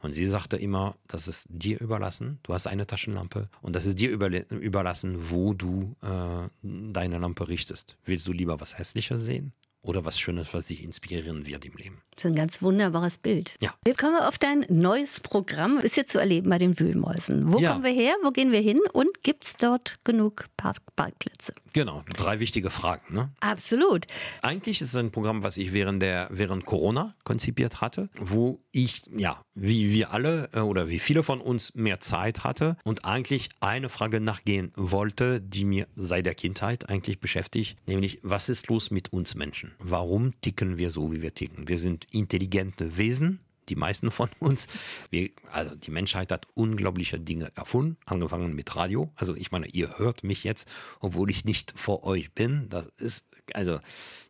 Und 0.01 0.13
sie 0.13 0.27
sagte 0.27 0.55
immer, 0.55 0.95
das 1.07 1.27
ist 1.27 1.47
dir 1.49 1.79
überlassen. 1.81 2.39
Du 2.43 2.53
hast 2.53 2.67
eine 2.67 2.88
Taschenlampe 2.88 3.49
und 3.62 3.75
das 3.75 3.85
ist 3.85 3.99
dir 3.99 4.12
überlassen, 4.12 5.29
wo 5.29 5.53
du 5.53 5.95
äh, 6.01 6.47
deine 6.63 7.17
Lampe 7.17 7.49
richtest. 7.49 7.97
Willst 8.05 8.27
du 8.27 8.31
lieber 8.31 8.62
was 8.62 8.77
Hässliches 8.77 9.21
sehen 9.21 9.53
oder 9.81 10.05
was 10.05 10.19
Schönes, 10.19 10.53
was 10.53 10.67
dich 10.67 10.83
inspirieren 10.83 11.45
wird 11.45 11.65
im 11.65 11.73
Leben. 11.75 12.01
Das 12.15 12.25
ist 12.25 12.31
ein 12.31 12.35
ganz 12.35 12.61
wunderbares 12.61 13.17
Bild. 13.17 13.55
Ja. 13.61 13.73
Wir 13.83 13.95
kommen 13.95 14.17
auf 14.17 14.37
dein 14.37 14.65
neues 14.69 15.21
Programm. 15.21 15.79
Ist 15.79 15.95
jetzt 15.95 16.11
zu 16.11 16.19
erleben 16.19 16.49
bei 16.49 16.57
den 16.57 16.79
Wühlmäusen. 16.79 17.51
Wo 17.51 17.59
ja. 17.59 17.71
kommen 17.71 17.85
wir 17.85 17.91
her? 17.91 18.15
Wo 18.23 18.31
gehen 18.31 18.51
wir 18.51 18.59
hin? 18.59 18.81
Und 18.91 19.23
gibt 19.23 19.45
es 19.45 19.55
dort 19.57 19.99
genug 20.03 20.47
Park 20.57 20.77
Parkplätze? 20.95 21.53
Genau, 21.73 22.03
drei 22.15 22.39
wichtige 22.39 22.69
Fragen. 22.69 23.13
Ne? 23.13 23.29
Absolut. 23.39 24.05
Eigentlich 24.41 24.82
ist 24.82 24.89
es 24.89 24.95
ein 24.95 25.12
Programm, 25.12 25.43
was 25.43 25.58
ich 25.58 25.73
während, 25.73 26.01
der, 26.01 26.27
während 26.32 26.65
Corona 26.65 27.15
konzipiert 27.23 27.82
hatte, 27.82 28.10
wo 28.17 28.60
ich, 28.71 29.03
ja, 29.15 29.41
wie 29.55 29.91
wir 29.91 30.12
alle 30.12 30.49
äh, 30.53 30.60
oder 30.60 30.89
wie 30.89 30.99
viele 30.99 31.23
von 31.23 31.41
uns 31.41 31.75
mehr 31.75 31.99
Zeit 31.99 32.43
hatte 32.43 32.77
und 32.84 33.05
eigentlich 33.05 33.49
eine 33.60 33.89
Frage 33.89 34.19
nachgehen 34.19 34.71
wollte, 34.75 35.41
die 35.41 35.65
mir 35.65 35.88
seit 35.95 36.25
der 36.25 36.36
Kindheit 36.36 36.89
eigentlich 36.89 37.19
beschäftigt, 37.19 37.77
nämlich 37.88 38.19
was 38.23 38.49
ist 38.49 38.67
los 38.67 38.91
mit 38.91 39.13
uns 39.13 39.36
Menschen? 39.36 39.73
Warum 39.79 40.39
ticken 40.41 40.77
wir 40.77 40.91
so, 40.91 41.12
wie 41.12 41.21
wir 41.21 41.34
ticken? 41.34 41.67
Wir 41.67 41.79
sind 41.79 42.08
intelligente 42.12 42.97
Wesen, 42.97 43.39
die 43.69 43.75
meisten 43.75 44.12
von 44.12 44.29
uns. 44.39 44.67
Wir, 45.10 45.29
also 45.51 45.75
die 45.75 45.91
Menschheit 45.91 46.32
hat 46.32 46.47
unglaubliche 46.53 47.19
Dinge 47.19 47.51
erfunden, 47.55 47.97
angefangen 48.05 48.55
mit 48.55 48.75
Radio. 48.75 49.12
Also 49.15 49.36
ich 49.36 49.51
meine, 49.51 49.67
ihr 49.67 49.97
hört 49.97 50.23
mich 50.23 50.43
jetzt, 50.43 50.67
obwohl 50.99 51.29
ich 51.29 51.45
nicht 51.45 51.73
vor 51.75 52.03
euch 52.03 52.34
bin. 52.34 52.67
Das 52.69 52.88
ist, 52.97 53.25
also 53.53 53.79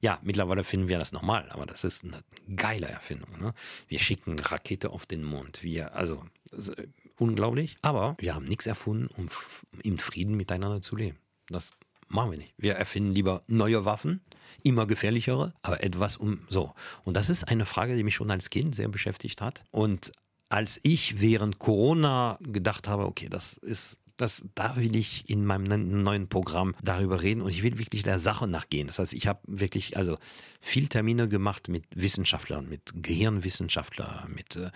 ja, 0.01 0.19
mittlerweile 0.21 0.63
finden 0.63 0.87
wir 0.87 0.99
das 0.99 1.11
normal, 1.11 1.49
aber 1.51 1.65
das 1.65 1.83
ist 1.83 2.03
eine 2.03 2.23
geile 2.55 2.87
Erfindung. 2.87 3.39
Ne? 3.39 3.53
Wir 3.87 3.99
schicken 3.99 4.39
Rakete 4.39 4.89
auf 4.89 5.05
den 5.05 5.23
Mond. 5.23 5.63
Wir, 5.63 5.95
also 5.95 6.23
unglaublich. 7.17 7.77
Aber 7.81 8.15
wir 8.19 8.35
haben 8.35 8.45
nichts 8.45 8.65
erfunden, 8.65 9.07
um 9.07 9.27
im 9.83 9.99
Frieden 9.99 10.35
miteinander 10.35 10.81
zu 10.81 10.95
leben. 10.95 11.17
Das 11.47 11.71
machen 12.09 12.31
wir 12.31 12.37
nicht. 12.37 12.53
Wir 12.57 12.75
erfinden 12.75 13.13
lieber 13.13 13.43
neue 13.47 13.85
Waffen, 13.85 14.21
immer 14.63 14.85
gefährlichere, 14.85 15.53
aber 15.61 15.83
etwas 15.83 16.17
um 16.17 16.39
so. 16.49 16.73
Und 17.05 17.15
das 17.15 17.29
ist 17.29 17.47
eine 17.47 17.65
Frage, 17.65 17.95
die 17.95 18.03
mich 18.03 18.15
schon 18.15 18.31
als 18.31 18.49
Kind 18.49 18.75
sehr 18.75 18.89
beschäftigt 18.89 19.41
hat. 19.41 19.63
Und 19.71 20.11
als 20.49 20.79
ich 20.83 21.21
während 21.21 21.59
Corona 21.59 22.37
gedacht 22.41 22.87
habe, 22.87 23.05
okay, 23.05 23.29
das 23.29 23.53
ist 23.53 23.97
das, 24.21 24.43
da 24.55 24.75
will 24.75 24.95
ich 24.95 25.29
in 25.29 25.45
meinem 25.45 26.03
neuen 26.03 26.27
Programm 26.27 26.75
darüber 26.83 27.21
reden 27.21 27.41
und 27.41 27.49
ich 27.49 27.63
will 27.63 27.79
wirklich 27.79 28.03
der 28.03 28.19
Sache 28.19 28.47
nachgehen. 28.47 28.87
Das 28.87 28.99
heißt, 28.99 29.13
ich 29.13 29.27
habe 29.27 29.39
wirklich 29.47 29.97
also 29.97 30.17
viel 30.61 30.87
Termine 30.87 31.27
gemacht 31.29 31.69
mit 31.69 31.85
Wissenschaftlern, 31.95 32.67
mit 32.67 32.91
Gehirnwissenschaftlern, 32.95 34.31
mit 34.33 34.57
äh, 34.57 34.71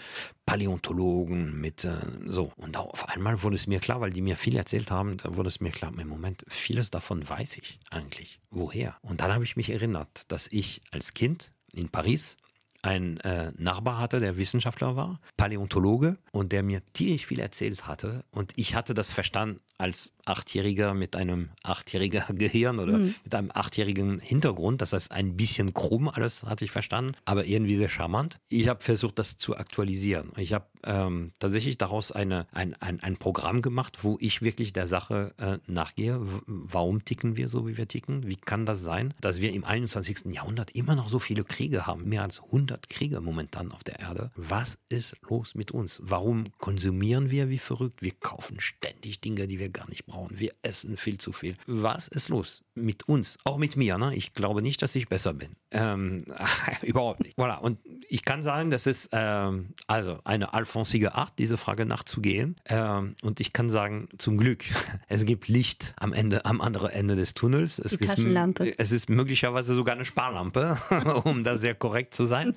Paläontologen, 0.45 1.60
mit 1.60 1.84
äh, 1.84 1.97
so. 2.25 2.53
Und 2.56 2.77
auf 2.77 3.10
einmal 3.10 3.41
wurde 3.43 3.56
es 3.56 3.67
mir 3.67 3.79
klar, 3.79 3.99
weil 4.01 4.12
die 4.12 4.21
mir 4.21 4.38
viel 4.38 4.56
erzählt 4.56 4.91
haben, 4.91 5.17
da 5.17 5.36
wurde 5.36 5.49
es 5.49 5.60
mir 5.60 5.71
klar, 5.71 5.93
im 5.97 6.08
Moment, 6.08 6.45
vieles 6.47 6.89
davon 6.89 7.27
weiß 7.27 7.58
ich 7.58 7.79
eigentlich. 7.91 8.39
Woher? 8.49 8.97
Und 9.01 9.21
dann 9.21 9.34
habe 9.34 9.43
ich 9.43 9.56
mich 9.56 9.69
erinnert, 9.69 10.32
dass 10.32 10.47
ich 10.51 10.82
als 10.91 11.13
Kind 11.13 11.51
in 11.73 11.89
Paris 11.89 12.38
ein 12.84 13.17
äh, 13.22 13.52
Nachbar 13.58 13.98
hatte, 13.98 14.19
der 14.19 14.38
Wissenschaftler 14.38 14.96
war, 14.96 15.19
Paläontologe, 15.38 16.17
und 16.32 16.52
der 16.52 16.63
mir 16.63 16.82
tierisch 16.93 17.26
viel 17.26 17.39
erzählt 17.39 17.88
hatte. 17.88 18.24
Und 18.32 18.54
ich 18.56 18.76
hatte 18.76 18.93
das 18.93 19.12
verstanden 19.12 19.60
als 19.78 20.12
Achtjähriger 20.26 20.93
mit 20.93 21.15
einem 21.15 21.50
achtjährigen 21.63 22.24
Gehirn 22.38 22.80
oder 22.80 22.98
mhm. 22.98 23.15
mit 23.24 23.34
einem 23.34 23.52
achtjährigen 23.54 24.19
Hintergrund. 24.19 24.82
Das 24.82 24.93
heißt, 24.93 25.12
ein 25.12 25.36
bisschen 25.36 25.74
krumm, 25.74 26.10
alles 26.10 26.43
hatte 26.43 26.65
ich 26.65 26.72
verstanden, 26.72 27.13
aber 27.26 27.46
irgendwie 27.46 27.76
sehr 27.76 27.89
charmant. 27.89 28.39
Ich 28.50 28.67
habe 28.67 28.84
versucht, 28.84 29.17
das 29.17 29.38
zu 29.38 29.58
aktualisieren. 29.58 30.32
Ich 30.38 30.54
habe 30.54 30.67
ähm, 30.86 31.32
tatsächlich 31.39 31.78
daraus 31.78 32.12
eine, 32.12 32.48
ein, 32.52 32.76
ein, 32.82 33.02
ein 33.02 33.17
Programm 33.17 33.62
gemacht, 33.62 34.04
wo 34.04 34.17
ich 34.19 34.41
wirklich 34.41 34.74
der 34.74 34.88
Sache 34.88 35.34
äh, 35.38 35.58
nachgehe. 35.72 36.19
Warum 36.46 37.06
ticken 37.06 37.38
wir 37.38 37.48
so, 37.50 37.67
wie 37.67 37.78
wir 37.78 37.88
ticken? 37.88 38.28
Wie 38.28 38.36
kann 38.36 38.65
das 38.65 38.82
sein, 38.82 39.13
dass 39.22 39.41
wir 39.41 39.54
im 39.54 39.63
21. 39.63 40.34
Jahrhundert 40.34 40.72
immer 40.72 40.96
noch 40.96 41.10
so 41.10 41.19
viele 41.19 41.43
Kriege 41.43 41.86
haben? 41.86 42.08
Mehr 42.08 42.24
als 42.24 42.41
100 42.41 42.89
Kriege 42.89 43.22
momentan 43.22 43.72
auf 43.72 43.84
der 43.84 44.00
Erde. 44.00 44.32
Was 44.36 44.80
ist 44.89 45.15
los 45.30 45.56
mit 45.56 45.72
uns? 45.72 46.00
Warum 46.04 46.46
konsumieren 46.58 47.32
wir 47.32 47.50
wie 47.50 47.60
verrückt? 47.60 48.02
Wir 48.02 48.13
kaufen 48.13 48.60
ständig 48.60 49.22
Dinge, 49.22 49.48
die 49.48 49.60
wir 49.60 49.69
gar 49.69 49.89
nicht 49.89 50.06
brauchen. 50.06 50.39
Wir 50.39 50.54
essen 50.62 50.98
viel 50.98 51.17
zu 51.17 51.32
viel. 51.32 51.56
Was 51.67 52.08
ist 52.08 52.30
los 52.30 52.62
mit 52.75 53.07
uns? 53.07 53.38
Auch 53.43 53.57
mit 53.57 53.75
mir. 53.75 53.97
Ne? 53.97 54.15
Ich 54.15 54.33
glaube 54.33 54.62
nicht, 54.62 54.81
dass 54.81 54.95
ich 54.95 55.07
besser 55.07 55.33
bin. 55.33 55.55
Ähm, 55.71 56.23
überhaupt 56.81 57.21
nicht. 57.21 57.38
Voilà. 57.38 57.59
Und 57.59 57.79
ich 58.07 58.25
kann 58.25 58.41
sagen, 58.41 58.71
das 58.71 58.88
ist 58.88 59.09
ähm, 59.12 59.73
also 59.88 60.19
eine 60.23 60.53
alfonsige 60.53 61.15
Art, 61.15 61.33
diese 61.38 61.57
Frage 61.57 61.86
nachzugehen. 61.86 62.55
Ähm, 62.65 63.15
und 63.21 63.39
ich 63.39 63.53
kann 63.53 63.69
sagen, 63.69 64.07
zum 64.17 64.38
Glück, 64.38 64.63
es 65.07 65.25
gibt 65.25 65.47
Licht 65.47 65.93
am 65.97 66.13
Ende, 66.13 66.45
am 66.45 66.62
anderen 66.62 66.89
Ende 66.89 67.15
des 67.15 67.33
Tunnels. 67.33 67.79
Es 67.79 67.91
Die 67.91 68.05
Taschenlampe. 68.05 68.69
Ist, 68.69 68.79
es 68.79 68.91
ist 68.91 69.09
möglicherweise 69.09 69.75
sogar 69.75 69.95
eine 69.95 70.05
Sparlampe, 70.05 70.77
um 71.23 71.43
da 71.43 71.57
sehr 71.57 71.75
korrekt 71.75 72.13
zu 72.13 72.25
sein. 72.25 72.55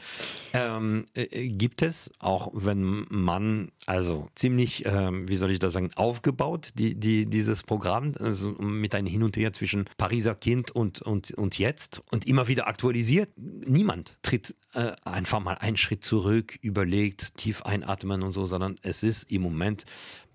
Ähm, 0.53 1.07
äh, 1.15 1.49
gibt 1.49 1.83
es, 1.83 2.11
auch 2.19 2.51
wenn 2.55 3.07
man 3.11 3.71
also 3.87 4.29
ziemlich, 4.35 4.85
ähm, 4.85 5.29
wie 5.29 5.37
soll 5.37 5.53
ich 5.53 5.61
das 5.61 5.73
sagen, 5.73 5.91
aufgebaut, 5.95 6.71
die, 6.75 6.97
die, 6.97 7.27
dieses 7.27 7.63
Programm, 7.63 8.13
also 8.19 8.51
mit 8.59 8.95
einem 8.97 9.07
Hin 9.07 9.23
und 9.23 9.37
Her 9.37 9.53
zwischen 9.53 9.89
Pariser 9.97 10.35
Kind 10.35 10.73
und, 10.73 11.01
und, 11.03 11.31
und 11.33 11.59
jetzt 11.59 12.03
und 12.11 12.27
immer 12.27 12.49
wieder 12.49 12.67
aktualisiert. 12.67 13.31
Niemand 13.37 14.19
tritt 14.23 14.57
äh, 14.75 14.93
einfach 15.05 15.41
mal 15.41 15.55
einen 15.55 15.77
Schritt 15.77 16.03
zurück, 16.03 16.59
überlegt, 16.63 17.37
tief 17.37 17.63
einatmen 17.63 18.25
und 18.25 18.33
so, 18.33 18.45
sondern 18.47 18.77
es 18.83 19.05
ist 19.05 19.31
im 19.31 19.43
Moment 19.43 19.85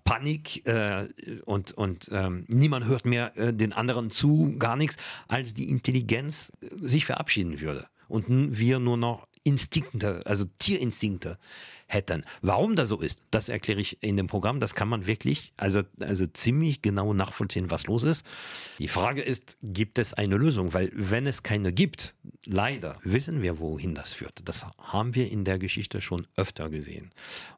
Panik 0.04 0.66
äh, 0.66 1.08
und, 1.44 1.72
und 1.72 2.08
ähm, 2.10 2.46
niemand 2.48 2.86
hört 2.86 3.04
mehr 3.04 3.36
äh, 3.36 3.52
den 3.52 3.74
anderen 3.74 4.10
zu, 4.10 4.56
gar 4.58 4.76
nichts, 4.76 4.96
als 5.28 5.52
die 5.52 5.68
Intelligenz 5.68 6.52
äh, 6.62 6.68
sich 6.80 7.04
verabschieden 7.04 7.60
würde. 7.60 7.86
Und 8.08 8.26
wir 8.28 8.78
nur 8.78 8.96
noch 8.96 9.26
Instinkte, 9.44 10.20
also 10.24 10.44
Tierinstinkte 10.58 11.38
hätten. 11.92 12.24
Warum 12.40 12.76
das 12.76 12.88
so 12.88 13.00
ist, 13.00 13.22
das 13.30 13.48
erkläre 13.48 13.80
ich 13.80 14.02
in 14.02 14.16
dem 14.16 14.26
Programm. 14.26 14.60
Das 14.60 14.74
kann 14.74 14.88
man 14.88 15.06
wirklich, 15.06 15.52
also, 15.56 15.82
also 16.00 16.26
ziemlich 16.26 16.82
genau 16.82 17.12
nachvollziehen, 17.12 17.70
was 17.70 17.86
los 17.86 18.02
ist. 18.02 18.26
Die 18.78 18.88
Frage 18.88 19.22
ist, 19.22 19.56
gibt 19.62 19.98
es 19.98 20.14
eine 20.14 20.36
Lösung? 20.36 20.74
Weil 20.74 20.90
wenn 20.94 21.26
es 21.26 21.42
keine 21.42 21.72
gibt, 21.72 22.14
leider 22.46 22.98
wissen 23.04 23.42
wir, 23.42 23.58
wohin 23.58 23.94
das 23.94 24.12
führt. 24.12 24.48
Das 24.48 24.64
haben 24.78 25.14
wir 25.14 25.30
in 25.30 25.44
der 25.44 25.58
Geschichte 25.58 26.00
schon 26.00 26.26
öfter 26.36 26.70
gesehen 26.70 27.10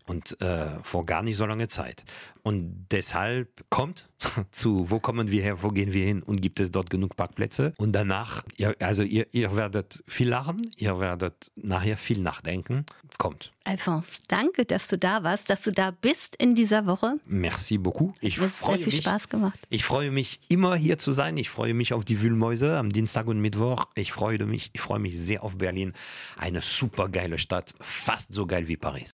und 0.07 0.40
äh, 0.40 0.79
vor 0.83 1.07
gar 1.07 1.23
nicht 1.23 1.37
so 1.37 1.47
lange 1.47 1.68
Zeit. 1.68 2.05
Und 2.42 2.87
deshalb 2.90 3.64
kommt 3.70 4.09
zu, 4.51 4.90
wo 4.90 5.01
kommen 5.01 5.31
wir 5.31 5.42
her, 5.42 5.62
wo 5.62 5.68
gehen 5.68 5.92
wir 5.92 6.05
hin 6.05 6.23
und 6.23 6.42
gibt 6.42 6.61
es 6.61 6.70
dort 6.70 6.90
genug 6.90 7.16
Parkplätze? 7.16 7.73
Und 7.79 7.92
danach, 7.92 8.42
ihr, 8.57 8.77
also 8.81 9.03
ihr, 9.03 9.27
ihr 9.33 9.57
werdet 9.57 10.03
viel 10.07 10.29
lachen, 10.29 10.70
ihr 10.77 10.99
werdet 10.99 11.51
nachher 11.57 11.97
viel 11.97 12.20
nachdenken. 12.20 12.85
Kommt. 13.18 13.53
Alphonse, 13.62 14.20
danke, 14.29 14.64
dass 14.64 14.88
du 14.88 14.98
da 14.98 15.22
warst, 15.22 15.48
dass 15.48 15.62
du 15.62 15.72
da 15.72 15.90
bist 15.92 16.35
in 16.37 16.55
dieser 16.55 16.87
Woche. 16.87 17.14
Merci 17.27 17.79
beaucoup. 17.79 18.14
Ich 18.20 18.37
das 18.37 18.55
freue 18.55 18.77
sehr 18.77 18.85
viel 18.85 18.92
mich. 18.92 19.03
Spaß 19.03 19.29
gemacht. 19.29 19.59
Ich 19.70 19.85
freue 19.85 20.11
mich 20.11 20.40
immer 20.48 20.74
hier 20.74 20.98
zu 20.98 21.12
sein. 21.12 21.37
Ich 21.37 21.48
freue 21.48 21.74
mich 21.74 21.92
auf 21.92 22.05
die 22.05 22.20
Wühlmäuse 22.20 22.77
am 22.77 22.90
Dienstag 22.90 23.27
und 23.27 23.40
Mittwoch. 23.40 23.87
Ich 23.94 24.12
freue 24.12 24.44
mich, 24.44 24.70
ich 24.72 24.81
freue 24.81 24.98
mich 24.98 25.18
sehr 25.18 25.42
auf 25.44 25.59
Berlin. 25.59 25.92
Eine 26.37 26.61
super 26.61 27.09
geile 27.09 27.38
Stadt, 27.38 27.74
fast 27.81 28.33
so 28.35 28.46
geil 28.46 28.68
wie 28.68 28.77
Paris. 28.77 29.12